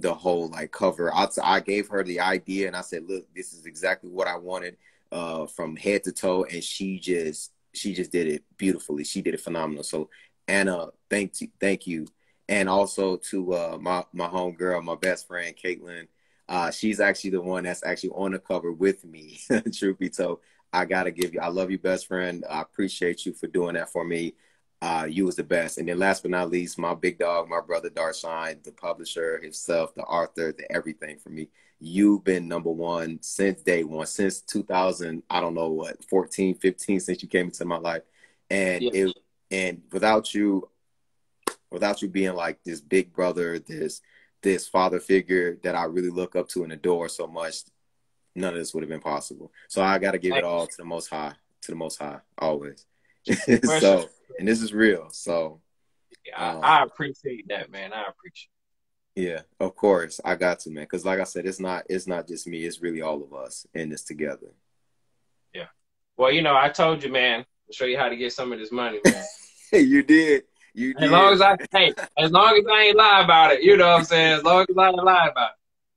the 0.00 0.14
whole 0.14 0.48
like 0.48 0.72
cover. 0.72 1.12
I, 1.14 1.28
I 1.42 1.60
gave 1.60 1.88
her 1.88 2.02
the 2.02 2.20
idea 2.20 2.66
and 2.66 2.76
I 2.76 2.82
said, 2.82 3.04
look, 3.08 3.26
this 3.34 3.52
is 3.52 3.66
exactly 3.66 4.10
what 4.10 4.28
I 4.28 4.36
wanted 4.36 4.76
uh, 5.12 5.46
from 5.46 5.76
head 5.76 6.04
to 6.04 6.12
toe, 6.12 6.44
and 6.44 6.62
she 6.62 6.98
just 6.98 7.52
she 7.72 7.94
just 7.94 8.12
did 8.12 8.26
it 8.26 8.44
beautifully. 8.56 9.04
She 9.04 9.22
did 9.22 9.34
it 9.34 9.40
phenomenal. 9.40 9.84
So 9.84 10.10
Anna, 10.48 10.88
thank 11.10 11.40
you, 11.40 11.48
thank 11.60 11.86
you, 11.86 12.06
and 12.48 12.68
also 12.68 13.16
to 13.16 13.54
uh, 13.54 13.78
my 13.80 14.04
my 14.12 14.26
home 14.26 14.54
girl, 14.54 14.82
my 14.82 14.96
best 14.96 15.26
friend 15.26 15.54
Caitlin. 15.56 16.08
Uh, 16.48 16.70
she's 16.70 17.00
actually 17.00 17.30
the 17.30 17.40
one 17.40 17.64
that's 17.64 17.84
actually 17.84 18.10
on 18.10 18.32
the 18.32 18.38
cover 18.38 18.72
with 18.72 19.04
me. 19.04 19.40
truth 19.72 19.98
be 19.98 20.08
told, 20.08 20.38
I 20.72 20.84
gotta 20.84 21.10
give 21.10 21.34
you, 21.34 21.40
I 21.40 21.48
love 21.48 21.70
you, 21.70 21.78
best 21.78 22.06
friend. 22.06 22.44
I 22.48 22.62
appreciate 22.62 23.26
you 23.26 23.32
for 23.32 23.48
doing 23.48 23.74
that 23.74 23.90
for 23.90 24.04
me 24.04 24.34
uh, 24.86 25.04
you 25.04 25.24
was 25.24 25.34
the 25.34 25.42
best. 25.42 25.78
And 25.78 25.88
then 25.88 25.98
last 25.98 26.22
but 26.22 26.30
not 26.30 26.48
least, 26.48 26.78
my 26.78 26.94
big 26.94 27.18
dog, 27.18 27.48
my 27.48 27.60
brother 27.60 27.90
Darshawn, 27.90 28.62
the 28.62 28.70
publisher 28.70 29.40
himself, 29.40 29.92
the 29.96 30.02
author, 30.02 30.52
the 30.52 30.70
everything 30.70 31.18
for 31.18 31.30
me. 31.30 31.48
You've 31.80 32.22
been 32.22 32.46
number 32.46 32.70
one 32.70 33.18
since 33.20 33.62
day 33.62 33.82
one, 33.82 34.06
since 34.06 34.40
2000, 34.42 35.24
I 35.28 35.40
don't 35.40 35.54
know 35.54 35.70
what, 35.70 36.04
14, 36.04 36.54
15, 36.54 37.00
since 37.00 37.20
you 37.20 37.28
came 37.28 37.46
into 37.46 37.64
my 37.64 37.78
life. 37.78 38.02
And 38.48 38.82
yeah. 38.84 38.90
it, 38.92 39.18
and 39.50 39.82
without 39.90 40.32
you, 40.32 40.68
without 41.72 42.00
you 42.00 42.08
being 42.08 42.34
like 42.34 42.62
this 42.62 42.80
big 42.80 43.12
brother, 43.12 43.58
this, 43.58 44.02
this 44.40 44.68
father 44.68 45.00
figure 45.00 45.58
that 45.64 45.74
I 45.74 45.84
really 45.84 46.10
look 46.10 46.36
up 46.36 46.48
to 46.50 46.62
and 46.62 46.72
adore 46.72 47.08
so 47.08 47.26
much, 47.26 47.56
none 48.36 48.52
of 48.52 48.58
this 48.60 48.72
would 48.72 48.84
have 48.84 48.90
been 48.90 49.00
possible. 49.00 49.50
So 49.66 49.82
I 49.82 49.98
got 49.98 50.12
to 50.12 50.18
give 50.18 50.36
it 50.36 50.44
all 50.44 50.68
to 50.68 50.76
the 50.76 50.84
most 50.84 51.08
high, 51.08 51.34
to 51.62 51.72
the 51.72 51.76
most 51.76 51.98
high, 51.98 52.20
always. 52.38 52.86
so, 53.80 54.08
and 54.38 54.46
this 54.46 54.62
is 54.62 54.72
real. 54.72 55.08
So, 55.10 55.60
yeah, 56.24 56.52
um, 56.52 56.60
I, 56.62 56.82
appreciate 56.82 57.48
that, 57.48 57.70
man. 57.70 57.92
I 57.92 58.04
appreciate. 58.08 58.50
Yeah, 59.14 59.40
of 59.60 59.74
course, 59.74 60.20
I 60.24 60.34
got 60.34 60.60
to, 60.60 60.70
man. 60.70 60.84
Because 60.84 61.04
like 61.04 61.20
I 61.20 61.24
said, 61.24 61.46
it's 61.46 61.60
not 61.60 61.84
it's 61.88 62.06
not 62.06 62.28
just 62.28 62.46
me. 62.46 62.64
It's 62.64 62.82
really 62.82 63.00
all 63.00 63.22
of 63.22 63.32
us 63.32 63.66
in 63.74 63.88
this 63.88 64.02
together. 64.02 64.52
Yeah. 65.54 65.68
Well, 66.16 66.30
you 66.30 66.42
know, 66.42 66.56
I 66.56 66.68
told 66.68 67.02
you, 67.02 67.10
man. 67.10 67.40
I'll 67.40 67.72
show 67.72 67.86
you 67.86 67.98
how 67.98 68.08
to 68.08 68.16
get 68.16 68.32
some 68.32 68.52
of 68.52 68.58
this 68.58 68.70
money, 68.70 69.00
man. 69.04 69.24
you 69.72 70.02
did. 70.02 70.44
You 70.74 70.92
did. 70.92 71.04
As 71.04 71.10
long 71.10 71.32
as 71.32 71.40
I, 71.40 71.56
hey, 71.72 71.94
as 72.18 72.30
long 72.30 72.58
as 72.58 72.64
I 72.70 72.82
ain't 72.82 72.96
lie 72.96 73.22
about 73.24 73.52
it, 73.52 73.62
you 73.62 73.76
know 73.76 73.88
what 73.88 74.00
I'm 74.00 74.04
saying. 74.04 74.32
As 74.34 74.44
long 74.44 74.66
as 74.68 74.76
I 74.76 74.88
ain't 74.88 75.02
lie 75.02 75.28
about 75.28 75.50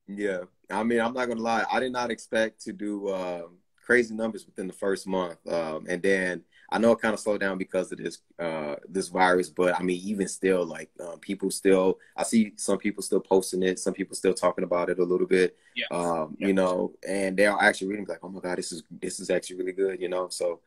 it. 0.07 0.21
Yeah, 0.21 0.39
I 0.71 0.83
mean, 0.83 1.01
I'm 1.01 1.13
not 1.13 1.27
gonna 1.27 1.41
lie. 1.41 1.65
I 1.69 1.79
did 1.79 1.91
not 1.91 2.11
expect 2.11 2.61
to 2.61 2.73
do 2.73 3.13
um, 3.13 3.57
crazy 3.85 4.15
numbers 4.15 4.45
within 4.45 4.67
the 4.67 4.73
first 4.73 5.05
month, 5.05 5.37
um, 5.51 5.85
and 5.89 6.01
then 6.01 6.43
I 6.71 6.77
know 6.77 6.91
it 6.91 7.01
kind 7.01 7.13
of 7.13 7.19
slowed 7.19 7.41
down 7.41 7.57
because 7.57 7.91
of 7.91 7.97
this 7.97 8.19
uh, 8.37 8.75
this 8.87 9.07
virus, 9.07 9.49
but 9.49 9.75
I 9.79 9.81
mean, 9.81 9.99
even 10.03 10.27
still, 10.27 10.65
like 10.65 10.89
um, 10.99 11.19
people 11.19 11.49
still, 11.49 11.97
I 12.15 12.23
see 12.23 12.53
some 12.57 12.77
people 12.77 13.01
still 13.01 13.19
posting 13.19 13.63
it, 13.63 13.79
some 13.79 13.93
people 13.93 14.15
still 14.15 14.33
talking 14.33 14.63
about 14.63 14.89
it 14.89 14.99
a 14.99 15.03
little 15.03 15.25
bit, 15.25 15.57
yeah. 15.75 15.85
Um, 15.91 16.37
yeah. 16.39 16.47
you 16.47 16.53
know, 16.53 16.93
and 17.07 17.35
they're 17.35 17.55
actually 17.59 17.87
reading 17.87 18.05
like, 18.07 18.19
oh 18.21 18.29
my 18.29 18.39
god, 18.39 18.57
this 18.57 18.71
is 18.71 18.83
this 18.91 19.19
is 19.19 19.29
actually 19.29 19.57
really 19.57 19.71
good, 19.71 19.99
you 19.99 20.09
know. 20.09 20.29
So, 20.29 20.59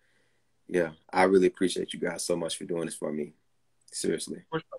yeah, 0.69 0.91
I 1.13 1.25
really 1.25 1.47
appreciate 1.47 1.93
you 1.93 2.01
guys 2.01 2.25
so 2.25 2.37
much 2.37 2.57
for 2.57 2.65
doing 2.65 2.87
this 2.87 2.97
for 2.97 3.13
me. 3.13 3.35
Seriously, 3.93 4.43
for 4.51 4.59
sure, 4.59 4.79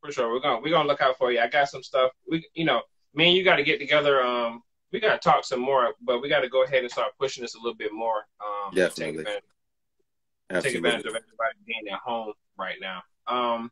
for 0.00 0.12
sure. 0.12 0.32
We're 0.32 0.40
gonna 0.40 0.60
we're 0.60 0.70
gonna 0.70 0.88
look 0.88 1.00
out 1.00 1.18
for 1.18 1.32
you. 1.32 1.40
I 1.40 1.48
got 1.48 1.68
some 1.68 1.82
stuff. 1.82 2.12
We, 2.30 2.46
you 2.54 2.66
know, 2.66 2.82
me 3.14 3.28
and 3.28 3.36
you 3.36 3.42
got 3.42 3.56
to 3.56 3.64
get 3.64 3.80
together. 3.80 4.22
Um, 4.22 4.62
we 4.92 5.00
got 5.00 5.20
to 5.20 5.28
talk 5.28 5.44
some 5.44 5.60
more, 5.60 5.94
but 6.02 6.20
we 6.20 6.28
got 6.28 6.40
to 6.40 6.48
go 6.48 6.64
ahead 6.64 6.82
and 6.82 6.92
start 6.92 7.12
pushing 7.18 7.42
this 7.42 7.54
a 7.54 7.58
little 7.58 7.74
bit 7.74 7.92
more. 7.92 8.26
Um, 8.40 8.74
Definitely 8.74 9.24
Absolutely. 10.52 10.70
take 10.70 10.78
advantage 10.78 11.06
of 11.06 11.16
everybody 11.16 11.54
being 11.66 11.88
at 11.92 11.98
home 12.00 12.32
right 12.58 12.76
now. 12.80 13.02
Um, 13.26 13.70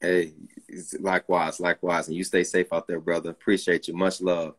Hey, 0.01 0.33
likewise, 0.99 1.59
likewise. 1.59 2.07
And 2.07 2.17
you 2.17 2.23
stay 2.23 2.43
safe 2.43 2.73
out 2.73 2.87
there, 2.87 2.99
brother. 2.99 3.29
Appreciate 3.29 3.87
you. 3.87 3.93
Much 3.93 4.21
love. 4.21 4.55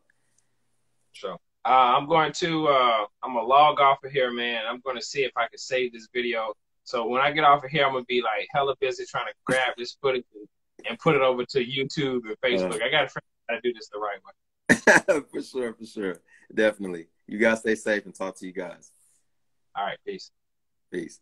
Sure. 1.11 1.37
Uh, 1.65 1.97
I'm 1.97 2.07
going 2.07 2.31
to 2.33 2.67
uh, 2.67 3.05
I'm 3.23 3.33
gonna 3.33 3.45
log 3.45 3.81
off 3.81 4.03
of 4.03 4.11
here, 4.11 4.31
man. 4.31 4.63
I'm 4.67 4.81
gonna 4.85 5.01
see 5.01 5.23
if 5.23 5.31
I 5.35 5.47
can 5.47 5.57
save 5.57 5.91
this 5.91 6.07
video. 6.13 6.53
So 6.83 7.07
when 7.07 7.21
I 7.21 7.31
get 7.31 7.43
off 7.43 7.63
of 7.63 7.71
here, 7.71 7.85
I'm 7.85 7.93
gonna 7.93 8.05
be 8.05 8.21
like 8.21 8.47
hella 8.53 8.75
busy 8.79 9.03
trying 9.05 9.25
to 9.25 9.33
grab 9.45 9.73
this 9.77 9.97
footage 10.01 10.25
and, 10.35 10.47
and 10.87 10.99
put 10.99 11.15
it 11.15 11.21
over 11.21 11.43
to 11.43 11.59
YouTube 11.59 12.21
and 12.27 12.37
Facebook. 12.43 12.81
Uh, 12.81 12.85
I 12.85 12.91
got 12.91 13.11
to 13.49 13.61
do 13.61 13.73
this 13.73 13.89
the 13.89 13.99
right 13.99 14.19
way. 14.25 15.23
for 15.31 15.41
sure, 15.41 15.73
for 15.73 15.85
sure, 15.85 16.21
definitely. 16.53 17.07
You 17.27 17.37
guys 17.37 17.59
stay 17.59 17.75
safe 17.75 18.05
and 18.05 18.15
talk 18.15 18.37
to 18.37 18.45
you 18.45 18.51
guys. 18.51 18.91
All 19.75 19.85
right, 19.85 19.97
peace. 20.05 20.31
Peace. 20.91 21.19